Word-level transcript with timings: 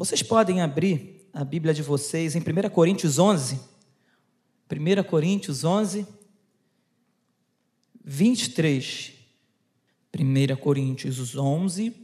Vocês 0.00 0.22
podem 0.22 0.62
abrir 0.62 1.28
a 1.30 1.44
Bíblia 1.44 1.74
de 1.74 1.82
vocês 1.82 2.34
em 2.34 2.38
1 2.38 2.70
Coríntios 2.70 3.18
11. 3.18 3.60
1 4.72 5.02
Coríntios 5.02 5.62
11, 5.62 6.06
23. 8.02 9.12
1 10.18 10.56
Coríntios 10.56 11.36
11, 11.36 11.94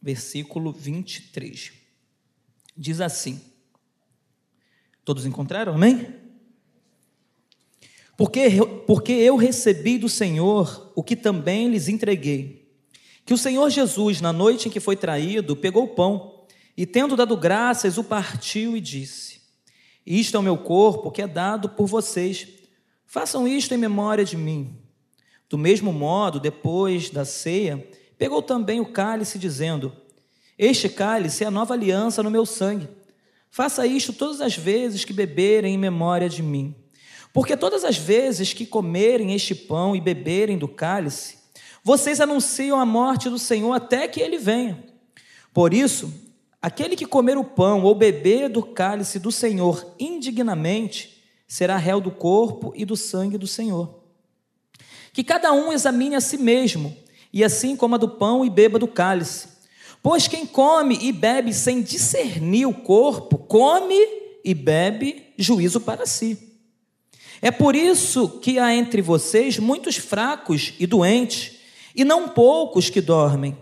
versículo 0.00 0.70
23. 0.70 1.72
Diz 2.76 3.00
assim: 3.00 3.40
Todos 5.04 5.26
encontraram, 5.26 5.74
amém? 5.74 6.06
Porque, 8.16 8.46
porque 8.86 9.10
eu 9.10 9.34
recebi 9.34 9.98
do 9.98 10.08
Senhor 10.08 10.92
o 10.94 11.02
que 11.02 11.16
também 11.16 11.68
lhes 11.68 11.88
entreguei. 11.88 12.72
Que 13.26 13.34
o 13.34 13.38
Senhor 13.38 13.68
Jesus, 13.70 14.20
na 14.20 14.32
noite 14.32 14.68
em 14.68 14.70
que 14.70 14.78
foi 14.78 14.94
traído, 14.94 15.56
pegou 15.56 15.82
o 15.82 15.94
pão 15.96 16.39
e, 16.76 16.86
tendo 16.86 17.16
dado 17.16 17.36
graças, 17.36 17.98
o 17.98 18.04
partiu 18.04 18.76
e 18.76 18.80
disse: 18.80 19.40
Isto 20.04 20.36
é 20.36 20.40
o 20.40 20.42
meu 20.42 20.56
corpo 20.56 21.10
que 21.10 21.22
é 21.22 21.26
dado 21.26 21.68
por 21.68 21.86
vocês. 21.86 22.48
Façam 23.06 23.46
isto 23.46 23.74
em 23.74 23.78
memória 23.78 24.24
de 24.24 24.36
mim. 24.36 24.78
Do 25.48 25.58
mesmo 25.58 25.92
modo, 25.92 26.38
depois 26.38 27.10
da 27.10 27.24
ceia, 27.24 27.84
pegou 28.16 28.40
também 28.40 28.80
o 28.80 28.92
cálice, 28.92 29.38
dizendo: 29.38 29.92
Este 30.56 30.88
cálice 30.88 31.42
é 31.44 31.48
a 31.48 31.50
nova 31.50 31.74
aliança 31.74 32.22
no 32.22 32.30
meu 32.30 32.46
sangue. 32.46 32.88
Faça 33.50 33.84
isto 33.84 34.12
todas 34.12 34.40
as 34.40 34.56
vezes 34.56 35.04
que 35.04 35.12
beberem 35.12 35.74
em 35.74 35.78
memória 35.78 36.28
de 36.28 36.42
mim. 36.42 36.74
Porque 37.32 37.56
todas 37.56 37.84
as 37.84 37.96
vezes 37.96 38.52
que 38.52 38.64
comerem 38.64 39.34
este 39.34 39.54
pão 39.54 39.94
e 39.94 40.00
beberem 40.00 40.56
do 40.56 40.68
cálice, 40.68 41.38
vocês 41.82 42.20
anunciam 42.20 42.78
a 42.78 42.86
morte 42.86 43.28
do 43.28 43.38
Senhor 43.38 43.72
até 43.72 44.06
que 44.06 44.20
ele 44.20 44.38
venha. 44.38 44.82
Por 45.52 45.74
isso, 45.74 46.12
aquele 46.60 46.96
que 46.96 47.06
comer 47.06 47.38
o 47.38 47.44
pão 47.44 47.82
ou 47.82 47.94
beber 47.94 48.48
do 48.48 48.62
cálice 48.62 49.18
do 49.18 49.32
Senhor 49.32 49.94
indignamente, 49.98 51.22
será 51.46 51.76
réu 51.76 52.00
do 52.00 52.10
corpo 52.10 52.72
e 52.76 52.84
do 52.84 52.96
sangue 52.96 53.38
do 53.38 53.46
Senhor. 53.46 54.00
Que 55.12 55.24
cada 55.24 55.52
um 55.52 55.72
examine 55.72 56.14
a 56.14 56.20
si 56.20 56.38
mesmo, 56.38 56.96
e 57.32 57.42
assim 57.42 57.76
coma 57.76 57.98
do 57.98 58.08
pão 58.08 58.44
e 58.44 58.50
beba 58.50 58.78
do 58.78 58.86
cálice. 58.86 59.48
Pois 60.02 60.28
quem 60.28 60.46
come 60.46 60.98
e 61.02 61.12
bebe 61.12 61.52
sem 61.52 61.82
discernir 61.82 62.66
o 62.66 62.74
corpo, 62.74 63.36
come 63.36 63.96
e 64.44 64.54
bebe 64.54 65.32
juízo 65.36 65.80
para 65.80 66.06
si. 66.06 66.50
É 67.42 67.50
por 67.50 67.74
isso 67.74 68.28
que 68.40 68.58
há 68.58 68.74
entre 68.74 69.00
vocês 69.00 69.58
muitos 69.58 69.96
fracos 69.96 70.74
e 70.78 70.86
doentes, 70.86 71.58
e 71.94 72.04
não 72.04 72.28
poucos 72.28 72.88
que 72.88 73.00
dormem. 73.00 73.56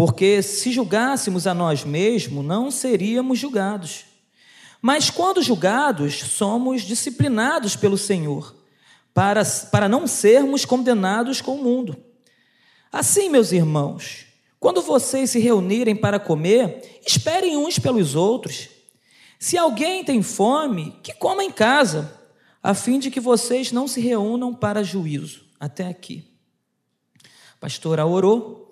Porque 0.00 0.40
se 0.42 0.72
julgássemos 0.72 1.46
a 1.46 1.52
nós 1.52 1.84
mesmos, 1.84 2.42
não 2.42 2.70
seríamos 2.70 3.38
julgados. 3.38 4.06
Mas 4.80 5.10
quando 5.10 5.42
julgados, 5.42 6.14
somos 6.14 6.84
disciplinados 6.84 7.76
pelo 7.76 7.98
Senhor 7.98 8.56
para, 9.12 9.44
para 9.70 9.90
não 9.90 10.06
sermos 10.06 10.64
condenados 10.64 11.42
com 11.42 11.56
o 11.56 11.62
mundo. 11.62 12.02
Assim, 12.90 13.28
meus 13.28 13.52
irmãos, 13.52 14.24
quando 14.58 14.80
vocês 14.80 15.32
se 15.32 15.38
reunirem 15.38 15.94
para 15.94 16.18
comer, 16.18 17.02
esperem 17.06 17.58
uns 17.58 17.78
pelos 17.78 18.14
outros. 18.14 18.70
Se 19.38 19.58
alguém 19.58 20.02
tem 20.02 20.22
fome, 20.22 20.98
que 21.02 21.12
coma 21.12 21.44
em 21.44 21.52
casa, 21.52 22.18
a 22.62 22.72
fim 22.72 22.98
de 22.98 23.10
que 23.10 23.20
vocês 23.20 23.70
não 23.70 23.86
se 23.86 24.00
reúnam 24.00 24.54
para 24.54 24.82
juízo. 24.82 25.42
Até 25.60 25.86
aqui. 25.88 26.24
A 27.22 27.60
pastora 27.60 28.06
orou 28.06 28.69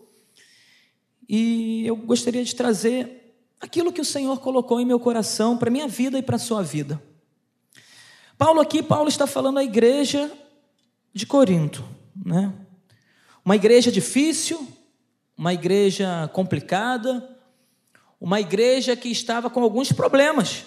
e 1.29 1.87
eu 1.87 1.95
gostaria 1.95 2.43
de 2.43 2.55
trazer 2.55 3.35
aquilo 3.61 3.93
que 3.93 4.01
o 4.01 4.05
Senhor 4.05 4.41
colocou 4.41 4.81
em 4.81 4.87
meu 4.87 4.99
coração 4.99 5.59
para 5.59 5.71
minha 5.71 5.87
vida 5.87 6.19
e 6.19 6.23
para 6.23 6.37
a 6.37 6.39
sua 6.39 6.63
vida. 6.63 7.03
Paulo 8.39 8.61
aqui, 8.61 8.83
Paulo 8.83 9.09
está 9.09 9.27
falando 9.27 9.59
à 9.59 9.65
igreja 9.65 10.31
de 11.13 11.27
Corinto, 11.27 11.85
né? 12.25 12.55
Uma 13.45 13.57
igreja 13.57 13.91
difícil, 13.91 14.67
uma 15.37 15.53
igreja 15.53 16.31
complicada, 16.33 17.37
uma 18.21 18.41
igreja 18.41 18.97
que 18.97 19.09
estava 19.09 19.51
com 19.51 19.63
alguns 19.63 19.93
problemas. 19.93 20.65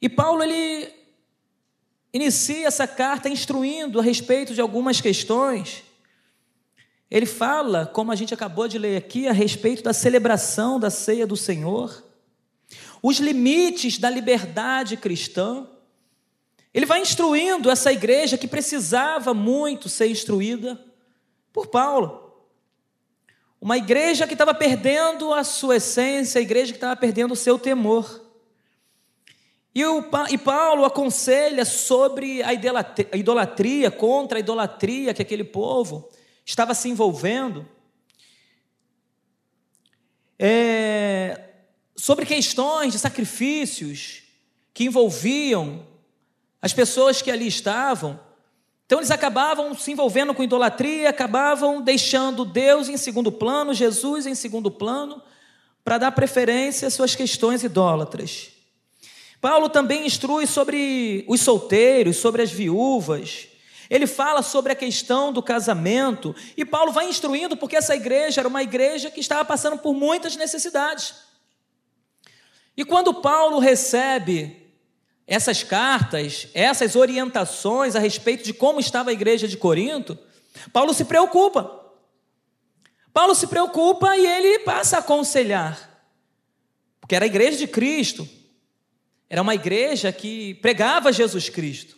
E 0.00 0.08
Paulo 0.08 0.42
ele 0.42 0.92
inicia 2.12 2.68
essa 2.68 2.86
carta 2.86 3.28
instruindo 3.28 3.98
a 3.98 4.02
respeito 4.02 4.54
de 4.54 4.60
algumas 4.60 5.00
questões. 5.00 5.82
Ele 7.14 7.26
fala, 7.26 7.86
como 7.86 8.10
a 8.10 8.16
gente 8.16 8.34
acabou 8.34 8.66
de 8.66 8.76
ler 8.76 8.96
aqui, 8.96 9.28
a 9.28 9.32
respeito 9.32 9.84
da 9.84 9.92
celebração 9.92 10.80
da 10.80 10.90
ceia 10.90 11.24
do 11.24 11.36
Senhor, 11.36 12.02
os 13.00 13.18
limites 13.18 13.98
da 13.98 14.10
liberdade 14.10 14.96
cristã. 14.96 15.64
Ele 16.74 16.84
vai 16.84 17.00
instruindo 17.00 17.70
essa 17.70 17.92
igreja 17.92 18.36
que 18.36 18.48
precisava 18.48 19.32
muito 19.32 19.88
ser 19.88 20.08
instruída 20.08 20.76
por 21.52 21.68
Paulo. 21.68 22.34
Uma 23.60 23.78
igreja 23.78 24.26
que 24.26 24.34
estava 24.34 24.52
perdendo 24.52 25.32
a 25.32 25.44
sua 25.44 25.76
essência, 25.76 26.40
a 26.40 26.42
igreja 26.42 26.72
que 26.72 26.78
estava 26.78 26.96
perdendo 26.96 27.30
o 27.30 27.36
seu 27.36 27.60
temor. 27.60 28.22
E, 29.72 29.86
o, 29.86 30.02
e 30.30 30.36
Paulo 30.36 30.84
aconselha 30.84 31.64
sobre 31.64 32.42
a 32.42 32.52
idolatria, 32.52 33.08
a 33.12 33.16
idolatria, 33.16 33.88
contra 33.88 34.38
a 34.38 34.40
idolatria 34.40 35.14
que 35.14 35.22
aquele 35.22 35.44
povo 35.44 36.10
estava 36.44 36.74
se 36.74 36.88
envolvendo. 36.88 37.66
É, 40.38 41.50
sobre 41.96 42.26
questões 42.26 42.92
de 42.92 42.98
sacrifícios 42.98 44.22
que 44.72 44.84
envolviam 44.84 45.86
as 46.60 46.72
pessoas 46.72 47.22
que 47.22 47.30
ali 47.30 47.46
estavam. 47.46 48.18
Então 48.86 48.98
eles 48.98 49.10
acabavam 49.10 49.74
se 49.74 49.92
envolvendo 49.92 50.34
com 50.34 50.42
idolatria, 50.42 51.08
acabavam 51.08 51.80
deixando 51.80 52.44
Deus 52.44 52.88
em 52.88 52.96
segundo 52.96 53.30
plano, 53.30 53.72
Jesus 53.72 54.26
em 54.26 54.34
segundo 54.34 54.70
plano, 54.70 55.22
para 55.82 55.98
dar 55.98 56.12
preferência 56.12 56.88
às 56.88 56.94
suas 56.94 57.14
questões 57.14 57.62
idólatras. 57.62 58.50
Paulo 59.40 59.68
também 59.68 60.06
instrui 60.06 60.46
sobre 60.46 61.24
os 61.28 61.40
solteiros, 61.40 62.16
sobre 62.16 62.42
as 62.42 62.50
viúvas. 62.50 63.48
Ele 63.94 64.08
fala 64.08 64.42
sobre 64.42 64.72
a 64.72 64.74
questão 64.74 65.32
do 65.32 65.40
casamento. 65.40 66.34
E 66.56 66.64
Paulo 66.64 66.90
vai 66.90 67.08
instruindo, 67.08 67.56
porque 67.56 67.76
essa 67.76 67.94
igreja 67.94 68.40
era 68.40 68.48
uma 68.48 68.60
igreja 68.60 69.08
que 69.08 69.20
estava 69.20 69.44
passando 69.44 69.78
por 69.78 69.94
muitas 69.94 70.34
necessidades. 70.34 71.14
E 72.76 72.84
quando 72.84 73.14
Paulo 73.14 73.60
recebe 73.60 74.74
essas 75.28 75.62
cartas, 75.62 76.48
essas 76.54 76.96
orientações 76.96 77.94
a 77.94 78.00
respeito 78.00 78.42
de 78.42 78.52
como 78.52 78.80
estava 78.80 79.10
a 79.10 79.12
igreja 79.12 79.46
de 79.46 79.56
Corinto, 79.56 80.18
Paulo 80.72 80.92
se 80.92 81.04
preocupa. 81.04 81.80
Paulo 83.12 83.32
se 83.32 83.46
preocupa 83.46 84.16
e 84.16 84.26
ele 84.26 84.58
passa 84.64 84.96
a 84.96 85.00
aconselhar, 85.00 86.02
porque 87.00 87.14
era 87.14 87.26
a 87.26 87.28
igreja 87.28 87.58
de 87.58 87.68
Cristo, 87.68 88.28
era 89.30 89.40
uma 89.40 89.54
igreja 89.54 90.10
que 90.10 90.54
pregava 90.54 91.12
Jesus 91.12 91.48
Cristo, 91.48 91.96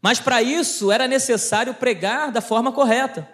mas 0.00 0.20
para 0.20 0.42
isso 0.42 0.92
era 0.92 1.08
necessário 1.08 1.74
pregar 1.74 2.30
da 2.30 2.40
forma 2.40 2.72
correta. 2.72 3.28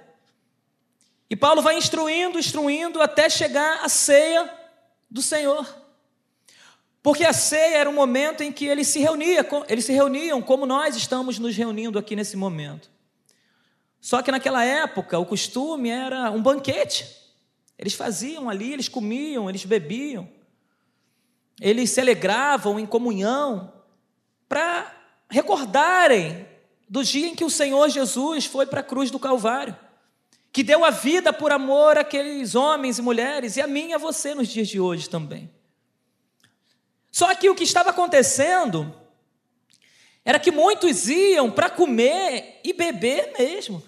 E 1.29 1.37
Paulo 1.37 1.63
vai 1.63 1.77
instruindo, 1.77 2.39
instruindo 2.39 3.01
até 3.01 3.29
chegar 3.31 3.85
à 3.85 3.89
ceia 3.89 4.53
do 5.11 5.23
Senhor. 5.23 5.67
Porque 7.03 7.25
a 7.25 7.33
ceia 7.33 7.79
era 7.79 7.91
um 7.91 7.95
momento 7.95 8.43
em 8.43 8.53
que 8.53 8.67
eles 8.67 8.87
se, 8.87 9.01
reunia, 9.01 9.47
eles 9.69 9.85
se 9.85 9.93
reuniam 9.93 10.41
como 10.41 10.67
nós 10.67 10.95
estamos 10.95 11.39
nos 11.39 11.57
reunindo 11.57 11.99
aqui 11.99 12.15
nesse 12.15 12.37
momento. 12.37 12.91
Só 14.01 14.21
que 14.21 14.31
naquela 14.31 14.65
época 14.65 15.19
o 15.19 15.27
costume 15.27 15.89
era 15.89 16.31
um 16.31 16.43
banquete. 16.43 17.07
Eles 17.79 17.95
faziam 17.95 18.49
ali, 18.49 18.73
eles 18.73 18.89
comiam, 18.89 19.49
eles 19.49 19.65
bebiam. 19.65 20.29
Eles 21.61 21.91
se 21.91 22.01
alegravam 22.01 22.79
em 22.79 22.87
comunhão 22.87 23.73
para 24.49 24.95
recordarem 25.31 26.47
do 26.93 27.03
dia 27.03 27.27
em 27.27 27.35
que 27.35 27.43
o 27.43 27.49
Senhor 27.49 27.89
Jesus 27.89 28.45
foi 28.45 28.67
para 28.67 28.81
a 28.81 28.83
cruz 28.83 29.11
do 29.11 29.19
Calvário, 29.19 29.75
que 30.53 30.63
deu 30.63 30.85
a 30.85 30.91
vida 30.91 31.33
por 31.33 31.51
amor 31.51 31.97
àqueles 31.97 32.55
homens 32.55 32.99
e 32.99 33.03
mulheres, 33.03 33.57
e 33.57 33.63
a 33.63 33.67
mim 33.67 33.89
e 33.89 33.95
a 33.95 33.99
você 33.99 34.35
nos 34.35 34.47
dias 34.47 34.69
de 34.69 34.79
hoje 34.79 35.09
também. 35.09 35.51
Só 37.11 37.35
que 37.35 37.49
o 37.49 37.55
que 37.55 37.65
estava 37.65 37.89
acontecendo 37.89 38.95
era 40.23 40.39
que 40.39 40.51
muitos 40.51 41.09
iam 41.09 41.51
para 41.51 41.71
comer 41.71 42.61
e 42.63 42.75
beber 42.75 43.33
mesmo. 43.39 43.83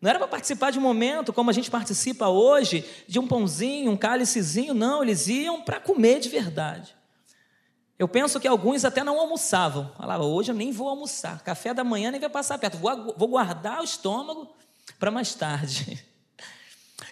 Não 0.00 0.10
era 0.10 0.18
para 0.18 0.26
participar 0.26 0.72
de 0.72 0.80
um 0.80 0.82
momento 0.82 1.32
como 1.32 1.50
a 1.50 1.52
gente 1.52 1.70
participa 1.70 2.26
hoje, 2.26 2.84
de 3.06 3.20
um 3.20 3.28
pãozinho, 3.28 3.92
um 3.92 3.96
cálicezinho, 3.96 4.74
não, 4.74 5.04
eles 5.04 5.28
iam 5.28 5.62
para 5.62 5.78
comer 5.78 6.18
de 6.18 6.28
verdade. 6.28 6.97
Eu 7.98 8.06
penso 8.06 8.38
que 8.38 8.46
alguns 8.46 8.84
até 8.84 9.02
não 9.02 9.18
almoçavam. 9.18 9.92
Falavam, 9.96 10.30
hoje 10.32 10.52
eu 10.52 10.54
nem 10.54 10.70
vou 10.70 10.88
almoçar, 10.88 11.42
café 11.42 11.74
da 11.74 11.82
manhã 11.82 12.10
nem 12.10 12.20
vai 12.20 12.30
passar 12.30 12.56
perto, 12.58 12.78
vou, 12.78 13.14
vou 13.16 13.28
guardar 13.28 13.80
o 13.80 13.84
estômago 13.84 14.54
para 14.98 15.10
mais 15.10 15.34
tarde. 15.34 16.04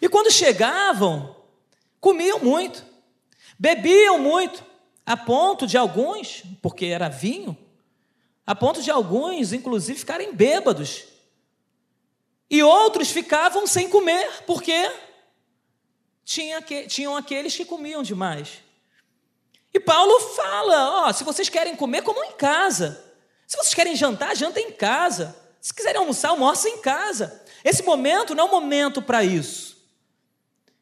E 0.02 0.08
quando 0.08 0.32
chegavam, 0.32 1.36
comiam 2.00 2.40
muito. 2.40 2.84
Bebiam 3.58 4.18
muito, 4.18 4.62
a 5.06 5.16
ponto 5.16 5.66
de 5.66 5.78
alguns, 5.78 6.42
porque 6.60 6.86
era 6.86 7.08
vinho, 7.08 7.56
a 8.44 8.54
ponto 8.54 8.82
de 8.82 8.90
alguns, 8.90 9.52
inclusive, 9.52 9.98
ficarem 9.98 10.34
bêbados. 10.34 11.04
E 12.50 12.62
outros 12.62 13.10
ficavam 13.10 13.66
sem 13.66 13.88
comer, 13.88 14.42
porque 14.44 14.92
tinha 16.24 16.60
que, 16.60 16.86
tinham 16.86 17.16
aqueles 17.16 17.56
que 17.56 17.64
comiam 17.64 18.02
demais. 18.02 18.65
E 19.76 19.81
Paulo 19.81 20.19
fala: 20.20 21.06
ó, 21.06 21.12
se 21.12 21.23
vocês 21.23 21.50
querem 21.50 21.76
comer, 21.76 22.00
comam 22.00 22.25
em 22.25 22.32
casa. 22.32 23.05
Se 23.46 23.58
vocês 23.58 23.75
querem 23.75 23.94
jantar, 23.94 24.34
jantem 24.34 24.69
em 24.69 24.73
casa. 24.73 25.37
Se 25.61 25.75
quiserem 25.75 26.00
almoçar, 26.00 26.31
almoçem 26.31 26.76
em 26.76 26.81
casa. 26.81 27.44
Esse 27.62 27.82
momento 27.82 28.34
não 28.34 28.44
é 28.44 28.49
um 28.49 28.50
momento 28.50 29.02
para 29.02 29.23
isso. 29.23 29.76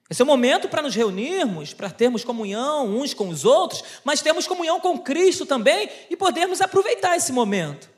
Esse 0.08 0.22
é 0.22 0.24
o 0.24 0.28
momento 0.28 0.68
para 0.68 0.80
nos 0.80 0.94
reunirmos, 0.94 1.74
para 1.74 1.90
termos 1.90 2.22
comunhão 2.22 2.86
uns 2.86 3.12
com 3.12 3.28
os 3.28 3.44
outros, 3.44 3.82
mas 4.04 4.22
termos 4.22 4.46
comunhão 4.46 4.78
com 4.78 4.96
Cristo 4.96 5.44
também 5.44 5.90
e 6.08 6.16
podermos 6.16 6.60
aproveitar 6.60 7.16
esse 7.16 7.32
momento. 7.32 7.90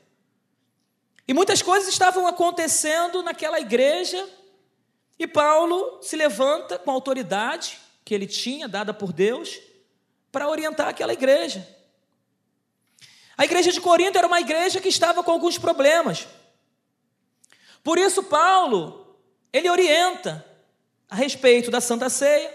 E 1.27 1.33
muitas 1.33 1.61
coisas 1.61 1.89
estavam 1.89 2.25
acontecendo 2.25 3.21
naquela 3.21 3.59
igreja, 3.59 4.27
e 5.19 5.27
Paulo 5.27 5.99
se 6.01 6.15
levanta 6.15 6.79
com 6.79 6.89
a 6.89 6.93
autoridade 6.95 7.77
que 8.03 8.15
ele 8.15 8.25
tinha, 8.25 8.67
dada 8.67 8.95
por 8.95 9.13
Deus, 9.13 9.59
para 10.37 10.47
orientar 10.47 10.87
aquela 10.87 11.13
igreja. 11.13 11.67
A 13.35 13.43
igreja 13.43 13.71
de 13.71 13.81
Corinto 13.81 14.19
era 14.19 14.27
uma 14.27 14.39
igreja 14.39 14.79
que 14.79 14.87
estava 14.87 15.23
com 15.23 15.31
alguns 15.31 15.57
problemas. 15.57 16.27
Por 17.83 17.97
isso, 17.97 18.21
Paulo, 18.21 19.17
ele 19.51 19.67
orienta 19.67 20.45
a 21.09 21.15
respeito 21.15 21.71
da 21.71 21.81
Santa 21.81 22.07
Ceia, 22.07 22.53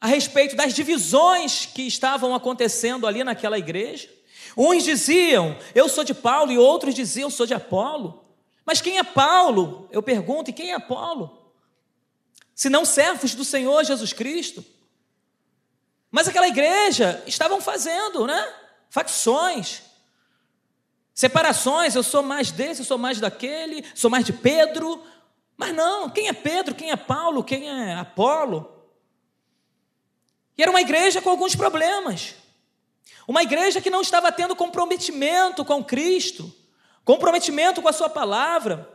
a 0.00 0.08
respeito 0.08 0.56
das 0.56 0.74
divisões 0.74 1.64
que 1.64 1.82
estavam 1.82 2.34
acontecendo 2.34 3.06
ali 3.06 3.22
naquela 3.22 3.56
igreja. 3.56 4.10
Uns 4.56 4.82
diziam, 4.82 5.56
eu 5.76 5.88
sou 5.88 6.02
de 6.02 6.12
Paulo, 6.12 6.50
e 6.50 6.58
outros 6.58 6.92
diziam, 6.92 7.28
eu 7.28 7.30
sou 7.30 7.46
de 7.46 7.54
Apolo. 7.54 8.24
Mas 8.66 8.80
quem 8.80 8.98
é 8.98 9.04
Paulo? 9.04 9.88
Eu 9.92 10.02
pergunto, 10.02 10.50
e 10.50 10.52
quem 10.52 10.72
é 10.72 10.74
Apolo? 10.74 11.52
Se 12.52 12.68
não 12.68 12.84
servos 12.84 13.32
do 13.32 13.44
Senhor 13.44 13.84
Jesus 13.84 14.12
Cristo. 14.12 14.64
Mas 16.10 16.28
aquela 16.28 16.48
igreja 16.48 17.22
estavam 17.26 17.60
fazendo, 17.60 18.26
né? 18.26 18.54
Facções, 18.88 19.82
separações. 21.14 21.94
Eu 21.94 22.02
sou 22.02 22.22
mais 22.22 22.50
desse, 22.50 22.80
eu 22.80 22.86
sou 22.86 22.98
mais 22.98 23.20
daquele, 23.20 23.84
sou 23.94 24.10
mais 24.10 24.24
de 24.24 24.32
Pedro, 24.32 25.02
mas 25.56 25.74
não, 25.74 26.08
quem 26.08 26.28
é 26.28 26.32
Pedro, 26.32 26.74
quem 26.74 26.90
é 26.90 26.96
Paulo, 26.96 27.42
quem 27.42 27.68
é 27.68 27.94
Apolo? 27.94 28.78
E 30.56 30.62
era 30.62 30.70
uma 30.70 30.80
igreja 30.80 31.20
com 31.20 31.30
alguns 31.30 31.54
problemas. 31.54 32.34
Uma 33.26 33.42
igreja 33.42 33.80
que 33.80 33.90
não 33.90 34.00
estava 34.00 34.32
tendo 34.32 34.56
comprometimento 34.56 35.64
com 35.64 35.84
Cristo, 35.84 36.50
comprometimento 37.04 37.82
com 37.82 37.88
a 37.88 37.92
Sua 37.92 38.08
palavra, 38.08 38.88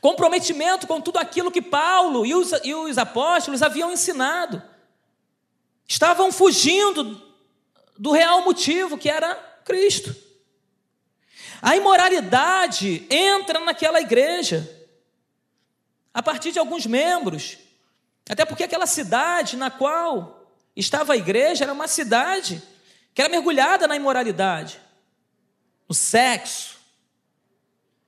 comprometimento 0.00 0.86
com 0.86 1.00
tudo 1.00 1.18
aquilo 1.18 1.50
que 1.50 1.60
Paulo 1.60 2.24
e 2.24 2.34
os, 2.34 2.52
e 2.64 2.74
os 2.74 2.96
apóstolos 2.96 3.62
haviam 3.62 3.92
ensinado. 3.92 4.62
Estavam 5.88 6.30
fugindo 6.30 7.20
do 7.98 8.12
real 8.12 8.44
motivo 8.44 8.98
que 8.98 9.08
era 9.08 9.34
Cristo. 9.64 10.14
A 11.62 11.74
imoralidade 11.74 13.06
entra 13.10 13.58
naquela 13.60 14.00
igreja 14.00 14.70
a 16.12 16.22
partir 16.22 16.52
de 16.52 16.58
alguns 16.58 16.84
membros. 16.84 17.56
Até 18.28 18.44
porque 18.44 18.64
aquela 18.64 18.86
cidade 18.86 19.56
na 19.56 19.70
qual 19.70 20.52
estava 20.76 21.14
a 21.14 21.16
igreja 21.16 21.64
era 21.64 21.72
uma 21.72 21.88
cidade 21.88 22.62
que 23.14 23.22
era 23.22 23.30
mergulhada 23.30 23.88
na 23.88 23.96
imoralidade, 23.96 24.78
no 25.88 25.94
sexo. 25.94 26.76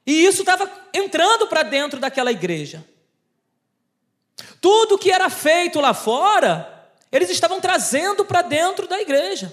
E 0.07 0.25
isso 0.25 0.43
estava 0.43 0.71
entrando 0.93 1.47
para 1.47 1.63
dentro 1.63 1.99
daquela 1.99 2.31
igreja. 2.31 2.87
Tudo 4.61 4.99
que 4.99 5.11
era 5.11 5.31
feito 5.31 5.81
lá 5.81 5.95
fora, 5.95 6.80
eles 7.11 7.31
estavam 7.31 7.61
trazendo 7.61 8.25
para 8.25 8.43
dentro 8.43 8.87
da 8.87 9.01
igreja. 9.01 9.53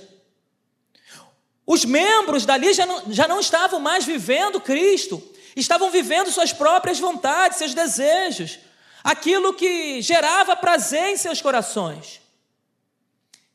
Os 1.65 1.83
membros 1.83 2.45
dali 2.45 2.73
já 2.73 2.85
não, 2.85 3.11
já 3.11 3.27
não 3.27 3.39
estavam 3.39 3.79
mais 3.79 4.05
vivendo 4.05 4.61
Cristo, 4.61 5.21
estavam 5.55 5.91
vivendo 5.91 6.31
suas 6.31 6.53
próprias 6.53 6.99
vontades, 6.99 7.57
seus 7.57 7.73
desejos, 7.73 8.59
aquilo 9.03 9.53
que 9.53 10.01
gerava 10.01 10.55
prazer 10.55 11.09
em 11.09 11.17
seus 11.17 11.41
corações. 11.41 12.21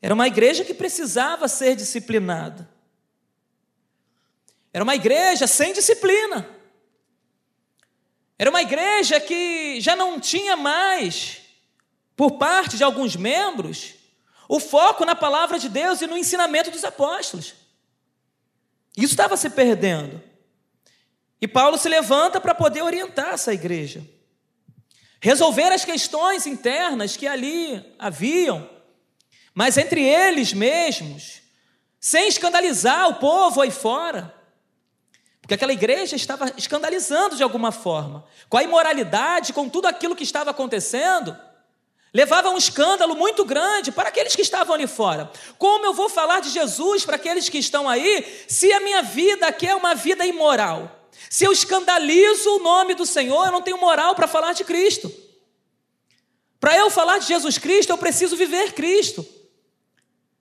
Era 0.01 0.13
uma 0.13 0.27
igreja 0.27 0.65
que 0.65 0.73
precisava 0.73 1.47
ser 1.47 1.75
disciplinada. 1.75 2.69
Era 4.73 4.83
uma 4.83 4.95
igreja 4.95 5.47
sem 5.47 5.71
disciplina. 5.71 6.47
Era 8.37 8.49
uma 8.49 8.61
igreja 8.61 9.19
que 9.19 9.79
já 9.79 9.95
não 9.95 10.19
tinha 10.19 10.57
mais, 10.57 11.42
por 12.15 12.37
parte 12.37 12.77
de 12.77 12.83
alguns 12.83 13.15
membros, 13.15 13.95
o 14.47 14.59
foco 14.59 15.05
na 15.05 15.15
palavra 15.15 15.57
de 15.57 15.69
Deus 15.69 16.01
e 16.01 16.07
no 16.07 16.17
ensinamento 16.17 16.69
dos 16.69 16.83
apóstolos. 16.83 17.55
Isso 18.95 19.13
estava 19.13 19.35
se 19.35 19.49
perdendo. 19.49 20.21
E 21.41 21.47
Paulo 21.47 21.77
se 21.77 21.89
levanta 21.89 22.39
para 22.39 22.55
poder 22.55 22.81
orientar 22.83 23.33
essa 23.33 23.53
igreja, 23.53 24.07
resolver 25.19 25.71
as 25.71 25.83
questões 25.83 26.45
internas 26.45 27.17
que 27.17 27.27
ali 27.27 27.95
haviam, 27.99 28.69
mas 29.53 29.77
entre 29.77 30.01
eles 30.01 30.53
mesmos, 30.53 31.41
sem 31.99 32.27
escandalizar 32.27 33.09
o 33.09 33.15
povo 33.15 33.61
aí 33.61 33.71
fora. 33.71 34.33
Porque 35.41 35.55
aquela 35.55 35.73
igreja 35.73 36.15
estava 36.15 36.53
escandalizando 36.57 37.35
de 37.35 37.43
alguma 37.43 37.71
forma, 37.71 38.25
com 38.47 38.57
a 38.57 38.63
imoralidade, 38.63 39.51
com 39.51 39.67
tudo 39.67 39.87
aquilo 39.87 40.15
que 40.15 40.23
estava 40.23 40.51
acontecendo, 40.51 41.37
levava 42.13 42.49
um 42.49 42.57
escândalo 42.57 43.15
muito 43.15 43.43
grande 43.43 43.91
para 43.91 44.09
aqueles 44.09 44.35
que 44.35 44.41
estavam 44.41 44.75
ali 44.75 44.85
fora. 44.85 45.31
Como 45.57 45.85
eu 45.85 45.93
vou 45.93 46.07
falar 46.07 46.41
de 46.41 46.49
Jesus 46.49 47.03
para 47.03 47.15
aqueles 47.15 47.49
que 47.49 47.57
estão 47.57 47.89
aí, 47.89 48.45
se 48.47 48.71
a 48.71 48.79
minha 48.79 49.01
vida 49.01 49.47
aqui 49.47 49.67
é 49.67 49.75
uma 49.75 49.95
vida 49.95 50.25
imoral? 50.25 51.09
Se 51.29 51.43
eu 51.43 51.51
escandalizo 51.51 52.57
o 52.57 52.59
nome 52.59 52.93
do 52.93 53.05
Senhor, 53.05 53.47
eu 53.47 53.51
não 53.51 53.61
tenho 53.61 53.79
moral 53.79 54.13
para 54.13 54.27
falar 54.27 54.53
de 54.53 54.63
Cristo. 54.63 55.11
Para 56.59 56.77
eu 56.77 56.89
falar 56.91 57.17
de 57.17 57.27
Jesus 57.27 57.57
Cristo, 57.57 57.89
eu 57.89 57.97
preciso 57.97 58.37
viver 58.37 58.73
Cristo. 58.73 59.25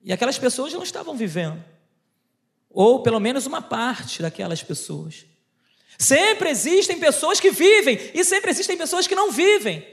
E 0.05 0.13
aquelas 0.13 0.39
pessoas 0.39 0.73
não 0.73 0.83
estavam 0.83 1.17
vivendo. 1.17 1.65
Ou 2.69 3.03
pelo 3.03 3.19
menos 3.19 3.47
uma 3.47 3.63
parte 3.63 4.21
daquelas 4.21 4.63
pessoas. 4.63 5.25
Sempre 5.99 6.51
existem 6.51 6.99
pessoas 6.99 7.41
que 7.41 7.51
vivem 7.51 7.99
e 8.13 8.25
sempre 8.25 8.51
existem 8.51 8.77
pessoas 8.77 9.07
que 9.07 9.15
não 9.15 9.31
vivem. 9.31 9.87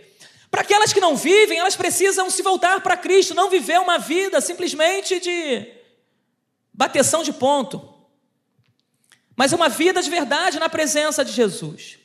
Para 0.50 0.62
aquelas 0.62 0.92
que 0.92 1.00
não 1.00 1.16
vivem, 1.16 1.60
elas 1.60 1.76
precisam 1.76 2.30
se 2.30 2.42
voltar 2.42 2.82
para 2.82 2.98
Cristo, 2.98 3.36
não 3.36 3.50
viver 3.50 3.80
uma 3.80 3.98
vida 3.98 4.42
simplesmente 4.42 5.20
de 5.20 5.72
bateção 6.74 7.24
de 7.24 7.34
ponto 7.34 7.90
mas 9.40 9.54
uma 9.54 9.70
vida 9.70 10.02
de 10.02 10.10
verdade 10.10 10.60
na 10.60 10.68
presença 10.68 11.24
de 11.24 11.32
Jesus. 11.32 11.98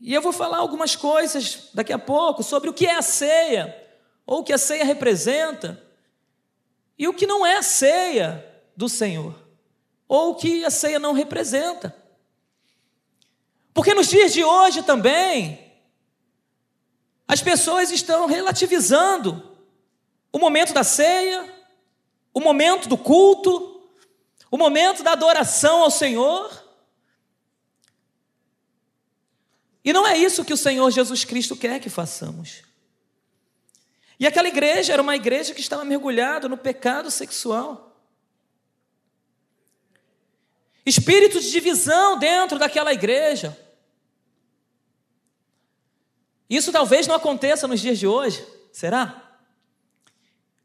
E 0.00 0.14
eu 0.14 0.22
vou 0.22 0.32
falar 0.32 0.56
algumas 0.56 0.96
coisas 0.96 1.68
daqui 1.74 1.92
a 1.92 1.98
pouco 1.98 2.42
sobre 2.42 2.70
o 2.70 2.72
que 2.72 2.86
é 2.86 2.94
a 2.94 3.02
ceia, 3.02 3.76
ou 4.24 4.38
o 4.38 4.42
que 4.42 4.54
a 4.54 4.58
ceia 4.58 4.86
representa, 4.86 5.84
e 6.98 7.06
o 7.06 7.12
que 7.12 7.26
não 7.26 7.44
é 7.44 7.58
a 7.58 7.62
ceia 7.62 8.42
do 8.74 8.88
Senhor, 8.88 9.38
ou 10.08 10.30
o 10.30 10.34
que 10.34 10.64
a 10.64 10.70
ceia 10.70 10.98
não 10.98 11.12
representa. 11.12 11.94
Porque 13.74 13.92
nos 13.92 14.08
dias 14.08 14.32
de 14.32 14.42
hoje 14.42 14.82
também, 14.82 15.71
as 17.32 17.40
pessoas 17.40 17.90
estão 17.90 18.26
relativizando 18.26 19.56
o 20.30 20.38
momento 20.38 20.74
da 20.74 20.84
ceia, 20.84 21.50
o 22.34 22.40
momento 22.40 22.90
do 22.90 22.98
culto, 22.98 23.90
o 24.50 24.58
momento 24.58 25.02
da 25.02 25.12
adoração 25.12 25.82
ao 25.82 25.90
Senhor. 25.90 26.62
E 29.82 29.94
não 29.94 30.06
é 30.06 30.14
isso 30.14 30.44
que 30.44 30.52
o 30.52 30.58
Senhor 30.58 30.90
Jesus 30.90 31.24
Cristo 31.24 31.56
quer 31.56 31.80
que 31.80 31.88
façamos. 31.88 32.64
E 34.20 34.26
aquela 34.26 34.48
igreja 34.48 34.92
era 34.92 35.00
uma 35.00 35.16
igreja 35.16 35.54
que 35.54 35.62
estava 35.62 35.86
mergulhada 35.86 36.50
no 36.50 36.58
pecado 36.58 37.10
sexual. 37.10 37.96
Espírito 40.84 41.40
de 41.40 41.50
divisão 41.50 42.18
dentro 42.18 42.58
daquela 42.58 42.92
igreja. 42.92 43.58
Isso 46.52 46.70
talvez 46.70 47.06
não 47.06 47.14
aconteça 47.14 47.66
nos 47.66 47.80
dias 47.80 47.98
de 47.98 48.06
hoje, 48.06 48.46
será? 48.70 49.38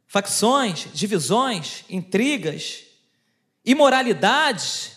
Facções, 0.06 0.90
divisões, 0.94 1.86
intrigas, 1.90 2.84
imoralidade. 3.64 4.92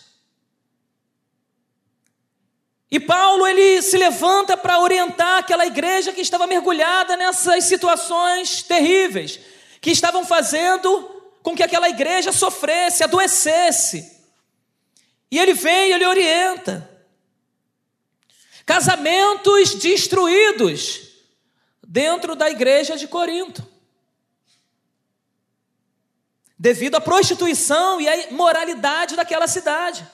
E 2.91 2.99
Paulo 2.99 3.47
ele 3.47 3.81
se 3.81 3.97
levanta 3.97 4.57
para 4.57 4.81
orientar 4.81 5.37
aquela 5.37 5.65
igreja 5.65 6.11
que 6.11 6.19
estava 6.19 6.45
mergulhada 6.45 7.15
nessas 7.15 7.63
situações 7.63 8.61
terríveis, 8.61 9.39
que 9.79 9.91
estavam 9.91 10.25
fazendo 10.25 11.21
com 11.41 11.55
que 11.55 11.63
aquela 11.63 11.87
igreja 11.87 12.33
sofresse, 12.33 13.01
adoecesse. 13.01 14.11
E 15.31 15.39
ele 15.39 15.53
vem 15.53 15.91
ele 15.91 16.05
orienta. 16.05 16.90
Casamentos 18.71 19.75
destruídos 19.75 21.01
dentro 21.85 22.37
da 22.37 22.49
igreja 22.49 22.95
de 22.95 23.05
Corinto. 23.05 23.67
Devido 26.57 26.95
à 26.95 27.01
prostituição 27.01 27.99
e 27.99 28.07
à 28.07 28.29
imoralidade 28.29 29.17
daquela 29.17 29.45
cidade. 29.45 30.07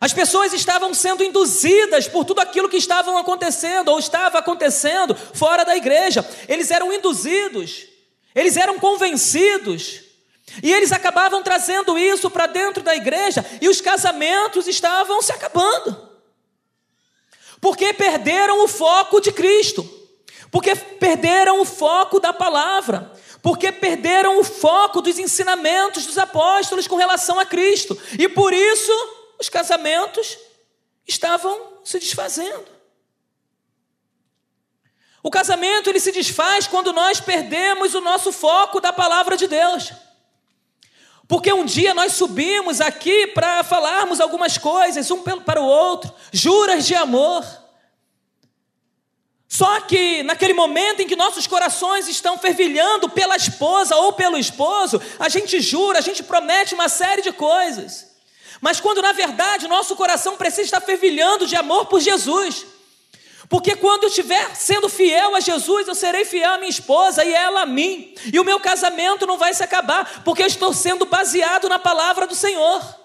As 0.00 0.12
pessoas 0.12 0.52
estavam 0.52 0.92
sendo 0.92 1.22
induzidas 1.22 2.08
por 2.08 2.24
tudo 2.24 2.40
aquilo 2.40 2.68
que 2.68 2.76
estavam 2.76 3.16
acontecendo 3.16 3.90
ou 3.90 4.00
estava 4.00 4.40
acontecendo 4.40 5.14
fora 5.14 5.64
da 5.64 5.76
igreja. 5.76 6.28
Eles 6.48 6.72
eram 6.72 6.92
induzidos, 6.92 7.86
eles 8.34 8.56
eram 8.56 8.80
convencidos, 8.80 10.00
e 10.60 10.72
eles 10.72 10.90
acabavam 10.90 11.40
trazendo 11.40 11.96
isso 11.96 12.28
para 12.28 12.48
dentro 12.48 12.82
da 12.82 12.96
igreja, 12.96 13.46
e 13.60 13.68
os 13.68 13.80
casamentos 13.80 14.66
estavam 14.66 15.22
se 15.22 15.30
acabando. 15.30 16.07
Porque 17.60 17.92
perderam 17.92 18.64
o 18.64 18.68
foco 18.68 19.20
de 19.20 19.32
Cristo, 19.32 19.88
porque 20.50 20.74
perderam 20.74 21.60
o 21.60 21.64
foco 21.64 22.20
da 22.20 22.32
palavra, 22.32 23.12
porque 23.42 23.70
perderam 23.72 24.38
o 24.38 24.44
foco 24.44 25.00
dos 25.00 25.18
ensinamentos 25.18 26.06
dos 26.06 26.18
apóstolos 26.18 26.86
com 26.86 26.96
relação 26.96 27.38
a 27.38 27.46
Cristo, 27.46 27.98
e 28.18 28.28
por 28.28 28.52
isso 28.52 28.92
os 29.40 29.48
casamentos 29.48 30.38
estavam 31.06 31.78
se 31.84 31.98
desfazendo. 31.98 32.66
O 35.22 35.30
casamento 35.30 35.90
ele 35.90 36.00
se 36.00 36.12
desfaz 36.12 36.66
quando 36.66 36.92
nós 36.92 37.20
perdemos 37.20 37.94
o 37.94 38.00
nosso 38.00 38.32
foco 38.32 38.80
da 38.80 38.92
palavra 38.92 39.36
de 39.36 39.46
Deus. 39.46 39.92
Porque 41.28 41.52
um 41.52 41.66
dia 41.66 41.92
nós 41.92 42.14
subimos 42.14 42.80
aqui 42.80 43.26
para 43.28 43.62
falarmos 43.62 44.18
algumas 44.18 44.56
coisas, 44.56 45.10
um 45.10 45.22
para 45.22 45.60
o 45.60 45.66
outro, 45.66 46.12
juras 46.32 46.86
de 46.86 46.94
amor. 46.94 47.44
Só 49.46 49.80
que 49.82 50.22
naquele 50.22 50.54
momento 50.54 51.00
em 51.00 51.06
que 51.06 51.14
nossos 51.14 51.46
corações 51.46 52.08
estão 52.08 52.38
fervilhando 52.38 53.10
pela 53.10 53.36
esposa 53.36 53.94
ou 53.96 54.14
pelo 54.14 54.38
esposo, 54.38 55.00
a 55.18 55.28
gente 55.28 55.60
jura, 55.60 55.98
a 55.98 56.02
gente 56.02 56.22
promete 56.22 56.74
uma 56.74 56.88
série 56.88 57.20
de 57.20 57.32
coisas. 57.32 58.06
Mas 58.60 58.80
quando 58.80 59.02
na 59.02 59.12
verdade 59.12 59.68
nosso 59.68 59.94
coração 59.96 60.36
precisa 60.36 60.62
estar 60.62 60.80
fervilhando 60.80 61.46
de 61.46 61.56
amor 61.56 61.86
por 61.86 62.00
Jesus. 62.00 62.64
Porque 63.48 63.74
quando 63.76 64.04
eu 64.04 64.08
estiver 64.10 64.54
sendo 64.54 64.88
fiel 64.88 65.34
a 65.34 65.40
Jesus, 65.40 65.88
eu 65.88 65.94
serei 65.94 66.24
fiel 66.24 66.52
à 66.52 66.58
minha 66.58 66.68
esposa 66.68 67.24
e 67.24 67.32
ela 67.32 67.62
a 67.62 67.66
mim. 67.66 68.14
E 68.32 68.38
o 68.38 68.44
meu 68.44 68.60
casamento 68.60 69.26
não 69.26 69.38
vai 69.38 69.54
se 69.54 69.64
acabar, 69.64 70.22
porque 70.22 70.42
eu 70.42 70.46
estou 70.46 70.72
sendo 70.74 71.06
baseado 71.06 71.68
na 71.68 71.78
palavra 71.78 72.26
do 72.26 72.34
Senhor. 72.34 72.98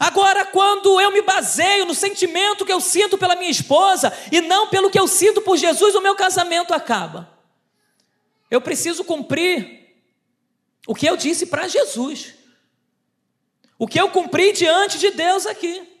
Agora, 0.00 0.46
quando 0.46 1.00
eu 1.00 1.12
me 1.12 1.22
baseio 1.22 1.84
no 1.84 1.94
sentimento 1.94 2.64
que 2.64 2.72
eu 2.72 2.80
sinto 2.80 3.18
pela 3.18 3.36
minha 3.36 3.50
esposa 3.50 4.12
e 4.32 4.40
não 4.40 4.66
pelo 4.66 4.90
que 4.90 4.98
eu 4.98 5.06
sinto 5.06 5.42
por 5.42 5.56
Jesus, 5.56 5.94
o 5.94 6.00
meu 6.00 6.16
casamento 6.16 6.74
acaba. 6.74 7.28
Eu 8.50 8.60
preciso 8.60 9.04
cumprir 9.04 9.94
o 10.88 10.94
que 10.94 11.06
eu 11.06 11.16
disse 11.16 11.46
para 11.46 11.68
Jesus. 11.68 12.34
O 13.78 13.86
que 13.86 14.00
eu 14.00 14.10
cumpri 14.10 14.52
diante 14.52 14.98
de 14.98 15.10
Deus 15.10 15.46
aqui. 15.46 15.99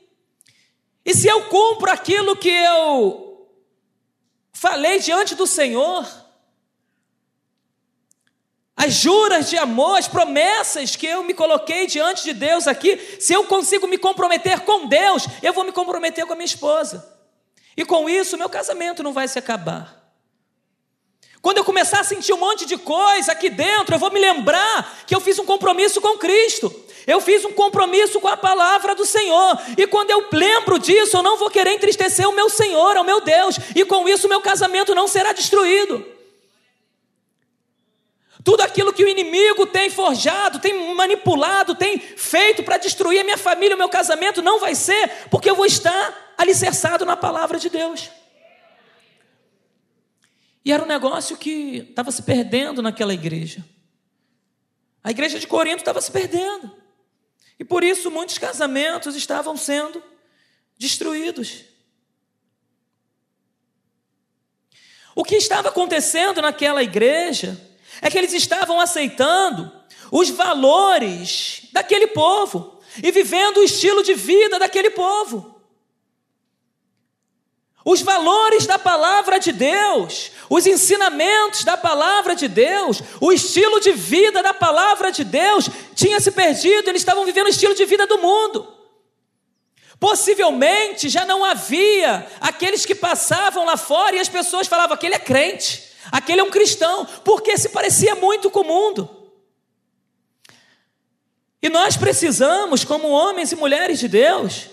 E 1.10 1.14
se 1.14 1.26
eu 1.26 1.42
cumpro 1.46 1.90
aquilo 1.90 2.36
que 2.36 2.48
eu 2.48 3.44
falei 4.52 5.00
diante 5.00 5.34
do 5.34 5.44
Senhor, 5.44 6.08
as 8.76 8.92
juras 8.92 9.50
de 9.50 9.58
amor, 9.58 9.98
as 9.98 10.06
promessas 10.06 10.94
que 10.94 11.08
eu 11.08 11.24
me 11.24 11.34
coloquei 11.34 11.88
diante 11.88 12.22
de 12.22 12.32
Deus 12.32 12.68
aqui, 12.68 12.96
se 13.18 13.32
eu 13.32 13.44
consigo 13.46 13.88
me 13.88 13.98
comprometer 13.98 14.60
com 14.60 14.86
Deus, 14.86 15.26
eu 15.42 15.52
vou 15.52 15.64
me 15.64 15.72
comprometer 15.72 16.24
com 16.26 16.32
a 16.32 16.36
minha 16.36 16.46
esposa. 16.46 17.18
E 17.76 17.84
com 17.84 18.08
isso, 18.08 18.38
meu 18.38 18.48
casamento 18.48 19.02
não 19.02 19.12
vai 19.12 19.26
se 19.26 19.36
acabar. 19.36 20.14
Quando 21.42 21.56
eu 21.56 21.64
começar 21.64 21.98
a 21.98 22.04
sentir 22.04 22.32
um 22.32 22.38
monte 22.38 22.66
de 22.66 22.76
coisa 22.76 23.32
aqui 23.32 23.50
dentro, 23.50 23.96
eu 23.96 23.98
vou 23.98 24.12
me 24.12 24.20
lembrar 24.20 25.02
que 25.08 25.14
eu 25.16 25.20
fiz 25.20 25.40
um 25.40 25.44
compromisso 25.44 26.00
com 26.00 26.16
Cristo. 26.16 26.72
Eu 27.06 27.20
fiz 27.20 27.44
um 27.44 27.52
compromisso 27.52 28.20
com 28.20 28.28
a 28.28 28.36
palavra 28.36 28.94
do 28.94 29.04
Senhor, 29.04 29.58
e 29.76 29.86
quando 29.86 30.10
eu 30.10 30.26
lembro 30.32 30.78
disso, 30.78 31.16
eu 31.16 31.22
não 31.22 31.36
vou 31.36 31.50
querer 31.50 31.72
entristecer 31.72 32.28
o 32.28 32.32
meu 32.32 32.48
Senhor, 32.48 32.96
o 32.96 33.04
meu 33.04 33.20
Deus, 33.20 33.56
e 33.74 33.84
com 33.84 34.08
isso 34.08 34.28
meu 34.28 34.40
casamento 34.40 34.94
não 34.94 35.08
será 35.08 35.32
destruído. 35.32 36.04
Tudo 38.42 38.62
aquilo 38.62 38.92
que 38.92 39.04
o 39.04 39.08
inimigo 39.08 39.66
tem 39.66 39.90
forjado, 39.90 40.60
tem 40.60 40.94
manipulado, 40.94 41.74
tem 41.74 41.98
feito 41.98 42.62
para 42.62 42.78
destruir 42.78 43.20
a 43.20 43.24
minha 43.24 43.36
família, 43.36 43.74
o 43.74 43.78
meu 43.78 43.88
casamento, 43.88 44.40
não 44.40 44.58
vai 44.58 44.74
ser, 44.74 45.28
porque 45.30 45.50
eu 45.50 45.54
vou 45.54 45.66
estar 45.66 46.34
alicerçado 46.38 47.04
na 47.04 47.16
palavra 47.16 47.58
de 47.58 47.68
Deus. 47.68 48.10
E 50.64 50.72
era 50.72 50.82
um 50.82 50.86
negócio 50.86 51.36
que 51.36 51.86
estava 51.90 52.10
se 52.10 52.22
perdendo 52.22 52.82
naquela 52.82 53.12
igreja. 53.12 53.64
A 55.02 55.10
igreja 55.10 55.38
de 55.38 55.46
Corinto 55.46 55.78
estava 55.78 56.00
se 56.00 56.10
perdendo. 56.10 56.79
E 57.60 57.64
por 57.64 57.84
isso 57.84 58.10
muitos 58.10 58.38
casamentos 58.38 59.14
estavam 59.14 59.54
sendo 59.54 60.02
destruídos. 60.78 61.66
O 65.14 65.22
que 65.22 65.36
estava 65.36 65.68
acontecendo 65.68 66.40
naquela 66.40 66.82
igreja 66.82 67.60
é 68.00 68.10
que 68.10 68.16
eles 68.16 68.32
estavam 68.32 68.80
aceitando 68.80 69.70
os 70.10 70.30
valores 70.30 71.68
daquele 71.70 72.06
povo 72.06 72.80
e 73.02 73.12
vivendo 73.12 73.58
o 73.58 73.62
estilo 73.62 74.02
de 74.02 74.14
vida 74.14 74.58
daquele 74.58 74.88
povo. 74.90 75.49
Os 77.90 78.02
valores 78.02 78.66
da 78.66 78.78
palavra 78.78 79.40
de 79.40 79.50
Deus, 79.50 80.30
os 80.48 80.64
ensinamentos 80.64 81.64
da 81.64 81.76
palavra 81.76 82.36
de 82.36 82.46
Deus, 82.46 83.02
o 83.20 83.32
estilo 83.32 83.80
de 83.80 83.90
vida 83.90 84.40
da 84.44 84.54
palavra 84.54 85.10
de 85.10 85.24
Deus 85.24 85.68
tinha 85.92 86.20
se 86.20 86.30
perdido, 86.30 86.88
eles 86.88 87.00
estavam 87.02 87.24
vivendo 87.24 87.46
o 87.46 87.50
estilo 87.50 87.74
de 87.74 87.84
vida 87.84 88.06
do 88.06 88.16
mundo. 88.18 88.72
Possivelmente 89.98 91.08
já 91.08 91.24
não 91.24 91.44
havia 91.44 92.30
aqueles 92.40 92.86
que 92.86 92.94
passavam 92.94 93.64
lá 93.64 93.76
fora 93.76 94.14
e 94.14 94.20
as 94.20 94.28
pessoas 94.28 94.68
falavam: 94.68 94.94
aquele 94.94 95.16
é 95.16 95.18
crente, 95.18 95.82
aquele 96.12 96.42
é 96.42 96.44
um 96.44 96.50
cristão, 96.50 97.04
porque 97.24 97.58
se 97.58 97.70
parecia 97.70 98.14
muito 98.14 98.52
com 98.52 98.60
o 98.60 98.68
mundo. 98.68 99.32
E 101.60 101.68
nós 101.68 101.96
precisamos, 101.96 102.84
como 102.84 103.08
homens 103.08 103.50
e 103.50 103.56
mulheres 103.56 103.98
de 103.98 104.06
Deus, 104.06 104.70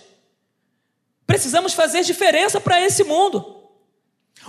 Precisamos 1.27 1.73
fazer 1.73 2.03
diferença 2.03 2.59
para 2.59 2.81
esse 2.81 3.03
mundo. 3.03 3.55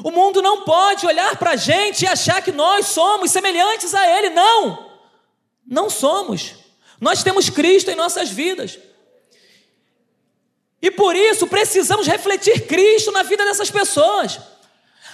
O 0.05 0.13
mundo 0.13 0.41
não 0.41 0.63
pode 0.63 1.05
olhar 1.07 1.37
para 1.37 1.51
a 1.51 1.57
gente 1.57 2.05
e 2.05 2.07
achar 2.07 2.41
que 2.41 2.53
nós 2.53 2.87
somos 2.87 3.33
semelhantes 3.33 3.93
a 3.95 4.19
Ele. 4.19 4.31
Não, 4.31 4.93
não 5.67 5.91
somos. 5.91 6.55
Nós 7.01 7.25
temos 7.25 7.51
Cristo 7.51 7.91
em 7.91 7.97
nossas 7.97 8.31
vidas. 8.31 8.79
E 10.81 10.91
por 10.91 11.17
isso 11.17 11.49
precisamos 11.49 12.07
refletir 12.07 12.67
Cristo 12.67 13.11
na 13.11 13.25
vida 13.25 13.45
dessas 13.45 13.71
pessoas. 13.71 14.39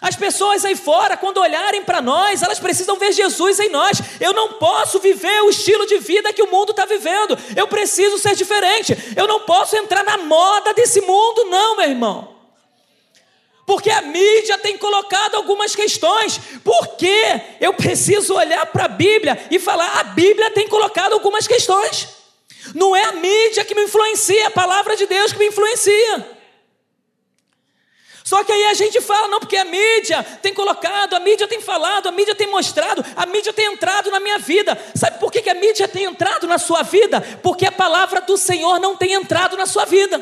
As 0.00 0.16
pessoas 0.16 0.64
aí 0.64 0.76
fora, 0.76 1.16
quando 1.16 1.38
olharem 1.38 1.82
para 1.82 2.02
nós, 2.02 2.42
elas 2.42 2.58
precisam 2.58 2.96
ver 2.98 3.12
Jesus 3.12 3.58
em 3.58 3.70
nós. 3.70 3.98
Eu 4.20 4.32
não 4.32 4.54
posso 4.54 4.98
viver 4.98 5.42
o 5.42 5.50
estilo 5.50 5.86
de 5.86 5.98
vida 5.98 6.32
que 6.32 6.42
o 6.42 6.50
mundo 6.50 6.70
está 6.70 6.84
vivendo. 6.84 7.38
Eu 7.56 7.66
preciso 7.66 8.18
ser 8.18 8.34
diferente. 8.34 8.96
Eu 9.16 9.26
não 9.26 9.40
posso 9.40 9.76
entrar 9.76 10.04
na 10.04 10.18
moda 10.18 10.74
desse 10.74 11.00
mundo, 11.00 11.44
não, 11.44 11.76
meu 11.76 11.88
irmão. 11.88 12.34
Porque 13.66 13.90
a 13.90 14.02
mídia 14.02 14.58
tem 14.58 14.76
colocado 14.76 15.36
algumas 15.36 15.74
questões. 15.74 16.38
Porque 16.62 17.40
eu 17.60 17.72
preciso 17.72 18.34
olhar 18.34 18.66
para 18.66 18.84
a 18.84 18.88
Bíblia 18.88 19.46
e 19.50 19.58
falar: 19.58 20.00
a 20.00 20.04
Bíblia 20.04 20.50
tem 20.50 20.68
colocado 20.68 21.14
algumas 21.14 21.46
questões. 21.46 22.08
Não 22.74 22.94
é 22.94 23.04
a 23.04 23.12
mídia 23.12 23.64
que 23.64 23.74
me 23.74 23.84
influencia, 23.84 24.42
é 24.42 24.46
a 24.46 24.50
palavra 24.50 24.96
de 24.96 25.06
Deus 25.06 25.32
que 25.32 25.38
me 25.38 25.48
influencia. 25.48 26.33
Só 28.24 28.42
que 28.42 28.50
aí 28.50 28.64
a 28.64 28.74
gente 28.74 29.02
fala, 29.02 29.28
não, 29.28 29.38
porque 29.38 29.54
a 29.54 29.66
mídia 29.66 30.22
tem 30.40 30.54
colocado, 30.54 31.12
a 31.12 31.20
mídia 31.20 31.46
tem 31.46 31.60
falado, 31.60 32.08
a 32.08 32.10
mídia 32.10 32.34
tem 32.34 32.46
mostrado, 32.46 33.04
a 33.14 33.26
mídia 33.26 33.52
tem 33.52 33.66
entrado 33.66 34.10
na 34.10 34.18
minha 34.18 34.38
vida. 34.38 34.80
Sabe 34.94 35.18
por 35.18 35.30
que 35.30 35.48
a 35.50 35.52
mídia 35.52 35.86
tem 35.86 36.04
entrado 36.04 36.46
na 36.46 36.56
sua 36.56 36.82
vida? 36.82 37.20
Porque 37.42 37.66
a 37.66 37.72
palavra 37.72 38.22
do 38.22 38.38
Senhor 38.38 38.80
não 38.80 38.96
tem 38.96 39.12
entrado 39.12 39.58
na 39.58 39.66
sua 39.66 39.84
vida. 39.84 40.18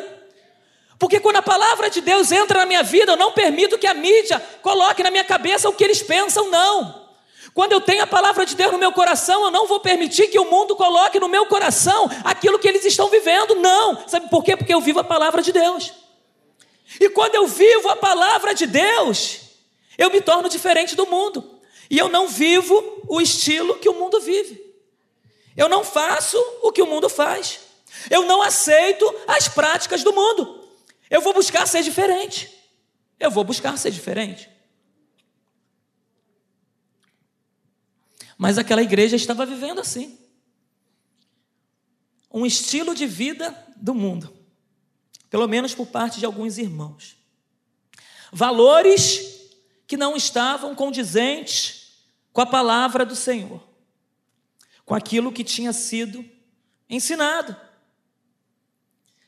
Porque 0.99 1.21
quando 1.21 1.37
a 1.37 1.42
palavra 1.42 1.88
de 1.88 2.00
Deus 2.00 2.32
entra 2.32 2.59
na 2.59 2.66
minha 2.66 2.82
vida, 2.82 3.12
eu 3.12 3.16
não 3.16 3.30
permito 3.30 3.78
que 3.78 3.87
a 3.87 3.94
mídia 3.94 4.42
coloque 4.62 5.00
na 5.04 5.11
minha 5.11 5.25
cabeça 5.25 5.68
o 5.68 5.73
que 5.73 5.85
eles 5.85 6.02
pensam, 6.02 6.50
não. 6.50 7.06
Quando 7.54 7.71
eu 7.71 7.80
tenho 7.80 8.02
a 8.02 8.06
palavra 8.06 8.44
de 8.44 8.56
Deus 8.56 8.73
no 8.73 8.78
meu 8.78 8.90
coração, 8.90 9.44
eu 9.44 9.50
não 9.52 9.68
vou 9.68 9.78
permitir 9.78 10.26
que 10.26 10.40
o 10.40 10.50
mundo 10.50 10.75
coloque 10.75 11.21
no 11.21 11.28
meu 11.28 11.47
coração 11.47 12.11
aquilo 12.25 12.59
que 12.59 12.66
eles 12.66 12.85
estão 12.85 13.09
vivendo, 13.09 13.54
não. 13.54 14.02
Sabe 14.09 14.28
por 14.28 14.42
quê? 14.42 14.56
Porque 14.56 14.75
eu 14.75 14.80
vivo 14.80 14.99
a 14.99 15.04
palavra 15.04 15.40
de 15.40 15.52
Deus. 15.52 16.01
E 17.02 17.11
quando 17.11 17.35
eu 17.35 17.49
vivo 17.49 17.88
a 17.88 17.97
palavra 17.97 18.54
de 18.54 18.64
Deus, 18.64 19.40
eu 19.99 20.09
me 20.09 20.21
torno 20.21 20.49
diferente 20.49 20.94
do 20.94 21.04
mundo. 21.04 21.61
E 21.90 21.99
eu 21.99 22.09
não 22.09 22.28
vivo 22.28 23.02
o 23.09 23.21
estilo 23.21 23.76
que 23.80 23.88
o 23.88 23.94
mundo 23.94 24.21
vive. 24.21 24.73
Eu 25.56 25.68
não 25.68 25.82
faço 25.82 26.38
o 26.62 26.71
que 26.71 26.80
o 26.80 26.87
mundo 26.87 27.09
faz. 27.09 27.59
Eu 28.09 28.23
não 28.23 28.40
aceito 28.40 29.04
as 29.26 29.49
práticas 29.49 30.04
do 30.04 30.12
mundo. 30.12 30.62
Eu 31.11 31.21
vou 31.21 31.35
buscar 31.35 31.66
ser 31.66 31.82
diferente. 31.82 32.49
Eu 33.18 33.32
vou 33.32 33.42
buscar 33.42 33.76
ser 33.76 33.90
diferente. 33.90 34.49
Mas 38.38 38.59
aquela 38.59 38.80
igreja 38.80 39.16
estava 39.16 39.44
vivendo 39.44 39.80
assim 39.80 40.21
um 42.32 42.47
estilo 42.47 42.94
de 42.94 43.06
vida 43.06 43.54
do 43.76 43.92
mundo, 43.92 44.32
pelo 45.33 45.49
menos 45.49 45.75
por 45.75 45.87
parte 45.87 46.19
de 46.19 46.27
alguns 46.27 46.59
irmãos. 46.59 47.17
Valores 48.31 49.51
que 49.87 49.97
não 49.97 50.15
estavam 50.15 50.75
condizentes 50.75 52.05
com 52.35 52.43
a 52.43 52.47
palavra 52.47 53.03
do 53.03 53.17
Senhor, 53.17 53.67
com 54.85 54.95
aquilo 54.95 55.33
que 55.33 55.43
tinha 55.43 55.73
sido 55.73 56.23
ensinado. 56.87 57.57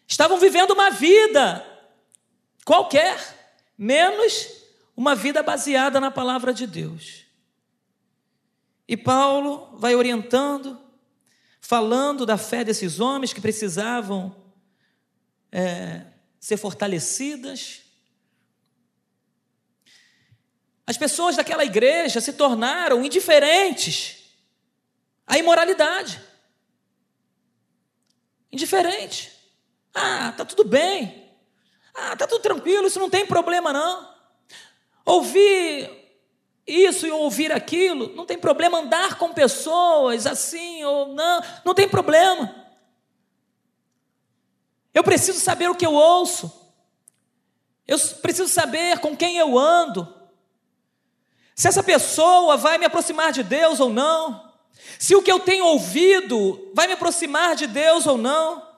Estavam 0.07 0.39
vivendo 0.39 0.73
uma 0.73 0.91
vida 0.91 1.67
qualquer, 2.67 3.19
menos 3.79 4.51
uma 4.95 5.15
vida 5.15 5.43
baseada 5.43 5.99
na 6.03 6.11
palavra 6.11 6.53
de 6.53 6.67
Deus. 6.67 7.25
E 8.87 8.95
Paulo 8.95 9.75
vai 9.79 9.95
orientando, 9.95 10.79
falando 11.63 12.27
da 12.27 12.37
fé 12.37 12.63
desses 12.63 13.01
homens 13.01 13.33
que 13.33 13.41
precisavam 13.41 14.44
é, 15.55 16.05
ser 16.41 16.57
fortalecidas. 16.57 17.83
As 20.85 20.99
pessoas 20.99 21.37
daquela 21.37 21.65
igreja 21.65 22.21
se 22.21 22.33
tornaram 22.33 23.05
indiferentes 23.05 24.35
à 25.25 25.39
imoralidade. 25.39 26.21
Indiferente. 28.51 29.33
Ah, 29.95 30.35
tá 30.37 30.45
tudo 30.45 30.65
bem. 30.65 31.33
Ah, 31.95 32.17
tá 32.17 32.27
tudo 32.27 32.43
tranquilo, 32.43 32.89
isso 32.89 32.99
não 32.99 33.09
tem 33.09 33.25
problema 33.25 33.73
não. 33.73 34.13
Ouvir 35.07 35.89
isso 36.67 37.07
e 37.07 37.11
ouvir 37.13 37.53
aquilo, 37.53 38.13
não 38.17 38.27
tem 38.27 38.39
problema 38.39 38.79
andar 38.79 39.17
com 39.19 39.33
pessoas 39.33 40.27
assim 40.27 40.83
ou 40.83 41.09
não, 41.15 41.41
não 41.65 41.75
tem 41.75 41.89
problema. 41.89 42.64
Eu 44.95 45.03
preciso 45.03 45.41
saber 45.41 45.69
o 45.69 45.75
que 45.75 45.85
eu 45.85 45.93
ouço, 45.93 46.51
eu 47.87 47.99
preciso 48.23 48.49
saber 48.49 49.01
com 49.01 49.17
quem 49.17 49.37
eu 49.37 49.59
ando, 49.59 50.09
se 51.55 51.69
essa 51.69 51.83
pessoa 51.83 52.57
vai 52.57 52.79
me 52.79 52.87
aproximar 52.87 53.33
de 53.33 53.43
Deus 53.43 53.81
ou 53.81 53.91
não, 53.91 54.53
se 54.99 55.15
o 55.15 55.23
que 55.23 55.31
eu 55.31 55.41
tenho 55.41 55.67
ouvido 55.67 56.71
vai 56.75 56.87
me 56.87 56.93
aproximar 56.93 57.57
de 57.57 57.67
Deus 57.67 58.07
ou 58.07 58.17
não. 58.17 58.75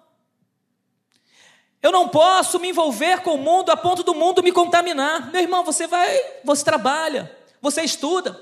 Eu 1.82 1.92
não 1.92 2.08
posso 2.08 2.58
me 2.58 2.70
envolver 2.70 3.20
com 3.20 3.34
o 3.34 3.38
mundo 3.38 3.70
a 3.70 3.76
ponto 3.76 4.02
do 4.02 4.14
mundo 4.14 4.42
me 4.42 4.50
contaminar. 4.50 5.30
Meu 5.30 5.40
irmão, 5.40 5.62
você 5.62 5.86
vai, 5.86 6.18
você 6.42 6.64
trabalha, 6.64 7.30
você 7.60 7.82
estuda, 7.82 8.40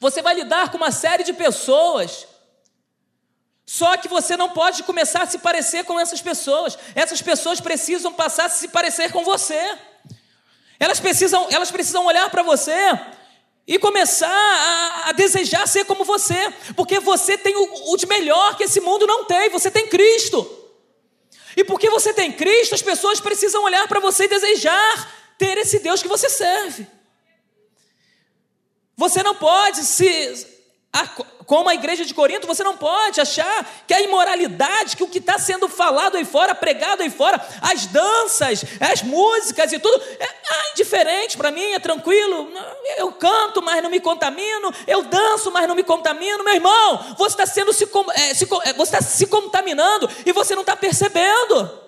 você 0.00 0.20
vai 0.20 0.34
lidar 0.34 0.70
com 0.70 0.76
uma 0.76 0.90
série 0.90 1.22
de 1.22 1.32
pessoas. 1.32 2.26
Só 3.72 3.96
que 3.96 4.08
você 4.08 4.36
não 4.36 4.50
pode 4.50 4.82
começar 4.82 5.22
a 5.22 5.26
se 5.28 5.38
parecer 5.38 5.84
com 5.84 5.98
essas 6.00 6.20
pessoas. 6.20 6.76
Essas 6.92 7.22
pessoas 7.22 7.60
precisam 7.60 8.12
passar 8.12 8.46
a 8.46 8.48
se 8.48 8.66
parecer 8.66 9.12
com 9.12 9.22
você. 9.22 9.78
Elas 10.80 10.98
precisam, 10.98 11.46
elas 11.52 11.70
precisam 11.70 12.04
olhar 12.04 12.28
para 12.30 12.42
você 12.42 12.74
e 13.68 13.78
começar 13.78 14.26
a, 14.28 15.10
a, 15.10 15.12
desejar 15.12 15.68
ser 15.68 15.84
como 15.84 16.04
você, 16.04 16.52
porque 16.74 16.98
você 16.98 17.38
tem 17.38 17.54
o, 17.54 17.92
o 17.92 17.96
de 17.96 18.06
melhor 18.06 18.56
que 18.56 18.64
esse 18.64 18.80
mundo 18.80 19.06
não 19.06 19.24
tem. 19.24 19.48
Você 19.50 19.70
tem 19.70 19.86
Cristo. 19.86 20.44
E 21.56 21.62
porque 21.62 21.88
você 21.88 22.12
tem 22.12 22.32
Cristo, 22.32 22.74
as 22.74 22.82
pessoas 22.82 23.20
precisam 23.20 23.62
olhar 23.62 23.86
para 23.86 24.00
você 24.00 24.24
e 24.24 24.28
desejar 24.28 25.14
ter 25.38 25.56
esse 25.58 25.78
Deus 25.78 26.02
que 26.02 26.08
você 26.08 26.28
serve. 26.28 26.88
Você 28.96 29.22
não 29.22 29.36
pode 29.36 29.84
se. 29.84 30.59
Como 31.46 31.68
a 31.68 31.74
igreja 31.74 32.04
de 32.04 32.12
Corinto, 32.12 32.48
você 32.48 32.64
não 32.64 32.76
pode 32.76 33.20
achar 33.20 33.84
que 33.86 33.94
a 33.94 34.00
imoralidade, 34.00 34.96
que 34.96 35.04
o 35.04 35.08
que 35.08 35.18
está 35.18 35.38
sendo 35.38 35.68
falado 35.68 36.16
aí 36.16 36.24
fora, 36.24 36.52
pregado 36.52 37.02
aí 37.02 37.10
fora, 37.10 37.40
as 37.60 37.86
danças, 37.86 38.64
as 38.80 39.02
músicas 39.02 39.72
e 39.72 39.78
tudo, 39.78 40.02
é 40.18 40.24
ah, 40.24 40.70
indiferente 40.72 41.36
para 41.36 41.52
mim, 41.52 41.72
é 41.72 41.78
tranquilo. 41.78 42.52
Eu 42.96 43.12
canto, 43.12 43.62
mas 43.62 43.82
não 43.82 43.90
me 43.90 44.00
contamino. 44.00 44.72
Eu 44.86 45.02
danço, 45.04 45.52
mas 45.52 45.68
não 45.68 45.76
me 45.76 45.84
contamino. 45.84 46.42
Meu 46.42 46.54
irmão, 46.54 47.14
você 47.16 47.34
está 47.34 47.46
sendo 47.46 47.72
se, 47.72 47.88
é, 48.14 48.34
se, 48.34 48.44
é, 48.64 48.72
você 48.72 48.96
está 48.96 49.00
se 49.00 49.26
contaminando 49.26 50.10
e 50.26 50.32
você 50.32 50.54
não 50.54 50.62
está 50.62 50.76
percebendo. 50.76 51.80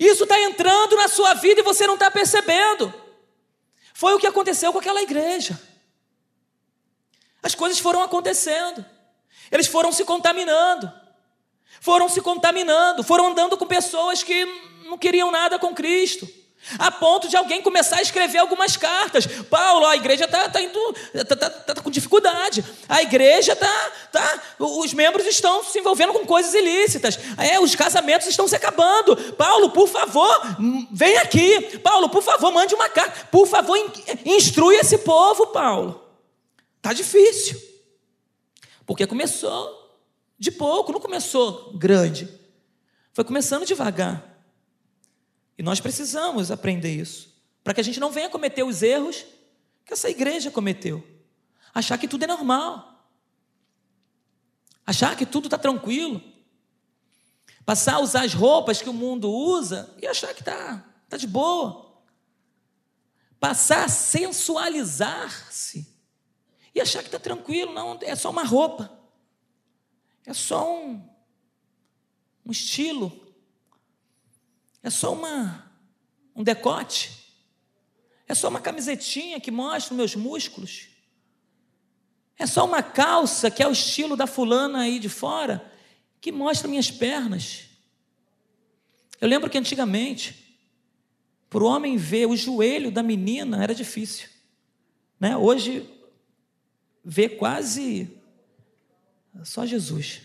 Isso 0.00 0.24
está 0.24 0.40
entrando 0.40 0.96
na 0.96 1.06
sua 1.06 1.34
vida 1.34 1.60
e 1.60 1.64
você 1.64 1.86
não 1.86 1.94
está 1.94 2.10
percebendo. 2.10 2.92
Foi 3.94 4.14
o 4.14 4.18
que 4.18 4.26
aconteceu 4.26 4.72
com 4.72 4.78
aquela 4.80 5.02
igreja. 5.02 5.69
As 7.42 7.54
coisas 7.54 7.78
foram 7.78 8.02
acontecendo. 8.02 8.84
Eles 9.50 9.66
foram 9.66 9.92
se 9.92 10.04
contaminando. 10.04 10.92
Foram 11.80 12.08
se 12.08 12.20
contaminando, 12.20 13.02
foram 13.02 13.28
andando 13.28 13.56
com 13.56 13.66
pessoas 13.66 14.22
que 14.22 14.44
não 14.84 14.98
queriam 14.98 15.30
nada 15.30 15.58
com 15.58 15.74
Cristo. 15.74 16.28
A 16.78 16.90
ponto 16.90 17.26
de 17.26 17.36
alguém 17.38 17.62
começar 17.62 17.96
a 17.96 18.02
escrever 18.02 18.36
algumas 18.36 18.76
cartas. 18.76 19.26
Paulo, 19.26 19.86
a 19.86 19.96
igreja 19.96 20.26
está 20.26 20.46
tá 20.46 20.60
indo, 20.60 20.78
tá, 21.14 21.24
tá, 21.24 21.50
tá, 21.50 21.74
tá, 21.74 21.82
com 21.82 21.90
dificuldade. 21.90 22.62
A 22.86 23.00
igreja 23.00 23.54
está, 23.54 23.90
tá, 24.12 24.42
os 24.58 24.92
membros 24.92 25.24
estão 25.26 25.64
se 25.64 25.78
envolvendo 25.78 26.12
com 26.12 26.26
coisas 26.26 26.52
ilícitas. 26.52 27.18
É, 27.38 27.58
os 27.58 27.74
casamentos 27.74 28.26
estão 28.26 28.46
se 28.46 28.54
acabando. 28.54 29.16
Paulo, 29.34 29.70
por 29.70 29.88
favor, 29.88 30.42
vem 30.92 31.16
aqui. 31.16 31.78
Paulo, 31.78 32.10
por 32.10 32.22
favor, 32.22 32.52
mande 32.52 32.74
uma 32.74 32.90
carta. 32.90 33.26
Por 33.30 33.46
favor, 33.46 33.78
instrui 34.26 34.76
esse 34.76 34.98
povo, 34.98 35.46
Paulo. 35.46 36.09
Tá 36.82 36.92
difícil, 36.92 37.60
porque 38.86 39.06
começou 39.06 39.78
de 40.38 40.50
pouco, 40.50 40.92
não 40.92 41.00
começou 41.00 41.76
grande. 41.76 42.28
Foi 43.12 43.24
começando 43.24 43.66
devagar. 43.66 44.26
E 45.58 45.62
nós 45.62 45.80
precisamos 45.80 46.50
aprender 46.50 46.94
isso, 46.94 47.28
para 47.62 47.74
que 47.74 47.80
a 47.80 47.84
gente 47.84 48.00
não 48.00 48.10
venha 48.10 48.30
cometer 48.30 48.62
os 48.62 48.82
erros 48.82 49.26
que 49.84 49.92
essa 49.92 50.08
igreja 50.08 50.50
cometeu. 50.50 51.06
Achar 51.74 51.98
que 51.98 52.08
tudo 52.08 52.24
é 52.24 52.26
normal. 52.26 53.06
Achar 54.86 55.14
que 55.16 55.26
tudo 55.26 55.48
está 55.48 55.58
tranquilo. 55.58 56.22
Passar 57.66 57.96
a 57.96 58.00
usar 58.00 58.24
as 58.24 58.32
roupas 58.32 58.80
que 58.80 58.88
o 58.88 58.94
mundo 58.94 59.30
usa 59.30 59.94
e 60.00 60.06
achar 60.06 60.32
que 60.34 60.40
está 60.40 60.82
tá 61.08 61.18
de 61.18 61.26
boa. 61.26 61.90
Passar 63.38 63.84
a 63.84 63.88
sensualizar-se 63.88 65.89
achar 66.80 67.00
que 67.00 67.08
está 67.08 67.18
tranquilo. 67.18 67.72
Não, 67.72 67.98
é 68.02 68.14
só 68.14 68.30
uma 68.30 68.44
roupa. 68.44 68.98
É 70.26 70.32
só 70.32 70.78
um, 70.78 71.02
um 72.44 72.50
estilo. 72.50 73.34
É 74.82 74.90
só 74.90 75.12
uma, 75.12 75.70
um 76.34 76.42
decote. 76.42 77.20
É 78.26 78.34
só 78.34 78.48
uma 78.48 78.60
camisetinha 78.60 79.40
que 79.40 79.50
mostra 79.50 79.94
meus 79.94 80.14
músculos. 80.14 80.88
É 82.38 82.46
só 82.46 82.64
uma 82.64 82.82
calça 82.82 83.50
que 83.50 83.62
é 83.62 83.68
o 83.68 83.72
estilo 83.72 84.16
da 84.16 84.26
fulana 84.26 84.80
aí 84.80 84.98
de 84.98 85.08
fora, 85.08 85.70
que 86.20 86.32
mostra 86.32 86.68
minhas 86.68 86.90
pernas. 86.90 87.64
Eu 89.20 89.28
lembro 89.28 89.50
que 89.50 89.58
antigamente, 89.58 90.56
para 91.50 91.62
o 91.62 91.66
homem 91.66 91.96
ver 91.98 92.26
o 92.26 92.36
joelho 92.36 92.90
da 92.90 93.02
menina 93.02 93.62
era 93.62 93.74
difícil. 93.74 94.28
Né? 95.18 95.36
Hoje, 95.36 95.86
vê 97.04 97.28
quase 97.28 98.16
só 99.44 99.64
Jesus. 99.64 100.22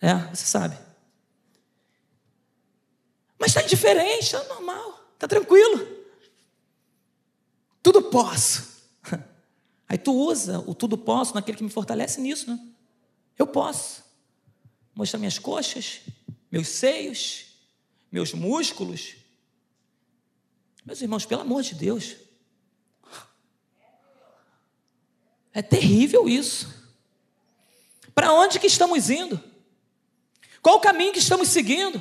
É, 0.00 0.14
você 0.34 0.46
sabe. 0.46 0.78
Mas 3.38 3.50
está 3.50 3.62
indiferente, 3.62 4.24
está 4.24 4.42
normal, 4.44 5.12
está 5.14 5.28
tranquilo. 5.28 5.98
Tudo 7.82 8.02
posso. 8.02 8.82
Aí 9.88 9.98
tu 9.98 10.12
usa 10.12 10.60
o 10.66 10.74
tudo 10.74 10.98
posso 10.98 11.34
naquele 11.34 11.56
que 11.56 11.64
me 11.64 11.70
fortalece 11.70 12.20
nisso, 12.20 12.50
né? 12.50 12.60
Eu 13.38 13.46
posso 13.46 14.04
mostrar 14.94 15.18
minhas 15.18 15.38
coxas, 15.38 16.00
meus 16.50 16.68
seios, 16.68 17.46
meus 18.10 18.34
músculos. 18.34 19.14
Meus 20.84 21.00
irmãos, 21.00 21.24
pelo 21.24 21.42
amor 21.42 21.62
de 21.62 21.74
Deus. 21.74 22.16
É 25.58 25.62
terrível 25.62 26.28
isso. 26.28 26.72
Para 28.14 28.32
onde 28.32 28.60
que 28.60 28.68
estamos 28.68 29.10
indo? 29.10 29.42
Qual 30.62 30.76
o 30.76 30.80
caminho 30.80 31.12
que 31.12 31.18
estamos 31.18 31.48
seguindo? 31.48 32.00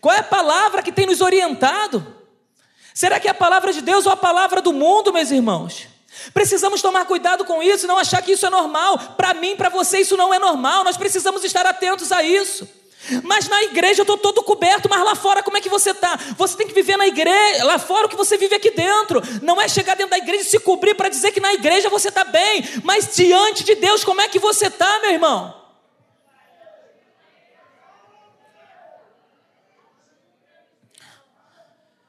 Qual 0.00 0.14
é 0.14 0.20
a 0.20 0.22
palavra 0.22 0.82
que 0.82 0.90
tem 0.90 1.04
nos 1.04 1.20
orientado? 1.20 2.16
Será 2.94 3.20
que 3.20 3.28
é 3.28 3.30
a 3.30 3.34
palavra 3.34 3.74
de 3.74 3.82
Deus 3.82 4.06
ou 4.06 4.12
a 4.12 4.16
palavra 4.16 4.62
do 4.62 4.72
mundo, 4.72 5.12
meus 5.12 5.30
irmãos? 5.30 5.86
Precisamos 6.32 6.80
tomar 6.80 7.04
cuidado 7.04 7.44
com 7.44 7.62
isso, 7.62 7.86
não 7.86 7.98
achar 7.98 8.22
que 8.22 8.32
isso 8.32 8.46
é 8.46 8.50
normal. 8.50 8.96
Para 9.18 9.34
mim, 9.34 9.54
para 9.54 9.68
você, 9.68 9.98
isso 9.98 10.16
não 10.16 10.32
é 10.32 10.38
normal. 10.38 10.82
Nós 10.82 10.96
precisamos 10.96 11.44
estar 11.44 11.66
atentos 11.66 12.10
a 12.10 12.22
isso. 12.22 12.66
Mas 13.22 13.48
na 13.48 13.62
igreja 13.64 14.00
eu 14.00 14.04
estou 14.04 14.18
todo 14.18 14.42
coberto, 14.42 14.88
mas 14.88 15.02
lá 15.04 15.14
fora 15.14 15.42
como 15.42 15.56
é 15.56 15.60
que 15.60 15.68
você 15.68 15.90
está? 15.90 16.18
Você 16.36 16.56
tem 16.56 16.66
que 16.66 16.74
viver 16.74 16.96
na 16.96 17.06
igreja, 17.06 17.64
lá 17.64 17.78
fora 17.78 18.06
o 18.06 18.08
que 18.08 18.16
você 18.16 18.36
vive 18.36 18.54
aqui 18.54 18.70
dentro. 18.70 19.22
Não 19.42 19.60
é 19.60 19.68
chegar 19.68 19.94
dentro 19.94 20.10
da 20.10 20.18
igreja 20.18 20.42
e 20.42 20.50
se 20.50 20.60
cobrir 20.60 20.94
para 20.94 21.08
dizer 21.08 21.32
que 21.32 21.40
na 21.40 21.52
igreja 21.54 21.88
você 21.88 22.08
está 22.08 22.24
bem, 22.24 22.64
mas 22.84 23.14
diante 23.14 23.64
de 23.64 23.74
Deus, 23.74 24.04
como 24.04 24.20
é 24.20 24.28
que 24.28 24.38
você 24.38 24.66
está, 24.66 25.00
meu 25.00 25.12
irmão? 25.12 25.58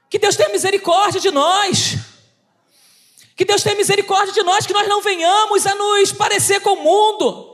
Que 0.09 0.17
Deus 0.17 0.35
tenha 0.35 0.49
misericórdia 0.49 1.21
de 1.21 1.29
nós. 1.29 1.97
Que 3.35 3.45
Deus 3.45 3.63
tenha 3.63 3.75
misericórdia 3.75 4.33
de 4.33 4.43
nós, 4.43 4.65
que 4.65 4.73
nós 4.73 4.87
não 4.87 5.01
venhamos 5.01 5.65
a 5.65 5.75
nos 5.75 6.11
parecer 6.11 6.59
com 6.61 6.73
o 6.73 6.83
mundo. 6.83 7.48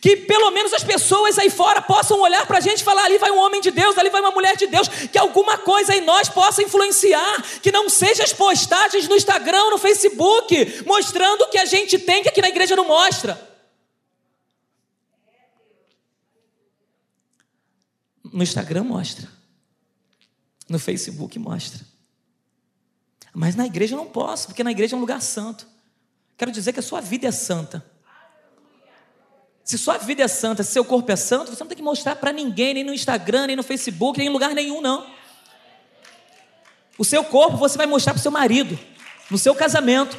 Que 0.00 0.16
pelo 0.16 0.50
menos 0.52 0.72
as 0.72 0.84
pessoas 0.84 1.38
aí 1.38 1.50
fora 1.50 1.82
possam 1.82 2.20
olhar 2.20 2.46
para 2.46 2.58
a 2.58 2.60
gente 2.60 2.80
e 2.80 2.84
falar: 2.84 3.04
ali 3.04 3.18
vai 3.18 3.30
um 3.30 3.38
homem 3.38 3.60
de 3.60 3.70
Deus, 3.70 3.98
ali 3.98 4.10
vai 4.10 4.20
uma 4.20 4.30
mulher 4.30 4.56
de 4.56 4.66
Deus. 4.66 4.86
Que 4.88 5.18
alguma 5.18 5.58
coisa 5.58 5.94
em 5.96 6.00
nós 6.02 6.28
possa 6.28 6.62
influenciar. 6.62 7.42
Que 7.60 7.72
não 7.72 7.88
sejam 7.88 8.24
as 8.24 8.32
postagens 8.32 9.08
no 9.08 9.16
Instagram, 9.16 9.70
no 9.70 9.78
Facebook, 9.78 10.84
mostrando 10.86 11.42
o 11.42 11.48
que 11.48 11.58
a 11.58 11.64
gente 11.64 11.98
tem 11.98 12.22
que 12.22 12.28
aqui 12.28 12.40
na 12.40 12.48
igreja 12.48 12.76
não 12.76 12.86
mostra. 12.86 13.48
No 18.22 18.42
Instagram 18.42 18.84
mostra. 18.84 19.28
No 20.68 20.78
Facebook 20.78 21.38
mostra. 21.38 21.80
Mas 23.34 23.56
na 23.56 23.66
igreja 23.66 23.96
não 23.96 24.06
posso, 24.06 24.48
porque 24.48 24.62
na 24.62 24.70
igreja 24.70 24.94
é 24.94 24.96
um 24.96 25.00
lugar 25.00 25.22
santo. 25.22 25.66
Quero 26.36 26.52
dizer 26.52 26.72
que 26.72 26.80
a 26.80 26.82
sua 26.82 27.00
vida 27.00 27.26
é 27.26 27.32
santa. 27.32 27.84
Se 29.68 29.76
sua 29.76 29.98
vida 29.98 30.22
é 30.22 30.28
santa, 30.28 30.62
se 30.62 30.72
seu 30.72 30.82
corpo 30.82 31.12
é 31.12 31.16
santo, 31.16 31.54
você 31.54 31.62
não 31.62 31.68
tem 31.68 31.76
que 31.76 31.82
mostrar 31.82 32.16
para 32.16 32.32
ninguém, 32.32 32.72
nem 32.72 32.82
no 32.82 32.94
Instagram, 32.94 33.48
nem 33.48 33.54
no 33.54 33.62
Facebook, 33.62 34.16
nem 34.16 34.28
em 34.28 34.32
lugar 34.32 34.54
nenhum, 34.54 34.80
não. 34.80 35.06
O 36.96 37.04
seu 37.04 37.22
corpo 37.22 37.58
você 37.58 37.76
vai 37.76 37.86
mostrar 37.86 38.14
para 38.14 38.22
seu 38.22 38.30
marido, 38.30 38.78
no 39.30 39.36
seu 39.36 39.54
casamento. 39.54 40.16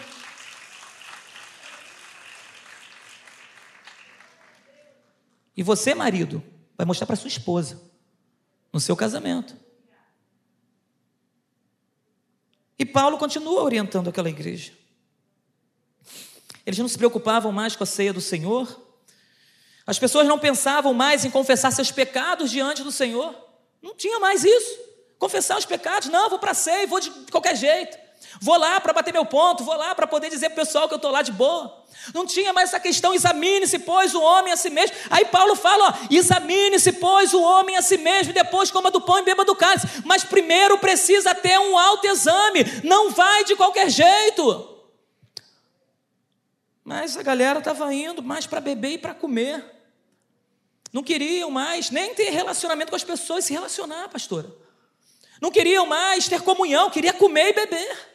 E 5.57 5.63
você, 5.63 5.95
marido, 5.95 6.43
vai 6.77 6.85
mostrar 6.85 7.07
para 7.07 7.15
sua 7.15 7.29
esposa, 7.29 7.81
no 8.71 8.79
seu 8.79 8.95
casamento. 8.95 9.57
E 12.77 12.85
Paulo 12.85 13.17
continua 13.17 13.63
orientando 13.63 14.09
aquela 14.09 14.29
igreja. 14.29 14.73
Eles 16.67 16.77
não 16.77 16.87
se 16.87 16.99
preocupavam 16.99 17.51
mais 17.51 17.75
com 17.75 17.83
a 17.83 17.87
ceia 17.87 18.13
do 18.13 18.21
Senhor. 18.21 18.88
As 19.89 19.97
pessoas 19.97 20.27
não 20.27 20.37
pensavam 20.37 20.93
mais 20.93 21.25
em 21.25 21.31
confessar 21.31 21.71
seus 21.71 21.89
pecados 21.91 22.51
diante 22.51 22.83
do 22.83 22.91
Senhor. 22.91 23.35
Não 23.81 23.95
tinha 23.95 24.19
mais 24.19 24.43
isso. 24.43 24.77
Confessar 25.17 25.57
os 25.57 25.65
pecados. 25.65 26.09
Não, 26.09 26.29
vou 26.29 26.37
para 26.37 26.53
ceia, 26.53 26.85
vou 26.85 26.99
de 26.99 27.09
qualquer 27.31 27.55
jeito. 27.55 27.97
Vou 28.39 28.55
lá 28.55 28.79
para 28.79 28.93
bater 28.93 29.11
meu 29.11 29.25
ponto, 29.25 29.63
vou 29.63 29.75
lá 29.75 29.95
para 29.95 30.05
poder 30.05 30.29
dizer 30.29 30.51
para 30.51 30.61
o 30.61 30.65
pessoal 30.67 30.87
que 30.87 30.93
eu 30.93 30.97
estou 30.97 31.09
lá 31.09 31.23
de 31.23 31.31
boa. 31.31 31.83
Não 32.13 32.23
tinha 32.23 32.53
mais 32.53 32.69
essa 32.69 32.79
questão, 32.79 33.15
examine-se, 33.15 33.79
pois, 33.79 34.13
o 34.13 34.21
homem 34.21 34.53
a 34.53 34.57
si 34.57 34.69
mesmo. 34.69 34.95
Aí 35.09 35.25
Paulo 35.25 35.55
fala: 35.55 35.97
examine-se, 36.11 36.91
pois, 36.91 37.33
o 37.33 37.41
homem 37.41 37.75
a 37.75 37.81
si 37.81 37.97
mesmo, 37.97 38.31
depois 38.31 38.69
coma 38.69 38.91
do 38.91 39.01
pão 39.01 39.17
e 39.17 39.23
beba 39.23 39.43
do 39.43 39.55
cálice. 39.55 39.87
Mas 40.05 40.23
primeiro 40.23 40.77
precisa 40.77 41.33
ter 41.33 41.57
um 41.57 41.75
autoexame, 41.75 42.63
não 42.83 43.09
vai 43.09 43.43
de 43.43 43.55
qualquer 43.55 43.89
jeito. 43.89 44.69
Mas 46.83 47.17
a 47.17 47.23
galera 47.23 47.57
estava 47.57 47.91
indo 47.91 48.21
mais 48.21 48.45
para 48.45 48.61
beber 48.61 48.91
e 48.91 48.97
para 48.99 49.15
comer. 49.15 49.78
Não 50.91 51.03
queriam 51.03 51.51
mais 51.51 51.89
nem 51.89 52.13
ter 52.15 52.31
relacionamento 52.31 52.89
com 52.89 52.95
as 52.95 53.03
pessoas, 53.03 53.45
se 53.45 53.53
relacionar, 53.53 54.09
pastora. 54.09 54.51
Não 55.41 55.51
queriam 55.51 55.85
mais 55.85 56.27
ter 56.27 56.41
comunhão, 56.41 56.89
queria 56.89 57.13
comer 57.13 57.49
e 57.49 57.53
beber 57.53 58.09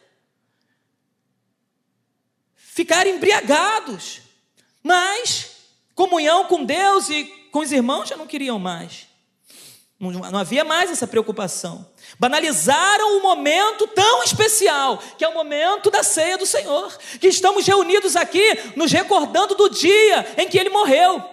ficar 2.75 3.07
embriagados. 3.07 4.19
Mas 4.83 5.51
comunhão 5.95 6.43
com 6.45 6.65
Deus 6.65 7.09
e 7.09 7.23
com 7.49 7.59
os 7.59 7.71
irmãos 7.71 8.09
já 8.09 8.17
não 8.17 8.27
queriam 8.27 8.59
mais. 8.59 9.07
Não, 9.97 10.11
não 10.11 10.37
havia 10.37 10.65
mais 10.65 10.91
essa 10.91 11.07
preocupação. 11.07 11.89
Banalizaram 12.19 13.17
o 13.17 13.21
momento 13.21 13.87
tão 13.87 14.21
especial, 14.23 14.97
que 15.17 15.23
é 15.23 15.27
o 15.29 15.33
momento 15.33 15.89
da 15.89 16.03
ceia 16.03 16.37
do 16.37 16.45
Senhor, 16.45 16.93
que 17.21 17.27
estamos 17.27 17.65
reunidos 17.65 18.17
aqui 18.17 18.43
nos 18.75 18.91
recordando 18.91 19.55
do 19.55 19.69
dia 19.69 20.35
em 20.37 20.49
que 20.49 20.59
ele 20.59 20.69
morreu, 20.69 21.23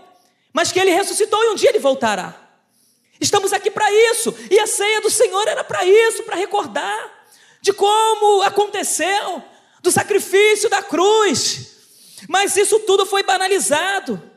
mas 0.53 0.71
que 0.71 0.79
ele 0.79 0.91
ressuscitou 0.91 1.43
e 1.45 1.51
um 1.51 1.55
dia 1.55 1.71
ele 1.71 1.79
voltará. 1.79 2.37
Estamos 3.21 3.53
aqui 3.53 3.71
para 3.71 3.91
isso, 4.11 4.35
e 4.51 4.59
a 4.59 4.67
ceia 4.67 5.01
do 5.01 5.11
Senhor 5.11 5.47
era 5.47 5.63
para 5.63 5.85
isso, 5.85 6.25
para 6.25 6.37
recordar 6.37 7.23
de 7.61 7.73
como 7.73 8.43
aconteceu, 8.43 9.43
do 9.81 9.91
sacrifício 9.91 10.69
da 10.69 10.83
cruz. 10.83 11.77
Mas 12.29 12.57
isso 12.57 12.81
tudo 12.81 13.07
foi 13.07 13.23
banalizado. 13.23 14.31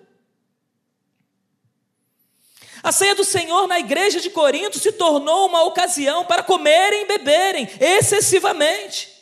A 2.84 2.91
ceia 2.91 3.15
do 3.15 3.23
Senhor 3.23 3.67
na 3.67 3.80
igreja 3.80 4.19
de 4.19 4.30
Corinto 4.30 4.78
se 4.78 4.91
tornou 4.91 5.47
uma 5.47 5.63
ocasião 5.63 6.23
para 6.25 6.43
comerem 6.43 7.01
e 7.01 7.08
beberem 7.08 7.67
excessivamente, 7.80 9.14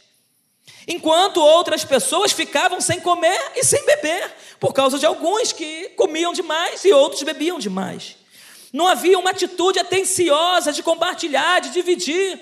enquanto 0.88 1.38
outras 1.38 1.84
pessoas 1.86 2.32
ficavam 2.32 2.82
sem 2.82 3.00
comer 3.00 3.52
e 3.56 3.64
sem 3.64 3.86
beber, 3.86 4.32
por 4.60 4.74
causa 4.74 4.98
de 4.98 5.06
alguns 5.06 5.52
que 5.52 5.90
comiam 5.90 6.34
demais 6.34 6.84
e 6.86 6.92
outros 6.92 7.24
bebiam 7.24 7.60
demais. 7.60 8.16
Não 8.72 8.88
havia 8.88 9.20
uma 9.20 9.30
atitude 9.30 9.80
atenciosa 9.80 10.72
de 10.72 10.82
compartilhar, 10.82 11.62
de 11.62 11.70
dividir 11.70 12.40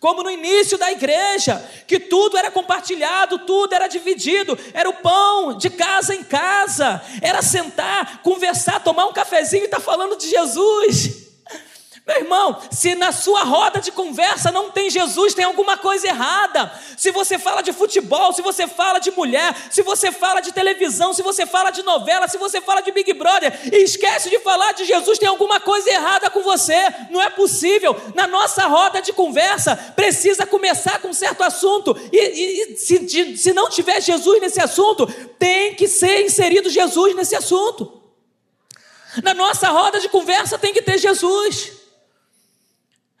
como 0.00 0.22
no 0.22 0.30
início 0.30 0.78
da 0.78 0.90
igreja, 0.90 1.62
que 1.86 2.00
tudo 2.00 2.38
era 2.38 2.50
compartilhado, 2.50 3.40
tudo 3.40 3.74
era 3.74 3.86
dividido, 3.86 4.58
era 4.72 4.88
o 4.88 4.94
pão 4.94 5.58
de 5.58 5.68
casa 5.68 6.14
em 6.14 6.24
casa, 6.24 7.02
era 7.20 7.42
sentar, 7.42 8.22
conversar, 8.22 8.82
tomar 8.82 9.04
um 9.04 9.12
cafezinho 9.12 9.62
e 9.62 9.64
estar 9.66 9.76
tá 9.76 9.82
falando 9.82 10.16
de 10.16 10.28
Jesus. 10.28 11.29
Meu 12.06 12.16
irmão, 12.16 12.60
se 12.72 12.94
na 12.94 13.12
sua 13.12 13.44
roda 13.44 13.80
de 13.80 13.92
conversa 13.92 14.50
não 14.50 14.70
tem 14.70 14.90
Jesus, 14.90 15.34
tem 15.34 15.44
alguma 15.44 15.76
coisa 15.76 16.08
errada. 16.08 16.72
Se 16.96 17.10
você 17.10 17.38
fala 17.38 17.62
de 17.62 17.72
futebol, 17.72 18.32
se 18.32 18.42
você 18.42 18.66
fala 18.66 18.98
de 18.98 19.10
mulher, 19.10 19.54
se 19.70 19.82
você 19.82 20.10
fala 20.10 20.40
de 20.40 20.50
televisão, 20.50 21.12
se 21.12 21.22
você 21.22 21.46
fala 21.46 21.70
de 21.70 21.82
novela, 21.82 22.26
se 22.26 22.38
você 22.38 22.60
fala 22.60 22.80
de 22.80 22.90
Big 22.90 23.12
Brother 23.12 23.52
e 23.72 23.84
esquece 23.84 24.30
de 24.30 24.38
falar 24.40 24.72
de 24.72 24.84
Jesus, 24.86 25.18
tem 25.18 25.28
alguma 25.28 25.60
coisa 25.60 25.90
errada 25.90 26.30
com 26.30 26.42
você. 26.42 26.78
Não 27.10 27.20
é 27.20 27.30
possível. 27.30 27.94
Na 28.14 28.26
nossa 28.26 28.66
roda 28.66 29.00
de 29.02 29.12
conversa, 29.12 29.76
precisa 29.94 30.46
começar 30.46 31.00
com 31.00 31.08
um 31.08 31.14
certo 31.14 31.42
assunto. 31.42 31.96
E, 32.10 32.16
e, 32.72 32.76
se, 32.76 33.36
se 33.36 33.52
não 33.52 33.68
tiver 33.68 34.00
Jesus 34.00 34.40
nesse 34.40 34.60
assunto, 34.60 35.06
tem 35.38 35.74
que 35.74 35.86
ser 35.86 36.24
inserido 36.24 36.70
Jesus 36.70 37.14
nesse 37.14 37.36
assunto. 37.36 38.00
Na 39.22 39.34
nossa 39.34 39.68
roda 39.68 40.00
de 40.00 40.08
conversa 40.08 40.58
tem 40.58 40.72
que 40.72 40.82
ter 40.82 40.98
Jesus. 40.98 41.79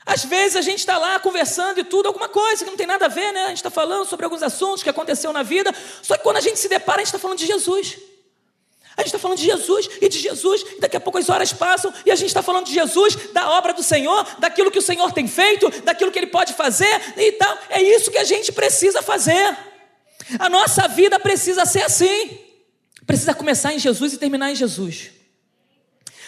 Às 0.04 0.24
vezes 0.24 0.56
a 0.56 0.62
gente 0.62 0.78
está 0.78 0.96
lá 0.98 1.20
conversando 1.20 1.78
e 1.80 1.84
tudo, 1.84 2.06
alguma 2.06 2.28
coisa 2.28 2.64
que 2.64 2.70
não 2.70 2.76
tem 2.76 2.86
nada 2.86 3.06
a 3.06 3.08
ver, 3.08 3.32
né? 3.32 3.44
A 3.44 3.48
gente 3.48 3.58
está 3.58 3.70
falando 3.70 4.06
sobre 4.06 4.24
alguns 4.24 4.42
assuntos 4.42 4.82
que 4.82 4.88
aconteceu 4.88 5.32
na 5.32 5.42
vida, 5.42 5.74
só 6.02 6.16
que 6.16 6.22
quando 6.22 6.38
a 6.38 6.40
gente 6.40 6.58
se 6.58 6.68
depara, 6.68 6.98
a 6.98 7.00
gente 7.00 7.08
está 7.08 7.18
falando 7.18 7.38
de 7.38 7.46
Jesus. 7.46 7.98
A 8.96 9.02
gente 9.02 9.08
está 9.08 9.18
falando 9.18 9.38
de 9.38 9.44
Jesus 9.44 9.88
e 10.00 10.08
de 10.08 10.18
Jesus, 10.18 10.64
e 10.76 10.80
daqui 10.80 10.96
a 10.96 11.00
pouco 11.00 11.18
as 11.18 11.28
horas 11.28 11.52
passam 11.52 11.92
e 12.04 12.10
a 12.10 12.14
gente 12.14 12.28
está 12.28 12.42
falando 12.42 12.66
de 12.66 12.74
Jesus, 12.74 13.16
da 13.32 13.50
obra 13.50 13.72
do 13.72 13.82
Senhor, 13.82 14.26
daquilo 14.38 14.70
que 14.70 14.78
o 14.78 14.82
Senhor 14.82 15.12
tem 15.12 15.26
feito, 15.26 15.70
daquilo 15.82 16.10
que 16.10 16.18
Ele 16.18 16.26
pode 16.26 16.54
fazer 16.54 17.00
e 17.16 17.32
tal. 17.32 17.58
É 17.70 17.80
isso 17.82 18.10
que 18.10 18.18
a 18.18 18.24
gente 18.24 18.52
precisa 18.52 19.00
fazer. 19.00 19.56
A 20.38 20.48
nossa 20.48 20.86
vida 20.88 21.18
precisa 21.18 21.64
ser 21.64 21.82
assim. 21.82 22.38
Precisa 23.06 23.32
começar 23.32 23.72
em 23.72 23.78
Jesus 23.78 24.12
e 24.12 24.18
terminar 24.18 24.50
em 24.50 24.54
Jesus. 24.54 25.10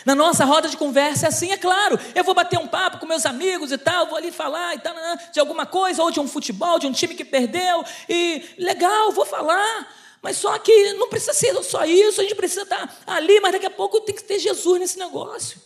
Na 0.05 0.15
nossa 0.15 0.45
roda 0.45 0.69
de 0.69 0.77
conversa 0.77 1.27
é 1.27 1.29
assim, 1.29 1.53
é 1.53 1.57
claro. 1.57 1.99
Eu 2.15 2.25
vou 2.25 2.35
bater 2.35 2.59
um 2.59 2.67
papo 2.67 2.99
com 2.99 3.07
meus 3.07 3.25
amigos 3.25 3.73
e 3.73 3.79
tal, 3.79 4.07
vou 4.07 4.17
ali 4.17 4.31
falar 4.31 4.75
e 4.75 4.79
tal, 4.79 4.95
de 5.33 5.41
alguma 5.41 5.67
coisa, 5.67 6.03
ou 6.03 6.11
de 6.11 6.21
um 6.21 6.29
futebol, 6.29 6.79
de 6.79 6.87
um 6.87 6.93
time 6.93 7.15
que 7.15 7.25
perdeu, 7.25 7.85
e 8.09 8.45
legal, 8.59 9.13
vou 9.13 9.25
falar. 9.27 9.89
Mas 10.21 10.37
só 10.37 10.57
que 10.59 10.93
não 10.95 11.09
precisa 11.09 11.35
ser 11.35 11.55
só 11.65 11.85
isso, 11.85 12.21
a 12.21 12.25
gente 12.25 12.37
precisa 12.37 12.63
estar 12.63 12.97
ali, 13.07 13.41
mas 13.41 13.53
daqui 13.53 13.67
a 13.67 13.71
pouco 13.71 14.01
tem 14.01 14.15
que 14.15 14.23
ter 14.23 14.39
Jesus 14.39 14.79
nesse 14.79 14.99
negócio. 14.99 15.61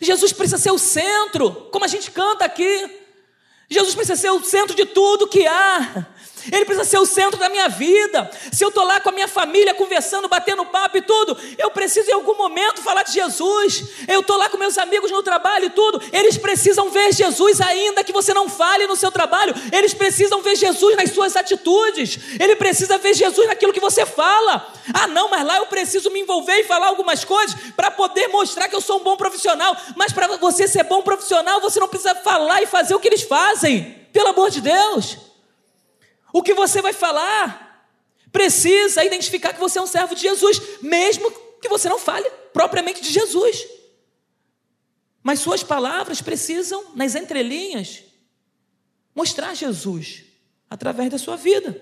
Jesus 0.00 0.32
precisa 0.32 0.58
ser 0.58 0.70
o 0.70 0.78
centro, 0.78 1.68
como 1.70 1.84
a 1.84 1.88
gente 1.88 2.10
canta 2.10 2.44
aqui. 2.44 3.00
Jesus 3.68 3.94
precisa 3.94 4.20
ser 4.20 4.30
o 4.30 4.42
centro 4.42 4.74
de 4.74 4.86
tudo 4.86 5.28
que 5.28 5.46
há. 5.46 6.06
Ele 6.52 6.64
precisa 6.64 6.84
ser 6.84 6.98
o 6.98 7.06
centro 7.06 7.38
da 7.38 7.48
minha 7.48 7.68
vida. 7.68 8.30
Se 8.52 8.64
eu 8.64 8.68
estou 8.68 8.84
lá 8.84 9.00
com 9.00 9.08
a 9.08 9.12
minha 9.12 9.28
família 9.28 9.74
conversando, 9.74 10.28
batendo 10.28 10.64
papo 10.66 10.98
e 10.98 11.02
tudo, 11.02 11.36
eu 11.58 11.70
preciso 11.70 12.10
em 12.10 12.14
algum 12.14 12.36
momento 12.36 12.82
falar 12.82 13.02
de 13.02 13.12
Jesus. 13.12 13.84
Eu 14.08 14.20
estou 14.20 14.36
lá 14.36 14.48
com 14.48 14.56
meus 14.56 14.78
amigos 14.78 15.10
no 15.10 15.22
trabalho 15.22 15.66
e 15.66 15.70
tudo, 15.70 16.00
eles 16.12 16.36
precisam 16.36 16.90
ver 16.90 17.12
Jesus, 17.12 17.60
ainda 17.60 18.04
que 18.04 18.12
você 18.12 18.32
não 18.34 18.48
fale 18.48 18.86
no 18.86 18.96
seu 18.96 19.10
trabalho, 19.10 19.54
eles 19.72 19.94
precisam 19.94 20.42
ver 20.42 20.56
Jesus 20.56 20.96
nas 20.96 21.10
suas 21.10 21.36
atitudes, 21.36 22.18
ele 22.38 22.56
precisa 22.56 22.98
ver 22.98 23.14
Jesus 23.14 23.46
naquilo 23.46 23.72
que 23.72 23.80
você 23.80 24.04
fala. 24.04 24.72
Ah, 24.92 25.06
não, 25.06 25.28
mas 25.30 25.44
lá 25.44 25.58
eu 25.58 25.66
preciso 25.66 26.10
me 26.10 26.20
envolver 26.20 26.60
e 26.60 26.64
falar 26.64 26.88
algumas 26.88 27.24
coisas 27.24 27.56
para 27.76 27.90
poder 27.90 28.28
mostrar 28.28 28.68
que 28.68 28.76
eu 28.76 28.80
sou 28.80 29.00
um 29.00 29.04
bom 29.04 29.16
profissional. 29.16 29.76
Mas 29.96 30.12
para 30.12 30.26
você 30.36 30.68
ser 30.68 30.84
bom 30.84 31.02
profissional, 31.02 31.60
você 31.60 31.80
não 31.80 31.88
precisa 31.88 32.14
falar 32.14 32.62
e 32.62 32.66
fazer 32.66 32.94
o 32.94 33.00
que 33.00 33.08
eles 33.08 33.22
fazem, 33.22 34.06
pelo 34.12 34.28
amor 34.28 34.50
de 34.50 34.60
Deus. 34.60 35.33
O 36.34 36.42
que 36.42 36.52
você 36.52 36.82
vai 36.82 36.92
falar 36.92 37.88
precisa 38.32 39.04
identificar 39.04 39.52
que 39.54 39.60
você 39.60 39.78
é 39.78 39.82
um 39.82 39.86
servo 39.86 40.16
de 40.16 40.22
Jesus, 40.22 40.80
mesmo 40.82 41.30
que 41.62 41.68
você 41.68 41.88
não 41.88 41.96
fale 41.96 42.28
propriamente 42.52 43.00
de 43.00 43.12
Jesus. 43.12 43.64
Mas 45.22 45.38
suas 45.38 45.62
palavras 45.62 46.20
precisam, 46.20 46.92
nas 46.96 47.14
entrelinhas, 47.14 48.02
mostrar 49.14 49.54
Jesus 49.54 50.24
através 50.68 51.08
da 51.08 51.18
sua 51.18 51.36
vida. 51.36 51.80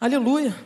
Aleluia. 0.00 0.56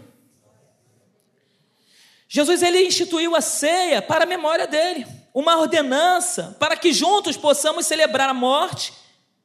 Jesus 2.28 2.62
ele 2.62 2.82
instituiu 2.82 3.34
a 3.34 3.40
ceia 3.40 4.02
para 4.02 4.24
a 4.24 4.26
memória 4.26 4.66
dele 4.66 5.21
uma 5.34 5.58
ordenança 5.58 6.56
para 6.58 6.76
que 6.76 6.92
juntos 6.92 7.36
possamos 7.36 7.86
celebrar 7.86 8.28
a 8.28 8.34
morte 8.34 8.92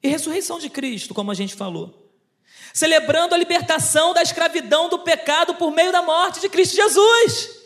e 0.03 0.07
ressurreição 0.07 0.59
de 0.59 0.69
Cristo, 0.69 1.13
como 1.13 1.31
a 1.31 1.33
gente 1.33 1.55
falou. 1.55 2.11
Celebrando 2.73 3.33
a 3.33 3.37
libertação 3.37 4.13
da 4.13 4.21
escravidão 4.21 4.89
do 4.89 4.99
pecado 4.99 5.55
por 5.55 5.71
meio 5.71 5.91
da 5.91 6.01
morte 6.01 6.39
de 6.39 6.49
Cristo 6.49 6.75
Jesus. 6.75 7.57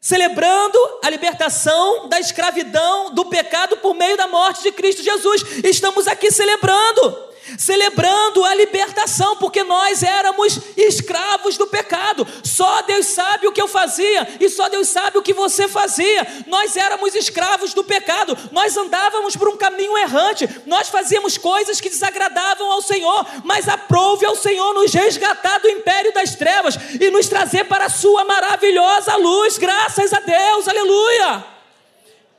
Celebrando 0.00 0.78
a 1.04 1.10
libertação 1.10 2.08
da 2.08 2.18
escravidão 2.18 3.14
do 3.14 3.26
pecado 3.26 3.76
por 3.78 3.94
meio 3.94 4.16
da 4.16 4.26
morte 4.26 4.62
de 4.62 4.72
Cristo 4.72 5.02
Jesus. 5.02 5.42
Estamos 5.64 6.08
aqui 6.08 6.30
celebrando 6.30 7.28
celebrando 7.56 8.44
a 8.44 8.54
libertação, 8.54 9.36
porque 9.36 9.62
nós 9.62 10.02
éramos 10.02 10.58
escravos 10.76 11.56
do 11.56 11.66
pecado. 11.66 12.26
Só 12.42 12.82
Deus 12.82 13.06
sabe 13.06 13.46
o 13.46 13.52
que 13.52 13.60
eu 13.60 13.68
fazia 13.68 14.28
e 14.40 14.48
só 14.48 14.68
Deus 14.68 14.88
sabe 14.88 15.18
o 15.18 15.22
que 15.22 15.32
você 15.32 15.68
fazia. 15.68 16.26
Nós 16.46 16.76
éramos 16.76 17.14
escravos 17.14 17.72
do 17.72 17.84
pecado, 17.84 18.36
nós 18.52 18.76
andávamos 18.76 19.36
por 19.36 19.48
um 19.48 19.56
caminho 19.56 19.96
errante, 19.96 20.48
nós 20.66 20.88
fazíamos 20.88 21.38
coisas 21.38 21.80
que 21.80 21.88
desagradavam 21.88 22.70
ao 22.70 22.82
Senhor, 22.82 23.26
mas 23.44 23.68
aprove 23.68 24.26
ao 24.26 24.36
Senhor 24.36 24.74
nos 24.74 24.92
resgatar 24.92 25.58
do 25.58 25.68
império 25.68 26.12
das 26.12 26.34
trevas 26.34 26.76
e 27.00 27.10
nos 27.10 27.28
trazer 27.28 27.64
para 27.64 27.86
a 27.86 27.90
Sua 27.90 28.24
maravilhosa 28.24 29.16
luz. 29.16 29.58
Graças 29.58 30.12
a 30.12 30.20
Deus, 30.20 30.68
aleluia! 30.68 31.44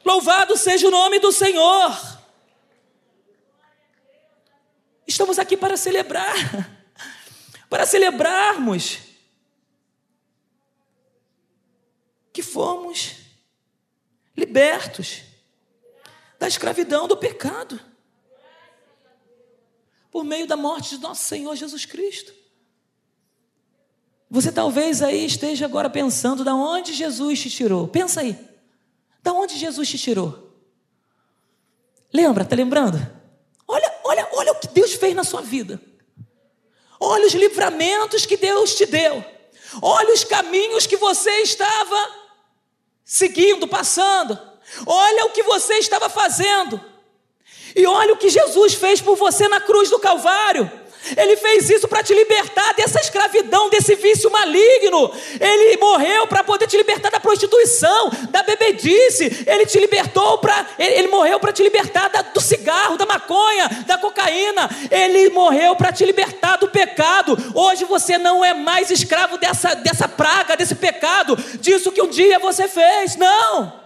Louvado 0.03 0.57
seja 0.57 0.87
o 0.87 0.91
nome 0.91 1.19
do 1.19 1.31
Senhor. 1.31 2.18
Estamos 5.09 5.39
aqui 5.39 5.57
para 5.57 5.75
celebrar, 5.75 6.35
para 7.67 7.83
celebrarmos 7.87 8.99
que 12.31 12.43
fomos 12.43 13.15
libertos 14.37 15.23
da 16.37 16.47
escravidão 16.47 17.07
do 17.07 17.17
pecado 17.17 17.81
por 20.11 20.23
meio 20.23 20.45
da 20.45 20.55
morte 20.55 20.91
de 20.95 21.01
nosso 21.01 21.23
Senhor 21.23 21.55
Jesus 21.55 21.85
Cristo. 21.85 22.31
Você 24.29 24.51
talvez 24.51 25.01
aí 25.01 25.25
esteja 25.25 25.65
agora 25.65 25.89
pensando 25.89 26.43
da 26.43 26.53
onde 26.53 26.93
Jesus 26.93 27.39
te 27.41 27.49
tirou. 27.49 27.87
Pensa 27.87 28.21
aí. 28.21 28.37
Da 29.23 29.33
onde 29.33 29.57
Jesus 29.57 29.89
te 29.89 29.97
tirou? 29.97 30.55
Lembra? 32.13 32.45
Tá 32.45 32.55
lembrando? 32.55 33.18
Que 34.59 34.67
Deus 34.67 34.93
fez 34.93 35.15
na 35.15 35.23
sua 35.23 35.41
vida. 35.41 35.81
Olha 36.99 37.25
os 37.25 37.33
livramentos 37.33 38.25
que 38.25 38.35
Deus 38.35 38.75
te 38.75 38.85
deu. 38.85 39.23
Olha 39.81 40.13
os 40.13 40.23
caminhos 40.23 40.85
que 40.85 40.97
você 40.97 41.31
estava 41.41 42.09
seguindo, 43.05 43.67
passando. 43.67 44.37
Olha 44.85 45.25
o 45.25 45.31
que 45.31 45.43
você 45.43 45.75
estava 45.75 46.09
fazendo. 46.09 46.83
E 47.75 47.85
olha 47.85 48.13
o 48.13 48.17
que 48.17 48.29
Jesus 48.29 48.73
fez 48.73 49.01
por 49.01 49.15
você 49.15 49.47
na 49.47 49.61
cruz 49.61 49.89
do 49.89 49.99
Calvário. 49.99 50.69
Ele 51.15 51.38
fez 51.38 51.69
isso 51.69 51.88
para 51.88 52.03
te 52.03 52.13
libertar 52.13 52.73
dessa 52.73 52.99
escravidão, 52.99 53.69
desse 53.69 53.95
vício 53.95 54.29
maligno. 54.29 55.12
Ele 55.39 55.77
morreu 55.77 56.27
para 56.27 56.43
poder 56.43 56.67
te 56.67 56.77
libertar 56.77 57.09
da 57.09 57.19
prostituição, 57.19 58.09
da 58.29 58.43
bebedice. 58.43 59.43
Ele 59.47 59.65
te 59.65 59.79
libertou 59.79 60.38
para. 60.39 60.67
Ele, 60.77 61.07
morreu 61.07 61.39
para 61.39 61.53
te 61.53 61.63
libertar 61.63 62.09
da, 62.09 62.21
do 62.21 62.41
cigarro, 62.41 62.97
da 62.97 63.05
maconha, 63.05 63.69
da 63.88 63.97
cocaína. 63.97 64.69
Ele 64.91 65.29
morreu 65.29 65.75
para 65.75 65.91
te 65.91 66.05
libertar 66.05 66.57
do 66.57 66.67
pecado. 66.67 67.35
Hoje 67.55 67.85
você 67.85 68.17
não 68.17 68.43
é 68.43 68.53
mais 68.53 68.91
escravo 68.91 69.38
dessa, 69.38 69.75
dessa 69.75 70.07
praga, 70.07 70.57
desse 70.57 70.75
pecado, 70.75 71.35
disso 71.59 71.91
que 71.91 72.01
um 72.01 72.09
dia 72.09 72.38
você 72.39 72.67
fez. 72.67 73.15
Não. 73.15 73.79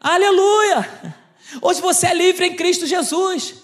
Aleluia. 0.00 0.88
Hoje 1.62 1.80
você 1.80 2.08
é 2.08 2.14
livre 2.14 2.46
em 2.46 2.56
Cristo 2.56 2.86
Jesus 2.86 3.59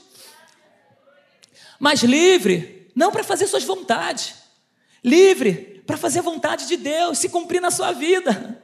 mas 1.78 2.02
livre 2.02 2.90
não 2.94 3.12
para 3.12 3.22
fazer 3.22 3.46
suas 3.46 3.64
vontades, 3.64 4.34
livre 5.04 5.82
para 5.86 5.96
fazer 5.96 6.18
a 6.18 6.22
vontade 6.22 6.66
de 6.66 6.76
Deus, 6.76 7.18
se 7.18 7.28
cumprir 7.28 7.60
na 7.60 7.70
sua 7.70 7.92
vida. 7.92 8.60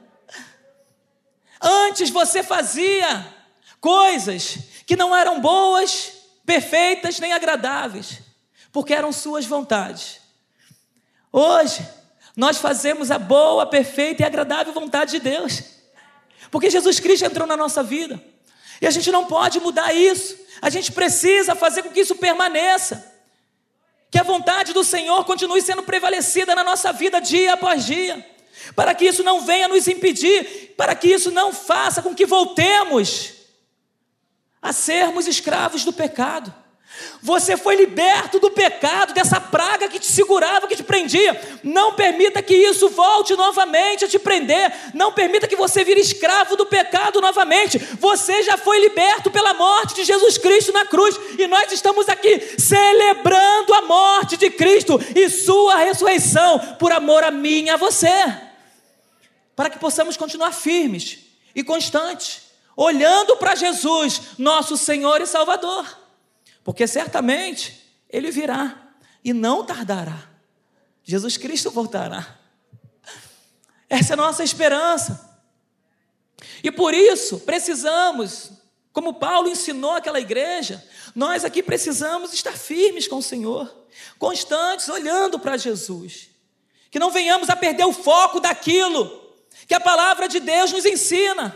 Antes 1.61 2.09
você 2.09 2.43
fazia 2.43 3.25
coisas 3.79 4.57
que 4.85 4.95
não 4.95 5.15
eram 5.15 5.39
boas, 5.39 6.11
perfeitas 6.45 7.19
nem 7.19 7.31
agradáveis, 7.31 8.19
porque 8.71 8.93
eram 8.93 9.13
suas 9.13 9.45
vontades. 9.45 10.19
Hoje, 11.31 11.87
nós 12.35 12.57
fazemos 12.57 13.11
a 13.11 13.19
boa, 13.19 13.65
perfeita 13.65 14.23
e 14.23 14.25
agradável 14.25 14.73
vontade 14.73 15.11
de 15.11 15.19
Deus, 15.19 15.63
porque 16.51 16.69
Jesus 16.69 16.99
Cristo 16.99 17.25
entrou 17.25 17.47
na 17.47 17.55
nossa 17.55 17.81
vida. 17.81 18.21
E 18.81 18.87
a 18.87 18.91
gente 18.91 19.11
não 19.11 19.25
pode 19.25 19.59
mudar 19.59 19.93
isso. 19.93 20.42
A 20.63 20.69
gente 20.69 20.93
precisa 20.93 21.55
fazer 21.55 21.83
com 21.83 21.89
que 21.89 21.99
isso 21.99 22.15
permaneça. 22.15 23.13
Que 24.09 24.17
a 24.17 24.23
vontade 24.23 24.71
do 24.71 24.81
Senhor 24.81 25.25
continue 25.25 25.61
sendo 25.61 25.83
prevalecida 25.83 26.55
na 26.55 26.63
nossa 26.63 26.93
vida 26.93 27.19
dia 27.19 27.55
após 27.55 27.85
dia. 27.85 28.25
Para 28.73 28.95
que 28.95 29.03
isso 29.03 29.23
não 29.23 29.41
venha 29.41 29.67
nos 29.67 29.89
impedir, 29.89 30.73
para 30.77 30.95
que 30.95 31.09
isso 31.09 31.31
não 31.31 31.51
faça 31.51 32.01
com 32.01 32.15
que 32.15 32.25
voltemos 32.25 33.33
a 34.61 34.71
sermos 34.71 35.27
escravos 35.27 35.83
do 35.83 35.91
pecado. 35.91 36.55
Você 37.21 37.55
foi 37.55 37.75
liberto 37.77 38.37
do 38.37 38.51
pecado, 38.51 39.13
dessa 39.13 39.39
praga 39.39 39.87
que 39.87 39.97
te 39.97 40.05
segurava, 40.05 40.67
que 40.67 40.75
te 40.75 40.83
prendia. 40.83 41.39
Não 41.63 41.93
permita 41.93 42.41
que 42.41 42.53
isso 42.53 42.89
volte 42.89 43.33
novamente 43.35 44.03
a 44.03 44.09
te 44.09 44.19
prender. 44.19 44.73
Não 44.93 45.13
permita 45.13 45.47
que 45.47 45.55
você 45.55 45.85
vire 45.85 46.01
escravo 46.01 46.57
do 46.57 46.65
pecado 46.65 47.21
novamente. 47.21 47.77
Você 47.77 48.43
já 48.43 48.57
foi 48.57 48.77
liberto 48.79 49.31
pela 49.31 49.53
morte 49.53 49.95
de 49.95 50.03
Jesus 50.03 50.37
Cristo 50.37 50.73
na 50.73 50.85
cruz. 50.85 51.17
E 51.39 51.47
nós 51.47 51.71
estamos 51.71 52.09
aqui 52.09 52.39
celebrando 52.59 53.73
a 53.73 53.83
morte 53.83 54.35
de 54.35 54.49
Cristo 54.49 54.99
e 55.15 55.29
Sua 55.29 55.77
ressurreição, 55.77 56.59
por 56.77 56.91
amor 56.91 57.23
a 57.23 57.31
mim 57.31 57.65
e 57.65 57.69
a 57.69 57.77
você. 57.77 58.11
Para 59.55 59.69
que 59.69 59.79
possamos 59.79 60.17
continuar 60.17 60.51
firmes 60.51 61.19
e 61.55 61.63
constantes, 61.63 62.41
olhando 62.75 63.37
para 63.37 63.55
Jesus, 63.55 64.21
nosso 64.37 64.75
Senhor 64.75 65.21
e 65.21 65.25
Salvador 65.25 66.02
porque 66.63 66.87
certamente 66.87 67.83
ele 68.09 68.31
virá 68.31 68.93
e 69.23 69.33
não 69.33 69.65
tardará. 69.65 70.29
Jesus 71.03 71.37
Cristo 71.37 71.69
voltará. 71.69 72.39
Essa 73.89 74.13
é 74.13 74.15
a 74.15 74.17
nossa 74.17 74.43
esperança. 74.43 75.29
E 76.63 76.71
por 76.71 76.93
isso 76.93 77.39
precisamos, 77.41 78.51
como 78.91 79.15
Paulo 79.15 79.49
ensinou 79.49 79.91
aquela 79.91 80.19
igreja, 80.19 80.83
nós 81.13 81.43
aqui 81.43 81.61
precisamos 81.61 82.33
estar 82.33 82.53
firmes 82.53 83.07
com 83.07 83.17
o 83.17 83.23
Senhor, 83.23 83.85
constantes, 84.17 84.87
olhando 84.87 85.37
para 85.37 85.57
Jesus. 85.57 86.29
Que 86.89 86.99
não 86.99 87.11
venhamos 87.11 87.49
a 87.49 87.55
perder 87.55 87.85
o 87.85 87.93
foco 87.93 88.39
daquilo 88.39 89.21
que 89.67 89.73
a 89.73 89.79
palavra 89.79 90.27
de 90.27 90.39
Deus 90.39 90.71
nos 90.71 90.85
ensina. 90.85 91.55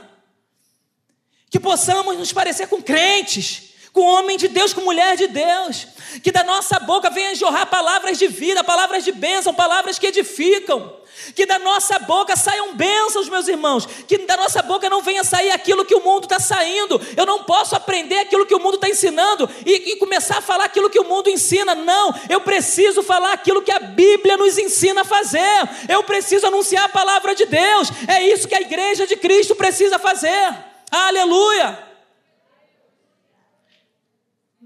Que 1.49 1.59
possamos 1.59 2.17
nos 2.17 2.33
parecer 2.33 2.67
com 2.67 2.81
crentes 2.81 3.66
com 3.97 4.05
homem 4.05 4.37
de 4.37 4.47
Deus, 4.47 4.73
com 4.73 4.81
mulher 4.81 5.17
de 5.17 5.25
Deus, 5.25 5.87
Que 6.23 6.31
da 6.31 6.43
nossa 6.43 6.79
boca 6.79 7.09
venha 7.09 7.33
jorrar 7.33 7.65
palavras 7.65 8.19
de 8.19 8.27
vida, 8.27 8.63
palavras 8.63 9.03
de 9.03 9.11
bênção, 9.11 9.55
palavras 9.55 9.97
que 9.97 10.05
edificam. 10.05 10.93
Que 11.35 11.47
da 11.47 11.57
nossa 11.57 11.97
boca 11.99 12.35
saiam 12.35 12.75
bênçãos, 12.75 13.27
meus 13.27 13.47
irmãos. 13.47 13.87
Que 14.07 14.19
da 14.19 14.37
nossa 14.37 14.61
boca 14.61 14.87
não 14.87 15.01
venha 15.01 15.23
sair 15.23 15.49
aquilo 15.49 15.83
que 15.83 15.95
o 15.95 15.99
mundo 15.99 16.25
está 16.25 16.39
saindo. 16.39 17.01
Eu 17.15 17.25
não 17.25 17.43
posso 17.43 17.75
aprender 17.75 18.19
aquilo 18.19 18.45
que 18.45 18.53
o 18.53 18.59
mundo 18.59 18.75
está 18.75 18.87
ensinando 18.87 19.49
e, 19.65 19.93
e, 19.93 19.95
começar 19.95 20.37
a 20.37 20.41
falar 20.41 20.65
aquilo 20.65 20.91
que 20.91 20.99
o 20.99 21.03
mundo 21.03 21.27
ensina. 21.29 21.73
Não, 21.73 22.13
eu 22.29 22.39
preciso 22.41 23.01
falar 23.01 23.33
aquilo 23.33 23.63
que 23.63 23.71
a 23.71 23.79
Bíblia 23.79 24.37
nos 24.37 24.59
ensina 24.59 25.01
a 25.01 25.05
fazer. 25.05 25.69
Eu 25.89 26.03
preciso 26.03 26.45
anunciar 26.45 26.85
a 26.85 26.89
palavra 26.89 27.33
de 27.33 27.45
Deus. 27.45 27.89
É 28.07 28.21
isso 28.21 28.47
que 28.47 28.55
a 28.55 28.61
igreja 28.61 29.07
de 29.07 29.15
Cristo 29.17 29.55
precisa 29.55 29.97
fazer. 29.97 30.55
Aleluia! 30.91 31.86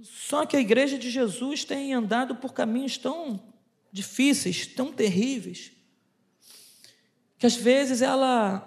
Só 0.03 0.45
que 0.45 0.57
a 0.57 0.59
igreja 0.59 0.97
de 0.97 1.09
Jesus 1.09 1.63
tem 1.63 1.93
andado 1.93 2.35
por 2.35 2.53
caminhos 2.53 2.97
tão 2.97 3.53
difíceis, 3.91 4.65
tão 4.65 4.91
terríveis 4.91 5.71
que 7.37 7.45
às 7.47 7.55
vezes 7.55 8.03
ela 8.03 8.59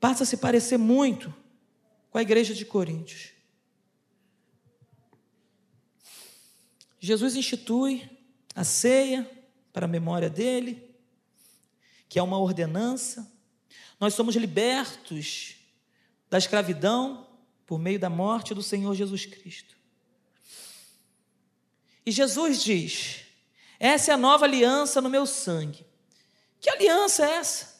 passa 0.00 0.22
a 0.22 0.26
se 0.26 0.38
parecer 0.38 0.78
muito 0.78 1.34
com 2.10 2.16
a 2.16 2.22
igreja 2.22 2.54
de 2.54 2.64
Coríntios. 2.64 3.32
Jesus 6.98 7.36
institui 7.36 8.08
a 8.54 8.64
ceia 8.64 9.30
para 9.74 9.84
a 9.84 9.88
memória 9.88 10.30
dele, 10.30 10.96
que 12.08 12.18
é 12.18 12.22
uma 12.22 12.38
ordenança. 12.38 13.30
Nós 14.00 14.14
somos 14.14 14.34
libertos 14.36 15.56
da 16.30 16.38
escravidão 16.38 17.28
por 17.66 17.78
meio 17.78 17.98
da 17.98 18.08
morte 18.08 18.54
do 18.54 18.62
Senhor 18.62 18.94
Jesus 18.94 19.26
Cristo. 19.26 19.76
E 22.04 22.10
Jesus 22.10 22.62
diz: 22.62 23.20
Essa 23.78 24.10
é 24.10 24.14
a 24.14 24.18
nova 24.18 24.44
aliança 24.44 25.00
no 25.00 25.10
meu 25.10 25.26
sangue. 25.26 25.86
Que 26.60 26.70
aliança 26.70 27.26
é 27.26 27.34
essa? 27.36 27.74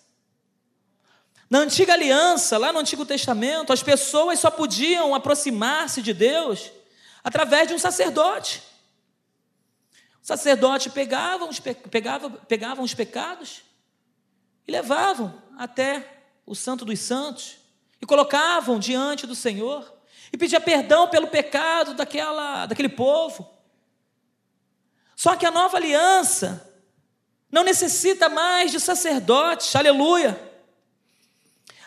Na 1.49 1.59
antiga 1.61 1.93
aliança, 1.93 2.59
lá 2.59 2.73
no 2.73 2.79
Antigo 2.79 3.05
Testamento, 3.05 3.73
as 3.73 3.83
pessoas 3.83 4.39
só 4.39 4.51
podiam 4.51 5.15
aproximar-se 5.15 6.03
de 6.03 6.13
Deus 6.13 6.71
através 7.23 7.69
de 7.69 7.75
um 7.75 7.79
sacerdote. 7.79 8.63
O 10.23 10.27
sacerdote 10.27 10.91
pegava 10.91 11.45
os, 11.45 11.61
pegava, 11.61 12.31
pegava 12.31 12.83
os 12.83 12.95
pecados 12.95 13.63
e 14.67 14.73
levavam 14.73 15.41
até 15.59 16.23
o 16.47 16.55
Santo 16.55 16.85
dos 16.85 16.99
Santos 16.99 17.57
e 18.01 18.07
colocavam 18.07 18.79
diante 18.79 19.27
do 19.27 19.35
Senhor 19.35 19.93
e 20.33 20.37
pedia 20.37 20.61
perdão 20.61 21.09
pelo 21.09 21.29
pecado 21.29 21.95
daquela, 21.95 22.67
daquele 22.67 22.89
povo. 22.89 23.54
Só 25.17 25.37
que 25.37 25.47
a 25.47 25.51
nova 25.51 25.77
aliança 25.77 26.71
não 27.51 27.63
necessita 27.63 28.29
mais 28.29 28.73
de 28.73 28.81
sacerdotes, 28.81 29.75
aleluia. 29.77 30.39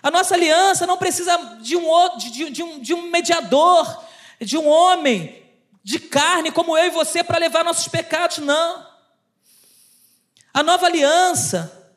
A 0.01 0.09
nossa 0.09 0.35
aliança 0.35 0.87
não 0.87 0.97
precisa 0.97 1.35
de 1.61 1.75
um, 1.75 2.17
de, 2.17 2.49
de, 2.49 2.63
um, 2.63 2.79
de 2.79 2.93
um 2.93 3.09
mediador, 3.09 4.05
de 4.39 4.57
um 4.57 4.67
homem 4.67 5.43
de 5.83 5.99
carne 5.99 6.51
como 6.51 6.77
eu 6.77 6.87
e 6.87 6.91
você 6.91 7.23
para 7.23 7.37
levar 7.37 7.63
nossos 7.63 7.87
pecados, 7.87 8.37
não. 8.39 8.87
A 10.53 10.63
nova 10.63 10.85
aliança, 10.85 11.93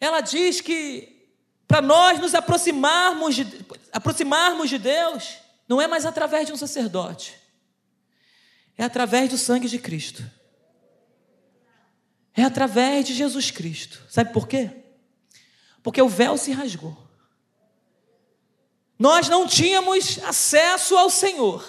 ela 0.00 0.20
diz 0.20 0.60
que 0.60 1.30
para 1.66 1.80
nós 1.80 2.18
nos 2.18 2.34
aproximarmos 2.34 3.34
de, 3.34 3.66
aproximarmos 3.92 4.68
de 4.68 4.78
Deus, 4.78 5.38
não 5.68 5.80
é 5.80 5.86
mais 5.86 6.06
através 6.06 6.46
de 6.46 6.52
um 6.52 6.56
sacerdote, 6.56 7.34
é 8.76 8.84
através 8.84 9.30
do 9.30 9.38
sangue 9.38 9.68
de 9.68 9.78
Cristo. 9.78 10.24
É 12.34 12.42
através 12.42 13.06
de 13.06 13.14
Jesus 13.14 13.50
Cristo. 13.50 14.02
Sabe 14.08 14.32
por 14.32 14.46
quê? 14.46 14.70
porque 15.86 16.02
o 16.02 16.08
véu 16.08 16.36
se 16.36 16.50
rasgou. 16.50 16.98
Nós 18.98 19.28
não 19.28 19.46
tínhamos 19.46 20.18
acesso 20.24 20.96
ao 20.96 21.08
Senhor. 21.08 21.64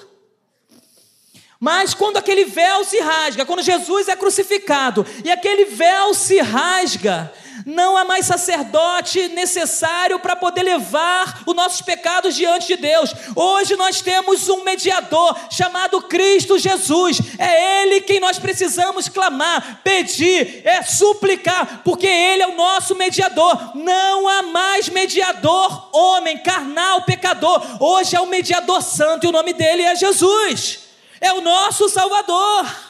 Mas 1.59 1.93
quando 1.93 2.17
aquele 2.17 2.43
véu 2.45 2.83
se 2.83 2.99
rasga, 2.99 3.45
quando 3.45 3.61
Jesus 3.61 4.07
é 4.07 4.15
crucificado 4.15 5.05
e 5.23 5.29
aquele 5.29 5.65
véu 5.65 6.15
se 6.15 6.39
rasga, 6.39 7.31
não 7.65 7.97
há 7.97 8.05
mais 8.05 8.25
sacerdote 8.25 9.27
necessário 9.29 10.19
para 10.19 10.35
poder 10.35 10.63
levar 10.63 11.41
os 11.45 11.55
nossos 11.55 11.81
pecados 11.81 12.35
diante 12.35 12.67
de 12.67 12.77
Deus. 12.77 13.13
Hoje 13.35 13.75
nós 13.75 14.01
temos 14.01 14.49
um 14.49 14.63
mediador 14.63 15.37
chamado 15.51 16.01
Cristo 16.01 16.57
Jesus. 16.57 17.19
É 17.37 17.83
Ele 17.83 18.01
quem 18.01 18.19
nós 18.19 18.39
precisamos 18.39 19.09
clamar, 19.09 19.81
pedir, 19.83 20.61
é 20.65 20.81
suplicar, 20.83 21.81
porque 21.83 22.07
Ele 22.07 22.43
é 22.43 22.47
o 22.47 22.55
nosso 22.55 22.95
mediador. 22.95 23.75
Não 23.75 24.27
há 24.27 24.43
mais 24.43 24.89
mediador, 24.89 25.89
homem, 25.93 26.37
carnal, 26.37 27.01
pecador. 27.03 27.61
Hoje 27.79 28.15
é 28.15 28.21
o 28.21 28.27
mediador 28.27 28.81
santo 28.81 29.25
e 29.25 29.29
o 29.29 29.31
nome 29.31 29.53
dele 29.53 29.83
é 29.83 29.95
Jesus. 29.95 30.79
É 31.19 31.33
o 31.33 31.41
nosso 31.41 31.89
Salvador. 31.89 32.86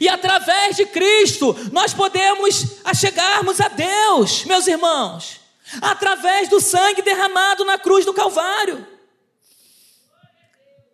E 0.00 0.08
através 0.08 0.76
de 0.76 0.86
Cristo 0.86 1.54
nós 1.72 1.92
podemos 1.94 2.78
achegarmos 2.84 3.60
a 3.60 3.68
Deus, 3.68 4.44
meus 4.44 4.66
irmãos, 4.66 5.40
através 5.80 6.48
do 6.48 6.60
sangue 6.60 7.02
derramado 7.02 7.64
na 7.64 7.78
cruz 7.78 8.04
do 8.04 8.14
Calvário. 8.14 8.86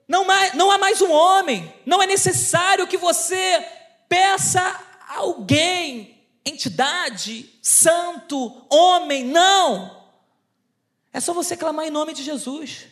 Não, 0.08 0.24
mais, 0.24 0.54
não 0.54 0.70
há 0.70 0.78
mais 0.78 1.00
um 1.00 1.10
homem, 1.10 1.72
não 1.84 2.02
é 2.02 2.06
necessário 2.06 2.86
que 2.86 2.96
você 2.96 3.64
peça 4.08 4.60
a 5.08 5.18
alguém, 5.18 6.24
entidade, 6.44 7.50
santo, 7.60 8.64
homem, 8.70 9.24
não. 9.24 10.04
É 11.12 11.18
só 11.18 11.32
você 11.32 11.56
clamar 11.56 11.86
em 11.86 11.90
nome 11.90 12.12
de 12.12 12.22
Jesus. 12.22 12.86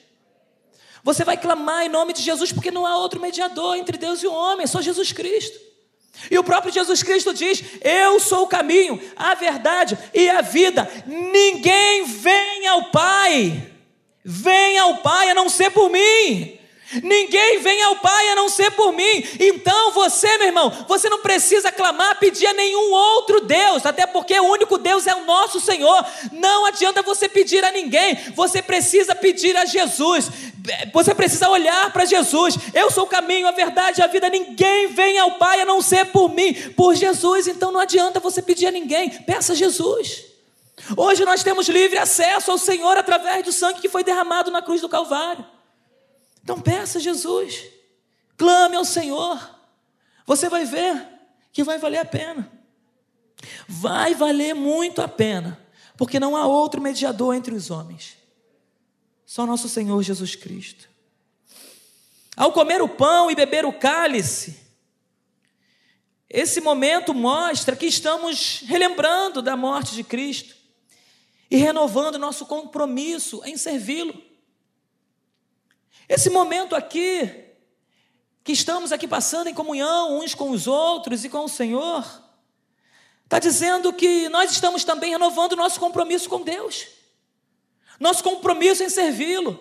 Você 1.05 1.23
vai 1.23 1.37
clamar 1.37 1.85
em 1.85 1.89
nome 1.89 2.15
de 2.15 2.23
Jesus, 2.23 2.51
porque 2.51 2.71
não 2.71 2.87
há 2.87 2.97
outro 2.97 3.21
mediador 3.21 3.77
entre 3.77 3.99
Deus 3.99 4.23
e 4.23 4.27
o 4.27 4.33
homem, 4.33 4.65
é 4.65 4.67
só 4.67 4.81
Jesus 4.81 5.13
Cristo. 5.13 5.74
E 6.31 6.39
o 6.39 6.45
próprio 6.45 6.73
Jesus 6.73 7.03
Cristo 7.03 7.35
diz: 7.35 7.63
Eu 7.83 8.19
sou 8.21 8.45
o 8.45 8.49
caminho, 8.49 9.01
a 9.17 9.35
verdade 9.35 9.99
e 10.13 10.29
a 10.29 10.41
vida. 10.41 10.89
Ninguém 11.07 12.05
vem 12.05 12.67
ao 12.67 12.85
Pai, 12.85 13.71
vem 14.25 14.79
ao 14.79 14.99
Pai 14.99 15.31
a 15.31 15.35
não 15.35 15.49
ser 15.49 15.71
por 15.71 15.91
mim. 15.91 16.59
Ninguém 17.03 17.59
vem 17.61 17.83
ao 17.83 17.97
Pai 17.97 18.29
a 18.29 18.35
não 18.35 18.49
ser 18.49 18.71
por 18.73 18.93
mim. 18.93 19.27
Então 19.41 19.91
você, 19.93 20.39
meu 20.39 20.49
irmão, 20.49 20.71
você 20.87 21.09
não 21.09 21.21
precisa 21.21 21.73
clamar, 21.73 22.19
pedir 22.19 22.47
a 22.47 22.53
nenhum 22.53 22.93
outro 22.93 23.41
Deus, 23.41 23.87
até 23.87 24.07
porque 24.07 24.39
o 24.39 24.51
único 24.51 24.79
Deus 24.79 25.07
é 25.07 25.15
o 25.15 25.25
nosso 25.25 25.61
Senhor. 25.61 26.05
Não 26.33 26.67
adianta 26.67 27.03
você 27.03 27.29
pedir 27.29 27.65
a 27.65 27.73
ninguém, 27.73 28.17
você 28.35 28.61
precisa 28.61 29.15
pedir 29.15 29.57
a 29.57 29.65
Jesus. 29.65 30.31
Você 30.93 31.15
precisa 31.15 31.49
olhar 31.49 31.93
para 31.93 32.05
Jesus. 32.05 32.57
Eu 32.73 32.91
sou 32.91 33.05
o 33.05 33.09
caminho, 33.09 33.47
a 33.47 33.53
verdade 33.53 34.01
e 34.01 34.05
a 34.05 34.07
vida. 34.07 34.29
Ninguém 34.29 34.89
vem 34.89 35.19
ao 35.19 35.33
Pai 35.33 35.61
a 35.61 35.65
não 35.65 35.83
ser 35.83 36.07
por 36.07 36.29
mim, 36.31 36.55
por 36.71 36.95
Jesus. 36.95 37.49
Então 37.49 37.73
não 37.73 37.81
adianta 37.81 38.21
você 38.21 38.41
pedir 38.41 38.67
a 38.67 38.71
ninguém, 38.71 39.11
peça 39.11 39.53
a 39.53 39.57
Jesus. 39.57 40.25
Hoje 40.97 41.25
nós 41.25 41.43
temos 41.43 41.69
livre 41.69 41.99
acesso 41.99 42.51
ao 42.51 42.59
Senhor 42.59 42.97
através 42.97 43.45
do 43.45 43.53
sangue 43.53 43.81
que 43.81 43.89
foi 43.89 44.05
derramado 44.05 44.51
na 44.51 44.61
cruz 44.61 44.81
do 44.81 44.89
Calvário. 44.89 45.54
Então 46.45 46.61
peça 46.61 46.99
a 46.99 47.01
Jesus, 47.01 47.65
clame 48.37 48.77
ao 48.77 48.85
Senhor, 48.85 49.59
você 50.27 50.51
vai 50.51 50.67
ver 50.67 51.09
que 51.51 51.65
vai 51.65 51.79
valer 51.79 51.99
a 51.99 52.05
pena. 52.05 52.53
Vai 53.67 54.15
valer 54.15 54.55
muito 54.55 55.01
a 55.01 55.09
pena, 55.09 55.59
porque 55.97 56.21
não 56.21 56.37
há 56.37 56.47
outro 56.47 56.83
mediador 56.83 57.35
entre 57.35 57.55
os 57.55 57.71
homens, 57.71 58.19
só 59.25 59.47
nosso 59.47 59.71
Senhor 59.71 60.03
Jesus 60.03 60.37
Cristo. 60.37 60.87
Ao 62.37 62.53
comer 62.53 62.83
o 62.83 62.89
pão 62.89 63.31
e 63.31 63.35
beber 63.35 63.65
o 63.65 63.73
cálice, 63.73 64.61
esse 66.29 66.61
momento 66.61 67.15
mostra 67.15 67.75
que 67.75 67.87
estamos 67.87 68.63
relembrando 68.67 69.41
da 69.41 69.57
morte 69.57 69.95
de 69.95 70.05
Cristo 70.05 70.55
e 71.51 71.57
renovando 71.57 72.19
nosso 72.19 72.45
compromisso 72.45 73.41
em 73.45 73.57
servi-lo. 73.57 74.21
Esse 76.09 76.29
momento 76.31 76.77
aqui, 76.77 77.45
que 78.43 78.53
estamos 78.53 78.93
aqui 78.93 79.09
passando 79.09 79.49
em 79.49 79.55
comunhão 79.55 80.19
uns 80.19 80.35
com 80.35 80.51
os 80.51 80.67
outros 80.67 81.25
e 81.25 81.29
com 81.29 81.45
o 81.45 81.49
Senhor, 81.49 82.05
está 83.25 83.39
dizendo 83.39 83.93
que 83.93 84.29
nós 84.29 84.51
estamos 84.51 84.85
também 84.85 85.11
renovando 85.11 85.57
nosso 85.57 85.81
compromisso 85.81 86.29
com 86.29 86.43
Deus, 86.43 86.87
nosso 87.99 88.23
compromisso 88.23 88.83
em 88.83 88.89
servi-lo. 88.91 89.59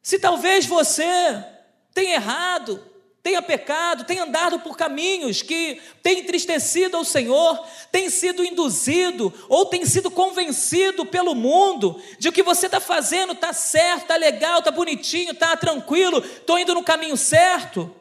Se 0.00 0.18
talvez 0.18 0.66
você 0.66 1.44
tenha 1.92 2.14
errado, 2.14 2.93
tenha 3.24 3.40
pecado, 3.40 4.04
tenha 4.04 4.24
andado 4.24 4.60
por 4.60 4.76
caminhos 4.76 5.40
que 5.40 5.80
tem 6.02 6.18
entristecido 6.18 6.98
ao 6.98 7.06
Senhor, 7.06 7.66
tem 7.90 8.10
sido 8.10 8.44
induzido 8.44 9.32
ou 9.48 9.64
tem 9.64 9.86
sido 9.86 10.10
convencido 10.10 11.06
pelo 11.06 11.34
mundo 11.34 11.98
de 12.18 12.30
que 12.30 12.42
você 12.42 12.66
está 12.66 12.80
fazendo 12.80 13.32
está 13.32 13.54
certo, 13.54 14.02
está 14.02 14.16
legal, 14.16 14.58
está 14.58 14.70
bonitinho, 14.70 15.30
está 15.30 15.56
tranquilo, 15.56 16.18
estou 16.18 16.58
indo 16.58 16.74
no 16.74 16.84
caminho 16.84 17.16
certo. 17.16 17.96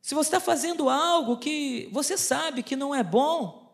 Se 0.00 0.14
você 0.14 0.28
está 0.28 0.40
fazendo 0.40 0.88
algo 0.88 1.36
que 1.36 1.90
você 1.92 2.16
sabe 2.16 2.62
que 2.62 2.74
não 2.74 2.94
é 2.94 3.02
bom, 3.02 3.70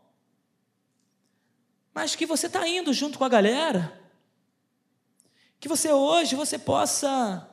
mas 1.95 2.17
que 2.17 2.27
você 2.27 2.49
está 2.49 2.67
indo 2.67 2.93
junto 2.93 3.17
com 3.17 3.25
a 3.25 3.29
galera, 3.29 3.97
que 5.61 5.69
você 5.69 5.93
hoje 5.93 6.35
você 6.35 6.59
possa 6.59 7.49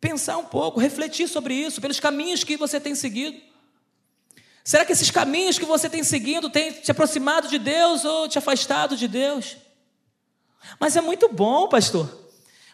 pensar 0.00 0.36
um 0.36 0.44
pouco, 0.44 0.80
refletir 0.80 1.28
sobre 1.28 1.54
isso, 1.54 1.80
pelos 1.80 2.00
caminhos 2.00 2.44
que 2.44 2.56
você 2.56 2.80
tem 2.80 2.94
seguido. 2.94 3.40
Será 4.62 4.84
que 4.84 4.92
esses 4.92 5.10
caminhos 5.10 5.58
que 5.58 5.64
você 5.64 5.88
tem 5.88 6.02
seguido 6.02 6.50
têm 6.50 6.72
te 6.72 6.90
aproximado 6.90 7.48
de 7.48 7.58
Deus 7.58 8.04
ou 8.04 8.28
te 8.28 8.36
afastado 8.36 8.96
de 8.96 9.06
Deus? 9.06 9.56
Mas 10.80 10.96
é 10.96 11.00
muito 11.00 11.28
bom, 11.28 11.68
pastor. 11.68 12.08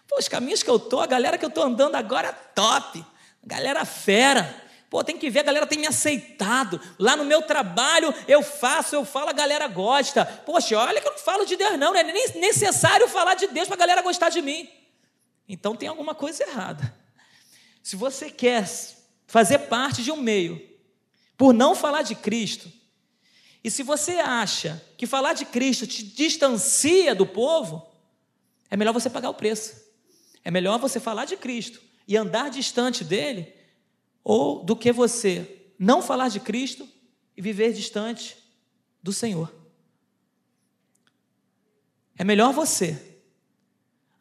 Pô, 0.08 0.18
os 0.18 0.26
caminhos 0.26 0.62
que 0.62 0.70
eu 0.70 0.78
tô, 0.78 1.00
a 1.00 1.06
galera 1.06 1.36
que 1.36 1.44
eu 1.44 1.50
tô 1.50 1.62
andando 1.62 1.94
agora 1.94 2.28
é 2.28 2.32
top. 2.54 3.04
Galera 3.44 3.84
fera. 3.84 4.62
Pô, 4.88 5.02
tem 5.02 5.18
que 5.18 5.30
ver, 5.30 5.40
a 5.40 5.44
galera 5.44 5.66
tem 5.66 5.78
me 5.78 5.86
aceitado. 5.86 6.80
Lá 6.98 7.16
no 7.16 7.24
meu 7.24 7.42
trabalho 7.42 8.14
eu 8.28 8.42
faço, 8.42 8.94
eu 8.94 9.04
falo, 9.04 9.30
a 9.30 9.32
galera 9.32 9.66
gosta. 9.68 10.24
Poxa, 10.24 10.78
olha 10.78 11.00
que 11.00 11.08
eu 11.08 11.12
não 11.12 11.18
falo 11.18 11.44
de 11.44 11.56
Deus, 11.56 11.72
não. 11.72 11.92
Não 11.92 11.96
é 11.96 12.02
nem 12.02 12.28
necessário 12.36 13.08
falar 13.08 13.34
de 13.34 13.48
Deus 13.48 13.66
para 13.68 13.76
a 13.76 13.78
galera 13.78 14.02
gostar 14.02 14.28
de 14.28 14.40
mim. 14.40 14.68
Então 15.48 15.76
tem 15.76 15.88
alguma 15.88 16.14
coisa 16.14 16.42
errada. 16.42 17.01
Se 17.83 17.97
você 17.97 18.30
quer 18.30 18.68
fazer 19.26 19.59
parte 19.61 20.03
de 20.03 20.11
um 20.12 20.16
meio 20.16 20.61
por 21.37 21.53
não 21.53 21.74
falar 21.74 22.03
de 22.03 22.14
Cristo, 22.14 22.70
e 23.64 23.70
se 23.70 23.83
você 23.83 24.12
acha 24.12 24.85
que 24.97 25.07
falar 25.07 25.33
de 25.33 25.45
Cristo 25.45 25.87
te 25.87 26.03
distancia 26.03 27.14
do 27.14 27.26
povo, 27.26 27.87
é 28.70 28.76
melhor 28.76 28.93
você 28.93 29.11
pagar 29.11 29.30
o 29.30 29.35
preço. 29.35 29.80
É 30.45 30.51
melhor 30.51 30.78
você 30.78 30.99
falar 30.99 31.24
de 31.24 31.37
Cristo 31.37 31.80
e 32.07 32.16
andar 32.16 32.51
distante 32.51 33.05
dele, 33.05 33.53
ou 34.24 34.64
do 34.64 34.74
que 34.74 34.93
você 34.93 35.66
não 35.78 36.03
falar 36.03 36.28
de 36.28 36.41
Cristo 36.41 36.89
e 37.37 37.43
viver 37.43 37.72
distante 37.72 38.37
do 39.03 39.12
Senhor. 39.12 39.53
É 42.16 42.24
melhor 42.24 42.53
você 42.53 43.20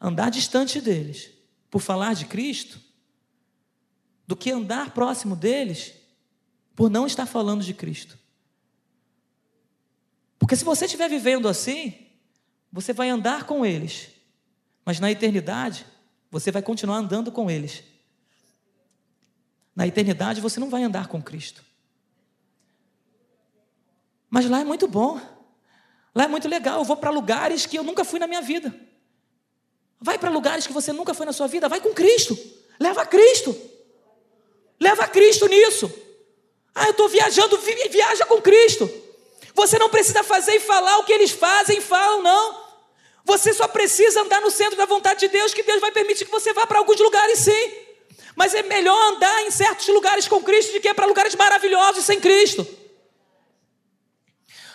andar 0.00 0.30
distante 0.30 0.80
deles 0.80 1.30
por 1.70 1.80
falar 1.80 2.14
de 2.14 2.26
Cristo 2.26 2.80
do 4.32 4.36
que 4.36 4.50
andar 4.50 4.92
próximo 4.92 5.36
deles 5.36 5.92
por 6.74 6.88
não 6.88 7.06
estar 7.06 7.26
falando 7.26 7.62
de 7.62 7.74
Cristo. 7.74 8.18
Porque 10.38 10.56
se 10.56 10.64
você 10.64 10.86
estiver 10.86 11.06
vivendo 11.06 11.46
assim, 11.46 11.94
você 12.72 12.94
vai 12.94 13.10
andar 13.10 13.44
com 13.44 13.66
eles, 13.66 14.08
mas 14.86 14.98
na 14.98 15.10
eternidade, 15.10 15.84
você 16.30 16.50
vai 16.50 16.62
continuar 16.62 16.96
andando 16.96 17.30
com 17.30 17.50
eles. 17.50 17.84
Na 19.76 19.86
eternidade, 19.86 20.40
você 20.40 20.58
não 20.58 20.70
vai 20.70 20.82
andar 20.82 21.08
com 21.08 21.20
Cristo. 21.20 21.62
Mas 24.30 24.48
lá 24.48 24.62
é 24.62 24.64
muito 24.64 24.88
bom. 24.88 25.20
Lá 26.14 26.24
é 26.24 26.28
muito 26.28 26.48
legal. 26.48 26.78
Eu 26.78 26.84
vou 26.84 26.96
para 26.96 27.10
lugares 27.10 27.66
que 27.66 27.78
eu 27.78 27.84
nunca 27.84 28.02
fui 28.02 28.18
na 28.18 28.26
minha 28.26 28.40
vida. 28.40 28.74
Vai 30.00 30.18
para 30.18 30.30
lugares 30.30 30.66
que 30.66 30.72
você 30.72 30.90
nunca 30.90 31.12
foi 31.12 31.26
na 31.26 31.34
sua 31.34 31.48
vida. 31.48 31.68
Vai 31.68 31.82
com 31.82 31.92
Cristo. 31.92 32.34
Leva 32.80 33.04
Cristo. 33.04 33.71
Leva 34.80 35.06
Cristo 35.06 35.46
nisso. 35.46 35.92
Ah, 36.74 36.86
eu 36.86 36.90
estou 36.92 37.08
viajando, 37.08 37.58
viaja 37.58 38.24
com 38.26 38.40
Cristo. 38.40 38.90
Você 39.54 39.78
não 39.78 39.88
precisa 39.88 40.22
fazer 40.22 40.56
e 40.56 40.60
falar 40.60 40.98
o 40.98 41.04
que 41.04 41.12
eles 41.12 41.30
fazem 41.30 41.78
e 41.78 41.80
falam, 41.82 42.22
não. 42.22 42.62
Você 43.24 43.52
só 43.52 43.68
precisa 43.68 44.22
andar 44.22 44.40
no 44.40 44.50
centro 44.50 44.76
da 44.76 44.86
vontade 44.86 45.20
de 45.20 45.28
Deus, 45.28 45.54
que 45.54 45.62
Deus 45.62 45.80
vai 45.80 45.92
permitir 45.92 46.24
que 46.24 46.30
você 46.30 46.52
vá 46.52 46.66
para 46.66 46.78
alguns 46.78 46.98
lugares, 46.98 47.38
sim. 47.38 47.72
Mas 48.34 48.54
é 48.54 48.62
melhor 48.62 49.00
andar 49.12 49.42
em 49.42 49.50
certos 49.50 49.86
lugares 49.88 50.26
com 50.26 50.42
Cristo 50.42 50.72
do 50.72 50.80
que 50.80 50.92
para 50.94 51.06
lugares 51.06 51.34
maravilhosos 51.34 52.04
sem 52.04 52.18
Cristo. 52.18 52.66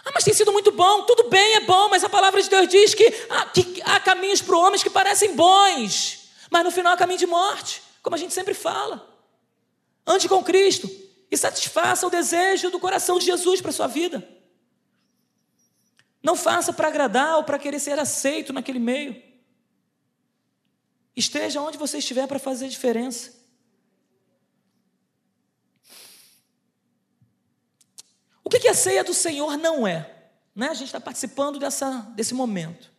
Ah, 0.06 0.12
mas 0.14 0.24
tem 0.24 0.34
sido 0.34 0.54
muito 0.54 0.72
bom. 0.72 1.04
Tudo 1.04 1.28
bem, 1.30 1.56
é 1.56 1.60
bom, 1.62 1.90
mas 1.90 2.04
a 2.04 2.10
palavra 2.10 2.42
de 2.42 2.50
Deus 2.50 2.68
diz 2.68 2.94
que 2.94 3.06
há, 3.30 3.46
que 3.48 3.82
há 3.84 4.00
caminhos 4.00 4.42
para 4.42 4.58
homens 4.58 4.84
que 4.84 4.90
parecem 4.90 5.36
bons, 5.36 6.30
mas 6.50 6.64
no 6.64 6.72
final 6.72 6.94
é 6.94 6.98
caminho 6.98 7.20
de 7.20 7.26
morte, 7.26 7.82
como 8.02 8.16
a 8.16 8.20
gente 8.20 8.34
sempre 8.34 8.54
fala. 8.54 9.17
Ande 10.08 10.30
com 10.30 10.42
Cristo 10.42 10.90
e 11.30 11.38
satisfaça 11.38 12.08
o 12.08 12.10
desejo 12.10 12.72
do 12.72 12.80
coração 12.80 13.20
de 13.20 13.26
Jesus 13.26 13.60
para 13.60 13.72
a 13.72 13.74
sua 13.74 13.88
vida. 13.88 14.26
Não 16.24 16.34
faça 16.34 16.72
para 16.72 16.88
agradar 16.88 17.36
ou 17.36 17.44
para 17.44 17.60
querer 17.60 17.80
ser 17.80 18.00
aceito 18.00 18.54
naquele 18.54 18.80
meio. 18.80 19.22
Esteja 21.14 21.62
onde 21.62 21.78
você 21.78 21.98
estiver 21.98 22.26
para 22.26 22.40
fazer 22.40 22.70
diferença. 22.70 23.36
O 28.44 28.50
que, 28.50 28.60
que 28.60 28.68
a 28.70 28.74
ceia 28.74 29.04
do 29.04 29.14
Senhor 29.14 29.58
não 29.58 29.86
é? 29.86 30.30
Né? 30.56 30.70
A 30.70 30.74
gente 30.74 30.88
está 30.88 31.02
participando 31.02 31.60
dessa, 31.60 32.00
desse 32.16 32.34
momento. 32.34 32.90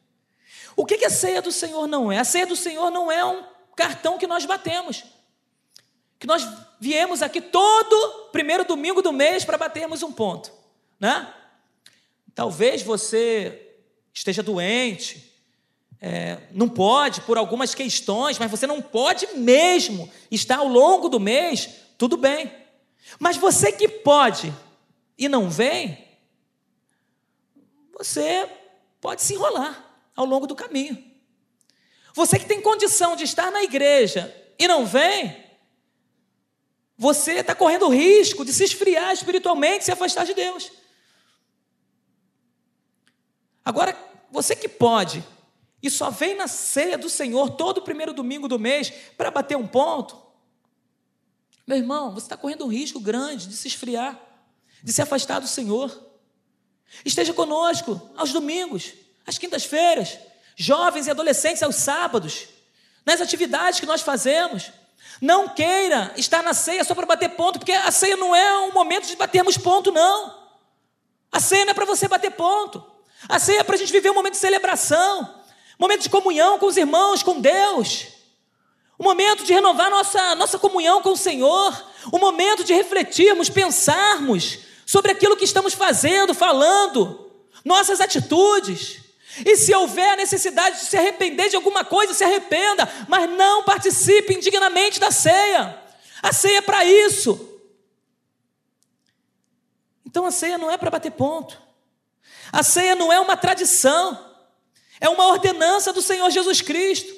O 0.77 0.85
que, 0.85 0.99
que 0.99 1.07
a 1.07 1.11
ceia 1.11 1.41
do 1.41 1.51
Senhor 1.51 1.87
não 1.87 2.13
é? 2.13 2.19
A 2.19 2.25
ceia 2.25 2.47
do 2.47 2.55
Senhor 2.55 2.91
não 2.91 3.11
é 3.11 3.25
um 3.25 3.47
cartão 3.75 4.19
que 4.19 4.27
nós 4.27 4.45
batemos 4.45 5.05
que 6.19 6.27
nós 6.27 6.45
viemos 6.81 7.23
aqui 7.23 7.41
todo 7.41 8.29
primeiro 8.31 8.65
domingo 8.65 9.03
do 9.03 9.13
mês 9.13 9.45
para 9.45 9.59
batermos 9.59 10.03
um 10.03 10.13
ponto, 10.13 10.53
né? 10.99 11.33
Talvez 12.35 12.83
você 12.83 13.69
esteja 14.13 14.43
doente, 14.43 15.29
é, 16.01 16.39
não 16.53 16.69
pode 16.69 17.21
por 17.23 17.37
algumas 17.37 17.75
questões, 17.75 18.39
mas 18.39 18.51
você 18.51 18.67
não 18.67 18.81
pode 18.81 19.27
mesmo 19.35 20.11
estar 20.31 20.59
ao 20.59 20.69
longo 20.69 21.09
do 21.09 21.19
mês, 21.19 21.69
tudo 21.97 22.17
bem. 22.17 22.53
Mas 23.19 23.37
você 23.37 23.73
que 23.73 23.89
pode 23.89 24.53
e 25.17 25.29
não 25.29 25.51
vem, 25.51 26.07
você 27.93 28.49
pode 29.01 29.23
se 29.23 29.35
enrolar 29.35 29.85
ao 30.15 30.25
longo 30.25 30.47
do 30.47 30.55
caminho. 30.55 31.03
Você 32.15 32.39
que 32.39 32.47
tem 32.47 32.61
condição 32.61 33.17
de 33.17 33.25
estar 33.25 33.51
na 33.51 33.63
igreja 33.63 34.35
e 34.59 34.69
não 34.69 34.87
vem, 34.87 35.48
você 36.99 37.35
está 37.35 37.55
correndo 37.55 37.87
o 37.87 37.91
risco 37.91 38.45
de 38.45 38.53
se 38.53 38.65
esfriar 38.65 39.15
espiritualmente, 39.15 39.85
se 39.85 39.93
afastar 39.93 40.27
de 40.27 40.35
Deus. 40.35 40.73
Agora, 43.65 43.97
você 44.33 44.57
que 44.57 44.69
pode 44.69 45.25
e 45.81 45.89
só 45.89 46.11
vem 46.11 46.35
na 46.35 46.49
ceia 46.49 46.99
do 46.99 47.09
Senhor 47.09 47.51
todo 47.51 47.83
primeiro 47.83 48.13
domingo 48.13 48.49
do 48.49 48.59
mês 48.59 48.91
para 49.17 49.31
bater 49.31 49.57
um 49.57 49.67
ponto, 49.67 50.21
meu 51.65 51.77
irmão, 51.77 52.13
você 52.13 52.27
está 52.27 52.37
correndo 52.37 52.65
um 52.65 52.69
risco 52.69 52.99
grande 52.99 53.47
de 53.47 53.55
se 53.55 53.69
esfriar, 53.69 54.19
de 54.83 54.93
se 54.93 55.01
afastar 55.01 55.39
do 55.39 55.47
Senhor. 55.47 55.97
Esteja 57.05 57.33
conosco 57.33 58.11
aos 58.17 58.33
domingos, 58.33 58.95
às 59.25 59.39
quintas-feiras, 59.39 60.19
jovens 60.57 61.07
e 61.07 61.11
adolescentes 61.11 61.63
aos 61.63 61.77
sábados, 61.77 62.49
nas 63.05 63.21
atividades 63.21 63.79
que 63.79 63.87
nós 63.87 64.01
fazemos. 64.01 64.73
Não 65.21 65.49
queira 65.49 66.13
estar 66.17 66.43
na 66.43 66.55
ceia 66.55 66.85
só 66.85 66.95
para 66.95 67.07
bater 67.07 67.31
ponto, 67.31 67.59
porque 67.59 67.73
a 67.73 67.91
ceia 67.91 68.17
não 68.17 68.35
é 68.35 68.59
um 68.61 68.73
momento 68.73 69.07
de 69.07 69.17
batermos 69.17 69.59
ponto, 69.59 69.91
não. 69.91 70.39
A 71.31 71.41
ceia 71.41 71.65
não 71.65 71.73
é 71.73 71.75
para 71.75 71.85
você 71.85 72.07
bater 72.07 72.31
ponto. 72.31 72.85
A 73.29 73.39
ceia 73.39 73.61
é 73.61 73.65
para 73.65 73.75
a 73.75 73.79
gente 73.79 73.93
viver 73.93 74.11
um 74.11 74.15
momento 74.15 74.35
de 74.35 74.39
celebração, 74.39 75.23
um 75.79 75.85
momento 75.85 76.03
de 76.03 76.11
comunhão 76.11 76.59
com 76.59 76.67
os 76.67 76.77
irmãos, 76.77 77.23
com 77.23 77.41
Deus, 77.41 78.07
um 78.99 79.05
momento 79.05 79.45
de 79.45 79.53
renovar 79.53 79.91
nossa, 79.91 80.35
nossa 80.37 80.59
comunhão 80.59 81.03
com 81.03 81.11
o 81.11 81.17
Senhor, 81.17 81.85
um 82.13 82.19
momento 82.19 82.63
de 82.63 82.73
refletirmos, 82.73 83.49
pensarmos 83.49 84.61
sobre 84.87 85.13
aquilo 85.13 85.37
que 85.37 85.45
estamos 85.45 85.75
fazendo, 85.75 86.33
falando, 86.35 87.31
nossas 87.65 88.01
atitudes. 88.01 89.08
E 89.45 89.57
se 89.57 89.75
houver 89.75 90.11
a 90.11 90.17
necessidade 90.17 90.81
de 90.81 90.87
se 90.87 90.97
arrepender 90.97 91.49
de 91.49 91.57
alguma 91.57 91.85
coisa, 91.85 92.15
se 92.15 92.25
arrependa, 92.25 92.89
mas 93.09 93.29
não 93.31 93.63
participe 93.65 94.35
indignamente 94.35 94.99
da 94.99 95.11
ceia. 95.11 95.79
A 96.23 96.33
ceia 96.33 96.59
é 96.59 96.63
para 96.63 96.85
isso. 96.85 97.61
Então 100.05 100.25
a 100.27 100.31
ceia 100.31 100.59
não 100.59 100.71
é 100.71 100.77
para 100.77 100.91
bater 100.91 101.13
ponto. 101.13 101.61
A 102.53 102.63
ceia 102.63 102.95
não 102.95 103.13
é 103.13 103.21
uma 103.21 103.37
tradição. 103.37 104.27
É 105.01 105.09
uma 105.09 105.27
ordenança 105.27 105.93
do 105.93 106.03
Senhor 106.03 106.31
Jesus 106.31 106.61
Cristo. 106.61 107.15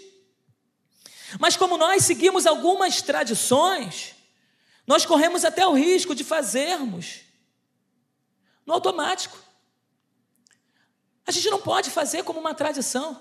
Mas 1.39 1.57
como 1.57 1.77
nós 1.77 2.05
seguimos 2.05 2.47
algumas 2.47 3.01
tradições, 3.01 4.15
nós 4.87 5.07
corremos 5.07 5.45
até 5.45 5.67
o 5.67 5.73
risco 5.73 6.15
de 6.15 6.25
fazermos 6.25 7.21
no 8.67 8.75
automático. 8.75 9.39
A 11.27 11.31
gente 11.31 11.51
não 11.51 11.61
pode 11.61 11.91
fazer 11.91 12.25
como 12.25 12.41
uma 12.41 12.55
tradição. 12.55 13.21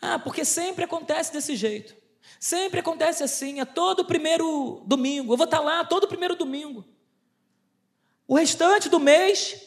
Ah, 0.00 0.18
porque 0.18 0.44
sempre 0.44 0.84
acontece 0.84 1.32
desse 1.32 1.56
jeito. 1.56 1.96
Sempre 2.38 2.80
acontece 2.80 3.22
assim, 3.22 3.60
é 3.60 3.64
todo 3.64 4.04
primeiro 4.04 4.82
domingo. 4.86 5.32
Eu 5.32 5.36
vou 5.36 5.44
estar 5.44 5.60
lá 5.60 5.84
todo 5.84 6.06
primeiro 6.06 6.36
domingo. 6.36 6.84
O 8.26 8.36
restante 8.36 8.88
do 8.88 9.00
mês 9.00 9.60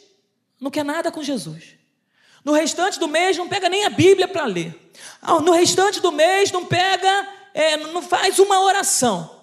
não 0.59 0.71
quer 0.71 0.85
nada 0.85 1.11
com 1.11 1.23
Jesus. 1.23 1.75
No 2.43 2.53
restante 2.53 2.99
do 2.99 3.07
mês 3.07 3.37
não 3.37 3.49
pega 3.49 3.67
nem 3.67 3.85
a 3.85 3.89
Bíblia 3.89 4.27
para 4.27 4.45
ler. 4.45 4.91
Ah, 5.21 5.39
no 5.39 5.51
restante 5.51 5.99
do 5.99 6.11
mês 6.11 6.51
não 6.51 6.65
pega, 6.65 7.27
é, 7.53 7.77
não 7.77 8.01
faz 8.01 8.39
uma 8.39 8.61
oração. 8.61 9.41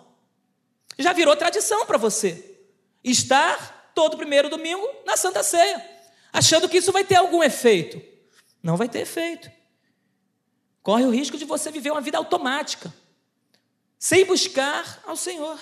Já 0.98 1.12
virou 1.12 1.36
tradição 1.36 1.86
para 1.86 1.98
você 1.98 2.58
estar 3.04 3.92
todo 3.94 4.16
primeiro 4.16 4.48
domingo 4.48 4.88
na 5.04 5.16
Santa 5.16 5.42
Ceia, 5.42 5.84
achando 6.32 6.68
que 6.68 6.78
isso 6.78 6.92
vai 6.92 7.04
ter 7.04 7.16
algum 7.16 7.42
efeito. 7.42 8.00
Não 8.62 8.76
vai 8.76 8.88
ter 8.88 9.00
efeito. 9.00 9.50
Corre 10.82 11.04
o 11.04 11.10
risco 11.10 11.36
de 11.36 11.44
você 11.44 11.70
viver 11.70 11.90
uma 11.90 12.00
vida 12.00 12.18
automática, 12.18 12.92
sem 13.98 14.24
buscar 14.24 15.02
ao 15.04 15.16
Senhor. 15.16 15.58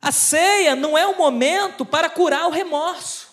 A 0.00 0.12
ceia 0.12 0.76
não 0.76 0.96
é 0.96 1.06
o 1.06 1.16
momento 1.16 1.84
para 1.84 2.08
curar 2.08 2.46
o 2.46 2.50
remorso. 2.50 3.28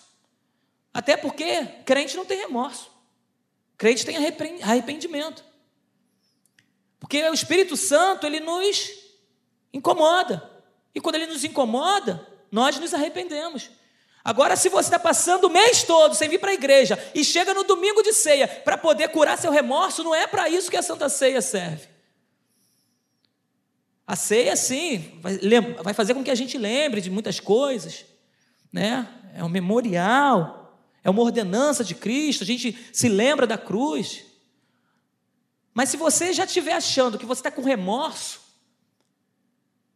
Até 0.92 1.16
porque 1.16 1.66
crente 1.84 2.16
não 2.16 2.24
tem 2.24 2.38
remorso. 2.38 2.90
Crente 3.76 4.04
tem 4.04 4.16
arrependimento. 4.62 5.44
Porque 6.98 7.22
o 7.28 7.34
Espírito 7.34 7.76
Santo, 7.76 8.26
ele 8.26 8.40
nos 8.40 8.90
incomoda. 9.72 10.50
E 10.94 11.00
quando 11.00 11.16
ele 11.16 11.26
nos 11.26 11.44
incomoda, 11.44 12.26
nós 12.50 12.78
nos 12.78 12.94
arrependemos. 12.94 13.70
Agora, 14.24 14.56
se 14.56 14.70
você 14.70 14.88
está 14.88 14.98
passando 14.98 15.44
o 15.44 15.50
mês 15.50 15.82
todo 15.82 16.14
sem 16.14 16.30
vir 16.30 16.40
para 16.40 16.50
a 16.50 16.54
igreja 16.54 16.98
e 17.14 17.22
chega 17.22 17.52
no 17.52 17.62
domingo 17.62 18.02
de 18.02 18.14
ceia 18.14 18.48
para 18.48 18.78
poder 18.78 19.08
curar 19.08 19.36
seu 19.36 19.50
remorso, 19.52 20.02
não 20.02 20.14
é 20.14 20.26
para 20.26 20.48
isso 20.48 20.70
que 20.70 20.78
a 20.78 20.82
Santa 20.82 21.10
Ceia 21.10 21.42
serve. 21.42 21.86
A 24.06 24.16
ceia, 24.16 24.56
sim, 24.56 25.20
vai, 25.82 25.92
fazer 25.92 26.14
com 26.14 26.24
que 26.24 26.30
a 26.30 26.34
gente 26.34 26.56
lembre 26.56 27.02
de 27.02 27.10
muitas 27.10 27.38
coisas, 27.38 28.06
né? 28.72 29.06
É 29.34 29.44
um 29.44 29.48
memorial, 29.48 30.78
é 31.02 31.10
uma 31.10 31.22
ordenança 31.22 31.84
de 31.84 31.94
Cristo, 31.94 32.44
a 32.44 32.46
gente 32.46 32.78
se 32.94 33.08
lembra 33.08 33.46
da 33.46 33.58
cruz. 33.58 34.24
Mas 35.74 35.90
se 35.90 35.98
você 35.98 36.32
já 36.32 36.44
estiver 36.44 36.72
achando 36.72 37.18
que 37.18 37.26
você 37.26 37.40
está 37.40 37.50
com 37.50 37.62
remorso, 37.62 38.40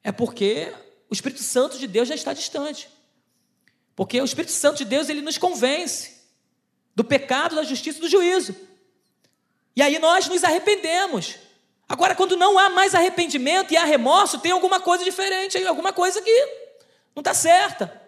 é 0.02 0.12
porque 0.12 0.72
o 1.08 1.14
Espírito 1.14 1.42
Santo 1.42 1.78
de 1.78 1.86
Deus 1.86 2.08
já 2.08 2.14
está 2.14 2.34
distante. 2.34 2.90
Porque 3.98 4.20
o 4.20 4.24
Espírito 4.24 4.52
Santo 4.52 4.78
de 4.78 4.84
Deus 4.84 5.08
ele 5.08 5.20
nos 5.20 5.38
convence 5.38 6.20
do 6.94 7.02
pecado, 7.02 7.56
da 7.56 7.64
justiça 7.64 7.98
e 7.98 8.00
do 8.00 8.08
juízo. 8.08 8.54
E 9.74 9.82
aí 9.82 9.98
nós 9.98 10.28
nos 10.28 10.44
arrependemos. 10.44 11.34
Agora, 11.88 12.14
quando 12.14 12.36
não 12.36 12.56
há 12.60 12.70
mais 12.70 12.94
arrependimento 12.94 13.72
e 13.72 13.76
há 13.76 13.82
remorso, 13.82 14.38
tem 14.38 14.52
alguma 14.52 14.78
coisa 14.78 15.02
diferente 15.02 15.58
alguma 15.66 15.92
coisa 15.92 16.22
que 16.22 16.46
não 17.12 17.22
está 17.22 17.34
certa. 17.34 18.00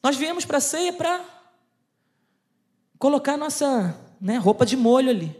Nós 0.00 0.14
viemos 0.14 0.44
para 0.44 0.58
a 0.58 0.60
ceia 0.60 0.92
para 0.92 1.20
colocar 3.00 3.36
nossa 3.36 3.98
né, 4.20 4.36
roupa 4.36 4.64
de 4.64 4.76
molho 4.76 5.10
ali. 5.10 5.36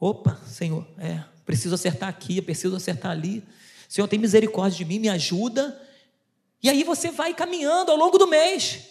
Opa, 0.00 0.40
Senhor, 0.44 0.84
é, 0.98 1.22
preciso 1.46 1.76
acertar 1.76 2.08
aqui, 2.08 2.42
preciso 2.42 2.74
acertar 2.74 3.12
ali. 3.12 3.44
Senhor, 3.88 4.08
tem 4.08 4.18
misericórdia 4.18 4.76
de 4.76 4.84
mim, 4.84 4.98
me 4.98 5.08
ajuda. 5.08 5.83
E 6.64 6.70
aí 6.70 6.82
você 6.82 7.10
vai 7.10 7.34
caminhando 7.34 7.92
ao 7.92 7.98
longo 7.98 8.16
do 8.16 8.26
mês. 8.26 8.88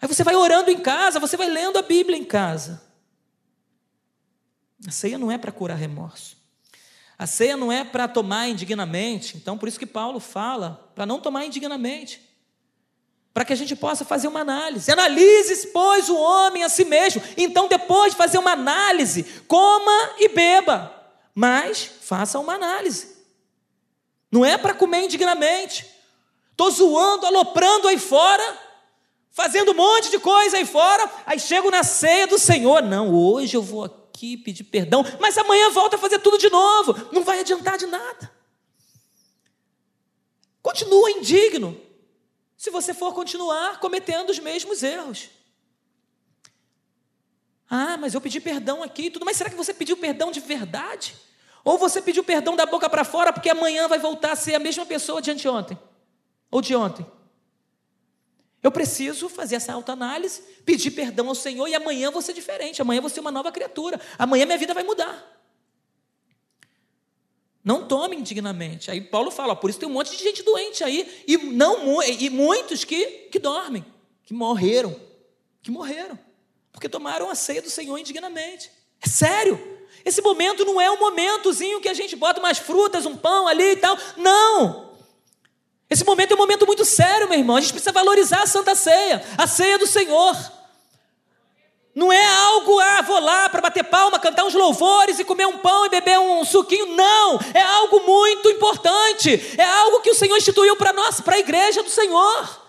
Aí 0.00 0.06
você 0.06 0.22
vai 0.22 0.36
orando 0.36 0.70
em 0.70 0.78
casa, 0.78 1.18
você 1.18 1.36
vai 1.36 1.48
lendo 1.48 1.76
a 1.80 1.82
Bíblia 1.82 2.16
em 2.16 2.22
casa. 2.22 2.80
A 4.86 4.92
ceia 4.92 5.18
não 5.18 5.32
é 5.32 5.36
para 5.36 5.50
curar 5.50 5.76
remorso. 5.76 6.36
A 7.18 7.26
ceia 7.26 7.56
não 7.56 7.72
é 7.72 7.82
para 7.82 8.06
tomar 8.06 8.46
indignamente. 8.46 9.36
Então, 9.36 9.58
por 9.58 9.66
isso 9.66 9.80
que 9.80 9.86
Paulo 9.86 10.20
fala 10.20 10.92
para 10.94 11.04
não 11.04 11.18
tomar 11.18 11.44
indignamente. 11.44 12.22
Para 13.34 13.44
que 13.44 13.52
a 13.52 13.56
gente 13.56 13.74
possa 13.74 14.04
fazer 14.04 14.28
uma 14.28 14.42
análise. 14.42 14.88
Analise, 14.88 15.66
pois, 15.72 16.08
o 16.08 16.16
homem 16.16 16.62
a 16.62 16.68
si 16.68 16.84
mesmo. 16.84 17.20
Então, 17.36 17.66
depois 17.66 18.12
de 18.12 18.16
fazer 18.16 18.38
uma 18.38 18.52
análise, 18.52 19.24
coma 19.48 20.14
e 20.20 20.28
beba. 20.28 20.94
Mas 21.34 21.84
faça 22.02 22.38
uma 22.38 22.54
análise. 22.54 23.16
Não 24.30 24.44
é 24.44 24.56
para 24.56 24.72
comer 24.72 25.02
indignamente. 25.06 25.95
Estou 26.56 26.70
zoando, 26.70 27.26
aloprando 27.26 27.86
aí 27.86 27.98
fora, 27.98 28.58
fazendo 29.30 29.72
um 29.72 29.74
monte 29.74 30.10
de 30.10 30.18
coisa 30.18 30.56
aí 30.56 30.64
fora, 30.64 31.06
aí 31.26 31.38
chego 31.38 31.70
na 31.70 31.84
ceia 31.84 32.26
do 32.26 32.38
Senhor. 32.38 32.82
Não, 32.82 33.14
hoje 33.14 33.54
eu 33.54 33.60
vou 33.60 33.84
aqui 33.84 34.38
pedir 34.38 34.64
perdão, 34.64 35.04
mas 35.20 35.36
amanhã 35.36 35.68
volta 35.68 35.96
a 35.96 35.98
fazer 35.98 36.18
tudo 36.18 36.38
de 36.38 36.48
novo. 36.48 37.12
Não 37.12 37.22
vai 37.22 37.40
adiantar 37.40 37.76
de 37.76 37.84
nada. 37.84 38.32
Continua 40.62 41.10
indigno 41.10 41.78
se 42.56 42.70
você 42.70 42.94
for 42.94 43.12
continuar 43.12 43.78
cometendo 43.78 44.30
os 44.30 44.38
mesmos 44.38 44.82
erros. 44.82 45.28
Ah, 47.68 47.98
mas 47.98 48.14
eu 48.14 48.20
pedi 48.22 48.40
perdão 48.40 48.82
aqui 48.82 49.02
e 49.02 49.10
tudo, 49.10 49.26
mas 49.26 49.36
será 49.36 49.50
que 49.50 49.56
você 49.56 49.74
pediu 49.74 49.98
perdão 49.98 50.32
de 50.32 50.40
verdade? 50.40 51.14
Ou 51.62 51.76
você 51.76 52.00
pediu 52.00 52.24
perdão 52.24 52.56
da 52.56 52.64
boca 52.64 52.88
para 52.88 53.04
fora 53.04 53.30
porque 53.30 53.50
amanhã 53.50 53.86
vai 53.88 53.98
voltar 53.98 54.32
a 54.32 54.36
ser 54.36 54.54
a 54.54 54.58
mesma 54.58 54.86
pessoa 54.86 55.20
de 55.20 55.30
anteontem? 55.30 55.78
Ou 56.50 56.60
de 56.60 56.74
ontem? 56.74 57.06
Eu 58.62 58.72
preciso 58.72 59.28
fazer 59.28 59.56
essa 59.56 59.72
autoanálise, 59.72 60.42
pedir 60.64 60.90
perdão 60.90 61.28
ao 61.28 61.34
Senhor 61.34 61.68
e 61.68 61.74
amanhã 61.74 62.10
vou 62.10 62.20
ser 62.20 62.32
diferente, 62.32 62.82
amanhã 62.82 63.00
vou 63.00 63.10
ser 63.10 63.20
uma 63.20 63.30
nova 63.30 63.52
criatura, 63.52 64.00
amanhã 64.18 64.44
minha 64.44 64.58
vida 64.58 64.74
vai 64.74 64.82
mudar. 64.82 65.34
Não 67.62 67.86
tome 67.86 68.16
indignamente. 68.16 68.90
Aí 68.90 69.00
Paulo 69.00 69.30
fala, 69.30 69.54
por 69.54 69.70
isso 69.70 69.78
tem 69.78 69.88
um 69.88 69.92
monte 69.92 70.16
de 70.16 70.22
gente 70.22 70.42
doente 70.42 70.82
aí, 70.82 71.24
e, 71.26 71.36
não, 71.36 72.02
e 72.02 72.30
muitos 72.30 72.84
que, 72.84 73.04
que 73.30 73.38
dormem, 73.38 73.84
que 74.24 74.32
morreram, 74.34 75.00
que 75.62 75.70
morreram, 75.70 76.18
porque 76.72 76.88
tomaram 76.88 77.30
a 77.30 77.34
ceia 77.34 77.62
do 77.62 77.70
Senhor 77.70 77.96
indignamente. 77.98 78.70
É 79.00 79.08
sério. 79.08 79.60
Esse 80.04 80.22
momento 80.22 80.64
não 80.64 80.80
é 80.80 80.90
um 80.90 80.98
momentozinho 80.98 81.80
que 81.80 81.88
a 81.88 81.94
gente 81.94 82.14
bota 82.14 82.38
umas 82.38 82.58
frutas, 82.58 83.06
um 83.06 83.16
pão 83.16 83.48
ali 83.48 83.72
e 83.72 83.76
tal. 83.76 83.96
Não! 84.16 84.85
Esse 85.88 86.04
momento 86.04 86.32
é 86.32 86.34
um 86.34 86.38
momento 86.38 86.66
muito 86.66 86.84
sério, 86.84 87.28
meu 87.28 87.38
irmão. 87.38 87.56
A 87.56 87.60
gente 87.60 87.72
precisa 87.72 87.92
valorizar 87.92 88.42
a 88.42 88.46
Santa 88.46 88.74
Ceia, 88.74 89.24
a 89.38 89.46
ceia 89.46 89.78
do 89.78 89.86
Senhor. 89.86 90.36
Não 91.94 92.12
é 92.12 92.26
algo, 92.26 92.78
ah, 92.78 93.02
vou 93.02 93.20
lá 93.20 93.48
para 93.48 93.62
bater 93.62 93.84
palma, 93.84 94.18
cantar 94.18 94.44
uns 94.44 94.52
louvores 94.52 95.18
e 95.18 95.24
comer 95.24 95.46
um 95.46 95.58
pão 95.58 95.86
e 95.86 95.88
beber 95.88 96.18
um 96.18 96.44
suquinho. 96.44 96.94
Não, 96.94 97.40
é 97.54 97.62
algo 97.62 98.00
muito 98.00 98.50
importante. 98.50 99.54
É 99.56 99.64
algo 99.64 100.00
que 100.00 100.10
o 100.10 100.14
Senhor 100.14 100.36
instituiu 100.36 100.76
para 100.76 100.92
nós, 100.92 101.20
para 101.20 101.36
a 101.36 101.38
igreja 101.38 101.82
do 101.82 101.88
Senhor 101.88 102.65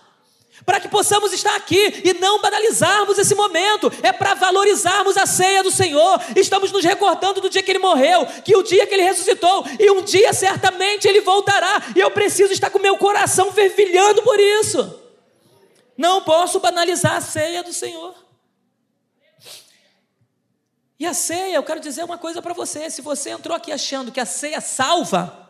para 0.68 0.80
que 0.80 0.88
possamos 0.88 1.32
estar 1.32 1.56
aqui 1.56 2.02
e 2.04 2.12
não 2.12 2.42
banalizarmos 2.42 3.16
esse 3.16 3.34
momento, 3.34 3.90
é 4.02 4.12
para 4.12 4.34
valorizarmos 4.34 5.16
a 5.16 5.24
ceia 5.24 5.62
do 5.62 5.70
Senhor. 5.70 6.20
Estamos 6.36 6.70
nos 6.70 6.84
recordando 6.84 7.40
do 7.40 7.48
dia 7.48 7.62
que 7.62 7.70
ele 7.70 7.78
morreu, 7.78 8.26
que 8.44 8.54
o 8.54 8.62
dia 8.62 8.86
que 8.86 8.92
ele 8.92 9.02
ressuscitou, 9.02 9.64
e 9.80 9.90
um 9.90 10.02
dia 10.02 10.30
certamente 10.34 11.08
ele 11.08 11.22
voltará, 11.22 11.82
e 11.96 12.00
eu 12.00 12.10
preciso 12.10 12.52
estar 12.52 12.68
com 12.68 12.78
meu 12.78 12.98
coração 12.98 13.50
fervilhando 13.50 14.20
por 14.20 14.38
isso. 14.38 15.02
Não 15.96 16.20
posso 16.20 16.60
banalizar 16.60 17.16
a 17.16 17.22
ceia 17.22 17.62
do 17.62 17.72
Senhor. 17.72 18.14
E 20.98 21.06
a 21.06 21.14
ceia, 21.14 21.54
eu 21.54 21.62
quero 21.62 21.80
dizer 21.80 22.04
uma 22.04 22.18
coisa 22.18 22.42
para 22.42 22.52
você: 22.52 22.90
se 22.90 23.00
você 23.00 23.30
entrou 23.30 23.56
aqui 23.56 23.72
achando 23.72 24.12
que 24.12 24.20
a 24.20 24.26
ceia 24.26 24.60
salva, 24.60 25.48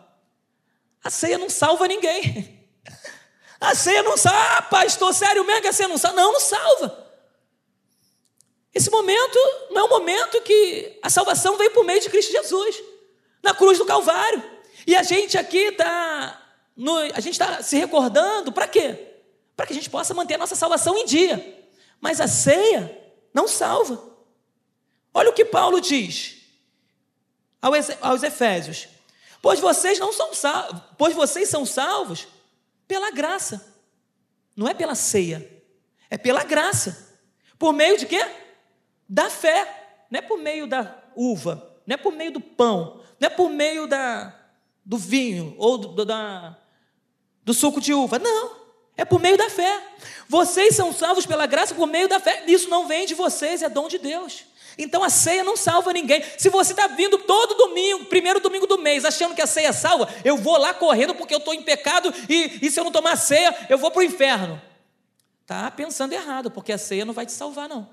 a 1.03 1.11
ceia 1.11 1.39
não 1.39 1.51
salva 1.51 1.89
ninguém. 1.89 2.57
A 3.61 3.75
ceia 3.75 4.03
não 4.03 4.17
salva. 4.17 4.39
Ah, 4.39 4.63
pastor, 4.63 5.13
sério 5.13 5.45
mesmo 5.45 5.63
que 5.63 5.69
a 5.69 5.73
ceia 5.73 5.89
não 5.89 5.99
salva? 5.99 6.17
Não, 6.17 6.33
não 6.33 6.41
salva. 6.41 7.09
Esse 8.73 8.91
momento 8.91 9.39
não 9.71 9.83
é 9.83 9.85
um 9.85 9.89
momento 9.89 10.41
que 10.43 10.99
a 11.03 11.11
salvação 11.11 11.57
veio 11.57 11.73
por 11.73 11.85
meio 11.85 12.01
de 12.01 12.09
Cristo 12.09 12.31
Jesus, 12.31 12.81
na 13.43 13.53
cruz 13.53 13.79
do 13.79 13.85
Calvário. 13.85 14.43
E 14.87 14.95
a 14.95 15.03
gente 15.03 15.37
aqui 15.37 15.59
está. 15.59 16.41
A 17.13 17.21
gente 17.21 17.33
está 17.33 17.61
se 17.63 17.77
recordando 17.77 18.53
para 18.53 18.69
quê? 18.69 19.17
Para 19.57 19.67
que 19.67 19.73
a 19.73 19.77
gente 19.77 19.91
possa 19.91 20.15
manter 20.15 20.35
a 20.35 20.39
nossa 20.39 20.55
salvação 20.55 20.97
em 20.97 21.05
dia. 21.05 21.67
Mas 22.01 22.21
a 22.21 22.29
ceia 22.29 22.97
não 23.35 23.49
salva. 23.49 24.01
Olha 25.13 25.31
o 25.31 25.33
que 25.33 25.45
Paulo 25.45 25.81
diz 25.81 26.37
aos 28.01 28.23
Efésios. 28.23 28.87
Pois 29.43 29.59
vocês 29.59 29.99
não 29.99 30.13
são 30.13 30.33
salvos, 30.33 30.81
pois 30.97 31.15
vocês 31.15 31.49
são 31.49 31.67
salvos 31.67 32.29
pela 32.89 33.11
graça. 33.11 33.75
Não 34.57 34.67
é 34.67 34.75
pela 34.75 34.95
ceia. 34.95 35.63
É 36.11 36.17
pela 36.17 36.43
graça. 36.43 37.17
Por 37.59 37.73
meio 37.73 37.99
de 37.99 38.07
quê? 38.07 38.25
Da 39.09 39.29
fé. 39.29 40.07
Não 40.11 40.19
é 40.19 40.23
por 40.23 40.39
meio 40.39 40.67
da 40.67 41.01
uva. 41.15 41.81
Não 41.87 41.95
é 41.95 41.97
por 41.97 42.13
meio 42.13 42.33
do 42.33 42.41
pão. 42.41 43.05
Não 43.21 43.27
é 43.27 43.31
por 43.31 43.51
meio 43.51 43.87
da, 43.87 44.35
do 44.85 44.97
vinho 44.97 45.55
ou 45.59 45.77
do, 45.77 46.05
da, 46.05 46.57
do 47.45 47.53
suco 47.53 47.81
de 47.81 47.93
uva. 47.93 48.19
Não. 48.19 48.57
É 48.97 49.05
por 49.05 49.21
meio 49.21 49.37
da 49.37 49.49
fé. 49.49 49.81
Vocês 50.29 50.75
são 50.75 50.93
salvos 50.93 51.25
pela 51.25 51.47
graça 51.47 51.75
por 51.75 51.87
meio 51.87 52.09
da 52.09 52.19
fé. 52.19 52.43
Isso 52.49 52.69
não 52.69 52.89
vem 52.89 53.07
de 53.07 53.15
vocês, 53.15 53.63
é 53.63 53.69
dom 53.69 53.87
de 53.87 53.99
Deus. 53.99 54.45
Então 54.79 55.03
a 55.03 55.11
ceia 55.11 55.43
não 55.43 55.57
salva 55.57 55.93
ninguém. 55.93 56.23
Se 56.39 56.49
você 56.49 56.73
está 56.73 56.87
vindo 56.87 57.19
todo 57.19 57.55
domingo, 57.57 58.05
primeiro 58.05 58.39
domingo 58.39 58.67
do 58.67 58.79
mês, 58.79 59.05
achando 59.05 59.35
que 59.35 59.43
a 59.43 59.47
ceia 59.47 59.73
salva, 59.73 60.09
eu 60.25 60.37
vou 60.37 60.57
lá 60.57 60.73
correndo 60.73 61.15
porque 61.17 61.35
eu 61.35 61.39
estou 61.39 61.53
em 61.53 61.63
pecado 61.63 62.15
e, 62.29 62.65
e 62.65 62.71
se 62.71 62.79
eu 62.79 62.85
não 62.85 62.93
tomar 62.93 63.17
ceia, 63.17 63.67
eu 63.69 63.77
vou 63.77 63.91
para 63.91 64.01
o 64.01 64.05
inferno. 64.05 64.63
Está 65.43 65.71
pensando 65.71 66.13
errado, 66.13 66.51
porque 66.51 66.73
a 66.73 66.79
ceia 66.79 67.05
não 67.05 67.13
vai 67.13 67.27
te 67.27 67.33
salvar, 67.33 67.69
não. 67.69 67.91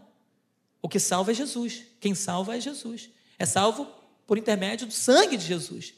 O 0.81 0.87
que 0.87 0.99
salva 0.99 1.31
é 1.31 1.33
Jesus. 1.33 1.83
Quem 1.99 2.13
salva 2.13 2.55
é 2.55 2.59
Jesus. 2.59 3.09
É 3.39 3.45
salvo 3.45 3.87
por 4.27 4.37
intermédio 4.37 4.85
do 4.85 4.93
sangue 4.93 5.37
de 5.37 5.45
Jesus. 5.45 5.93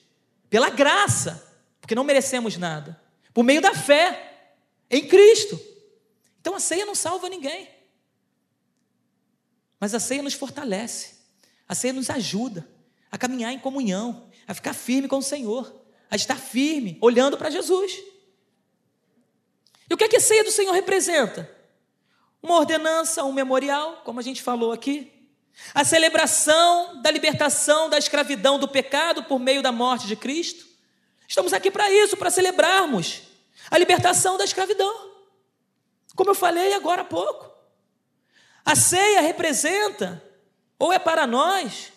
pela 0.49 0.69
graça, 0.69 1.45
porque 1.81 1.95
não 1.95 2.03
merecemos 2.03 2.57
nada, 2.57 2.99
por 3.33 3.43
meio 3.43 3.61
da 3.61 3.73
fé 3.73 4.47
em 4.89 5.05
Cristo. 5.05 5.59
Então 6.39 6.55
a 6.55 6.59
ceia 6.59 6.85
não 6.85 6.95
salva 6.95 7.27
ninguém, 7.27 7.69
mas 9.79 9.93
a 9.93 9.99
ceia 9.99 10.23
nos 10.23 10.33
fortalece, 10.33 11.15
a 11.67 11.75
ceia 11.75 11.93
nos 11.93 12.09
ajuda 12.09 12.67
a 13.11 13.17
caminhar 13.17 13.51
em 13.51 13.59
comunhão, 13.59 14.29
a 14.47 14.53
ficar 14.53 14.73
firme 14.73 15.07
com 15.07 15.17
o 15.17 15.23
Senhor, 15.23 15.73
a 16.09 16.15
estar 16.15 16.37
firme, 16.37 16.97
olhando 17.01 17.37
para 17.37 17.49
Jesus. 17.49 17.91
E 19.89 19.93
o 19.93 19.97
que, 19.97 20.03
é 20.03 20.07
que 20.07 20.17
a 20.17 20.21
ceia 20.21 20.43
do 20.43 20.51
Senhor 20.51 20.73
representa? 20.73 21.49
Uma 22.41 22.57
ordenança, 22.57 23.23
um 23.23 23.33
memorial, 23.33 24.01
como 24.03 24.19
a 24.19 24.23
gente 24.23 24.41
falou 24.41 24.71
aqui. 24.71 25.11
A 25.73 25.83
celebração 25.83 27.01
da 27.01 27.09
libertação 27.09 27.89
da 27.89 27.97
escravidão 27.97 28.59
do 28.59 28.67
pecado 28.67 29.23
por 29.23 29.39
meio 29.39 29.61
da 29.61 29.71
morte 29.71 30.05
de 30.07 30.15
Cristo. 30.15 30.67
Estamos 31.27 31.51
aqui 31.51 31.71
para 31.71 31.89
isso, 31.91 32.15
para 32.15 32.29
celebrarmos 32.29 33.23
a 33.71 33.77
libertação 33.77 34.37
da 34.37 34.43
escravidão. 34.43 35.11
Como 36.15 36.29
eu 36.29 36.35
falei 36.35 36.73
agora 36.73 37.01
há 37.01 37.05
pouco. 37.05 37.46
A 38.67 38.75
ceia 38.75 39.21
representa, 39.21 40.21
ou 40.77 40.91
é 40.91 40.99
para 40.99 41.25
nós, 41.25 41.93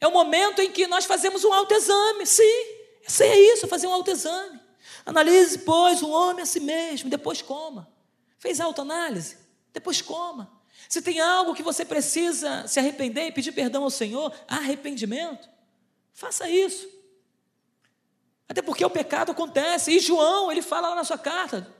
é 0.00 0.08
o 0.08 0.10
momento 0.10 0.60
em 0.60 0.72
que 0.72 0.88
nós 0.88 1.04
fazemos 1.04 1.44
um 1.44 1.52
autoexame. 1.52 2.26
Sim, 2.26 2.66
ceia 3.06 3.32
é 3.32 3.52
isso, 3.52 3.68
fazer 3.68 3.86
um 3.86 3.92
autoexame. 3.92 4.60
Analise, 5.06 5.60
pois, 5.60 6.02
o 6.02 6.10
homem 6.10 6.42
a 6.42 6.46
si 6.46 6.58
mesmo, 6.58 7.08
depois 7.08 7.40
coma. 7.42 7.88
Fez 8.40 8.60
autoanálise? 8.60 9.38
Depois 9.72 10.02
coma. 10.02 10.50
Se 10.88 11.00
tem 11.00 11.20
algo 11.20 11.54
que 11.54 11.62
você 11.62 11.84
precisa 11.84 12.66
se 12.66 12.80
arrepender 12.80 13.28
e 13.28 13.32
pedir 13.32 13.52
perdão 13.52 13.84
ao 13.84 13.90
Senhor, 13.90 14.34
arrependimento, 14.48 15.48
faça 16.12 16.50
isso. 16.50 16.88
Até 18.48 18.62
porque 18.62 18.84
o 18.84 18.90
pecado 18.90 19.30
acontece. 19.30 19.92
E 19.92 20.00
João, 20.00 20.50
ele 20.50 20.60
fala 20.60 20.88
lá 20.88 20.96
na 20.96 21.04
sua 21.04 21.18
carta, 21.18 21.72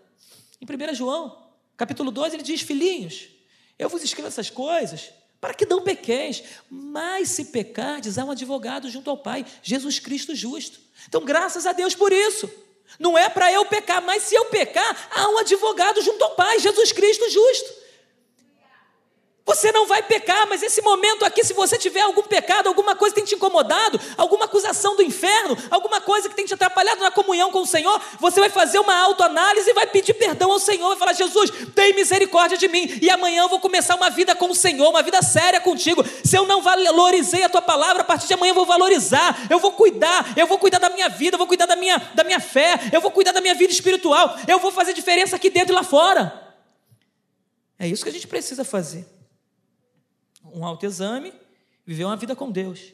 em 0.61 0.65
1 0.65 0.95
João, 0.95 1.51
capítulo 1.77 2.13
2, 2.13 2.35
ele 2.35 2.45
diz: 2.45 2.61
Filhinhos, 2.61 3.42
eu 3.79 3.89
vos 3.89 4.03
escrevo 4.03 4.29
essas 4.29 4.51
coisas 4.51 5.11
para 5.41 5.55
que 5.55 5.67
não 5.67 5.83
pequeis. 5.83 6.43
Mas 6.71 7.31
se 7.31 7.47
pecardes, 7.47 8.17
há 8.17 8.25
um 8.25 8.31
advogado 8.31 8.89
junto 8.89 9.11
ao 9.11 9.19
Pai, 9.19 9.45
Jesus 9.63 9.99
Cristo 9.99 10.35
justo. 10.35 10.79
Então, 11.09 11.25
graças 11.25 11.67
a 11.67 11.73
Deus 11.73 11.95
por 11.95 12.13
isso. 12.13 12.49
Não 12.99 13.17
é 13.17 13.29
para 13.29 13.51
eu 13.51 13.65
pecar, 13.67 14.03
mas 14.03 14.23
se 14.25 14.35
eu 14.35 14.45
pecar, 14.47 15.09
há 15.15 15.29
um 15.29 15.39
advogado 15.39 16.01
junto 16.03 16.23
ao 16.23 16.35
Pai, 16.37 16.59
Jesus 16.59 16.93
Cristo 16.93 17.29
justo. 17.31 17.83
Você 19.45 19.73
não 19.73 19.87
vai 19.87 20.03
pecar, 20.03 20.49
mas 20.49 20.63
esse 20.63 20.81
momento 20.81 21.25
aqui, 21.25 21.45
se 21.45 21.53
você 21.53 21.77
tiver 21.77 22.01
algum 22.01 22.23
pecado, 22.23 22.69
alguma 22.69 22.95
coisa 22.95 23.15
tem 23.15 23.25
te 23.25 23.35
incomodado, 23.35 24.01
alguma 24.17 24.45
acusação 24.45 24.95
do 24.95 25.03
inferno, 25.03 25.57
alguma 25.69 26.01
coisa 26.01 26.29
que 26.29 26.37
tem 26.37 26.45
te 26.45 26.55
atrapalhado 26.55 27.01
na 27.01 27.11
comunhão 27.33 27.51
com 27.51 27.63
o 27.63 27.67
Senhor, 27.67 28.01
você 28.21 28.41
vai 28.41 28.51
fazer 28.51 28.79
uma 28.79 28.95
autoanálise 28.95 29.71
e 29.71 29.73
vai 29.73 29.87
pedir 29.87 30.13
perdão 30.15 30.53
ao 30.53 30.59
Senhor, 30.59 30.95
e 30.95 30.99
falar: 30.99 31.15
Jesus, 31.15 31.51
tem 31.75 31.95
misericórdia 31.95 32.59
de 32.59 32.69
mim, 32.69 32.99
e 33.01 33.09
amanhã 33.09 33.43
eu 33.43 33.49
vou 33.49 33.59
começar 33.59 33.97
uma 33.97 34.11
vida 34.11 34.35
com 34.35 34.51
o 34.51 34.55
Senhor, 34.55 34.91
uma 34.91 35.03
vida 35.03 35.23
séria 35.23 35.61
contigo. 35.61 36.05
Se 36.23 36.37
eu 36.37 36.47
não 36.47 36.61
valorizei 36.61 37.43
a 37.43 37.49
tua 37.49 37.63
palavra, 37.63 38.03
a 38.03 38.05
partir 38.05 38.27
de 38.27 38.35
amanhã 38.35 38.51
eu 38.51 38.55
vou 38.55 38.67
valorizar, 38.67 39.47
eu 39.49 39.59
vou 39.59 39.73
cuidar, 39.73 40.35
eu 40.37 40.47
vou 40.47 40.59
cuidar 40.59 40.79
da 40.79 40.91
minha 40.91 41.09
vida, 41.09 41.35
eu 41.35 41.39
vou 41.39 41.47
cuidar 41.47 41.67
da 41.67 41.75
minha, 41.75 41.97
da 42.15 42.23
minha 42.23 42.41
fé, 42.41 42.79
eu 42.93 43.01
vou 43.01 43.11
cuidar 43.11 43.33
da 43.33 43.41
minha 43.41 43.55
vida 43.55 43.73
espiritual, 43.73 44.37
eu 44.47 44.59
vou 44.59 44.71
fazer 44.71 44.93
diferença 44.93 45.37
aqui 45.37 45.49
dentro 45.49 45.73
e 45.73 45.77
lá 45.77 45.83
fora. 45.83 46.55
É 47.79 47.89
isso 47.89 48.05
que 48.05 48.11
a 48.11 48.13
gente 48.13 48.29
precisa 48.29 48.63
fazer 48.63 49.07
um 50.45 50.67
autoexame, 50.67 51.33
viver 51.87 52.05
uma 52.05 52.17
vida 52.17 52.37
com 52.37 52.51
Deus. 52.51 52.93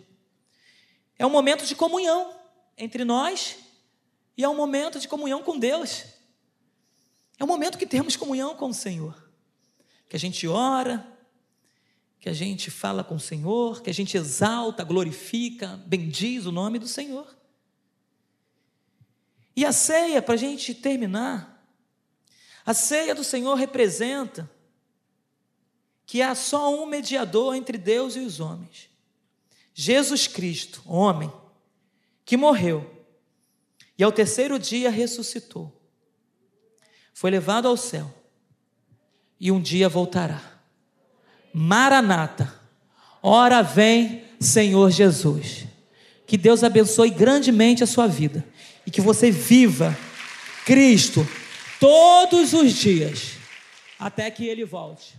É 1.18 1.26
um 1.26 1.30
momento 1.30 1.66
de 1.66 1.74
comunhão 1.74 2.32
entre 2.76 3.04
nós 3.04 3.56
e 4.38 4.44
é 4.44 4.48
um 4.48 4.54
momento 4.54 5.00
de 5.00 5.08
comunhão 5.08 5.42
com 5.42 5.58
Deus. 5.58 6.04
É 7.40 7.42
um 7.42 7.46
momento 7.48 7.76
que 7.76 7.84
temos 7.84 8.14
comunhão 8.14 8.54
com 8.54 8.68
o 8.68 8.74
Senhor. 8.74 9.28
Que 10.08 10.14
a 10.14 10.18
gente 10.18 10.46
ora, 10.46 11.04
que 12.20 12.28
a 12.28 12.32
gente 12.32 12.70
fala 12.70 13.02
com 13.02 13.16
o 13.16 13.20
Senhor, 13.20 13.82
que 13.82 13.90
a 13.90 13.92
gente 13.92 14.16
exalta, 14.16 14.84
glorifica, 14.84 15.82
bendiz 15.84 16.46
o 16.46 16.52
nome 16.52 16.78
do 16.78 16.86
Senhor. 16.86 17.36
E 19.56 19.66
a 19.66 19.72
ceia, 19.72 20.22
para 20.22 20.34
a 20.34 20.38
gente 20.38 20.72
terminar, 20.72 21.68
a 22.64 22.72
ceia 22.72 23.16
do 23.16 23.24
Senhor 23.24 23.56
representa 23.56 24.48
que 26.06 26.22
há 26.22 26.36
só 26.36 26.72
um 26.72 26.86
mediador 26.86 27.56
entre 27.56 27.76
Deus 27.76 28.14
e 28.14 28.20
os 28.20 28.38
homens. 28.38 28.88
Jesus 29.74 30.28
Cristo, 30.28 30.80
homem, 30.86 31.32
que 32.24 32.36
morreu 32.36 32.97
e 33.98 34.04
ao 34.04 34.12
terceiro 34.12 34.58
dia 34.58 34.90
ressuscitou. 34.90 35.74
Foi 37.12 37.30
levado 37.30 37.66
ao 37.66 37.76
céu 37.76 38.14
e 39.40 39.50
um 39.50 39.60
dia 39.60 39.88
voltará. 39.88 40.40
Maranata, 41.52 42.54
ora 43.20 43.60
vem, 43.60 44.22
Senhor 44.38 44.90
Jesus. 44.90 45.66
Que 46.26 46.36
Deus 46.36 46.62
abençoe 46.62 47.10
grandemente 47.10 47.82
a 47.82 47.86
sua 47.86 48.06
vida 48.06 48.46
e 48.86 48.90
que 48.90 49.00
você 49.00 49.30
viva 49.30 49.96
Cristo 50.64 51.26
todos 51.80 52.52
os 52.52 52.72
dias 52.72 53.32
até 53.98 54.30
que 54.30 54.46
ele 54.46 54.64
volte. 54.64 55.18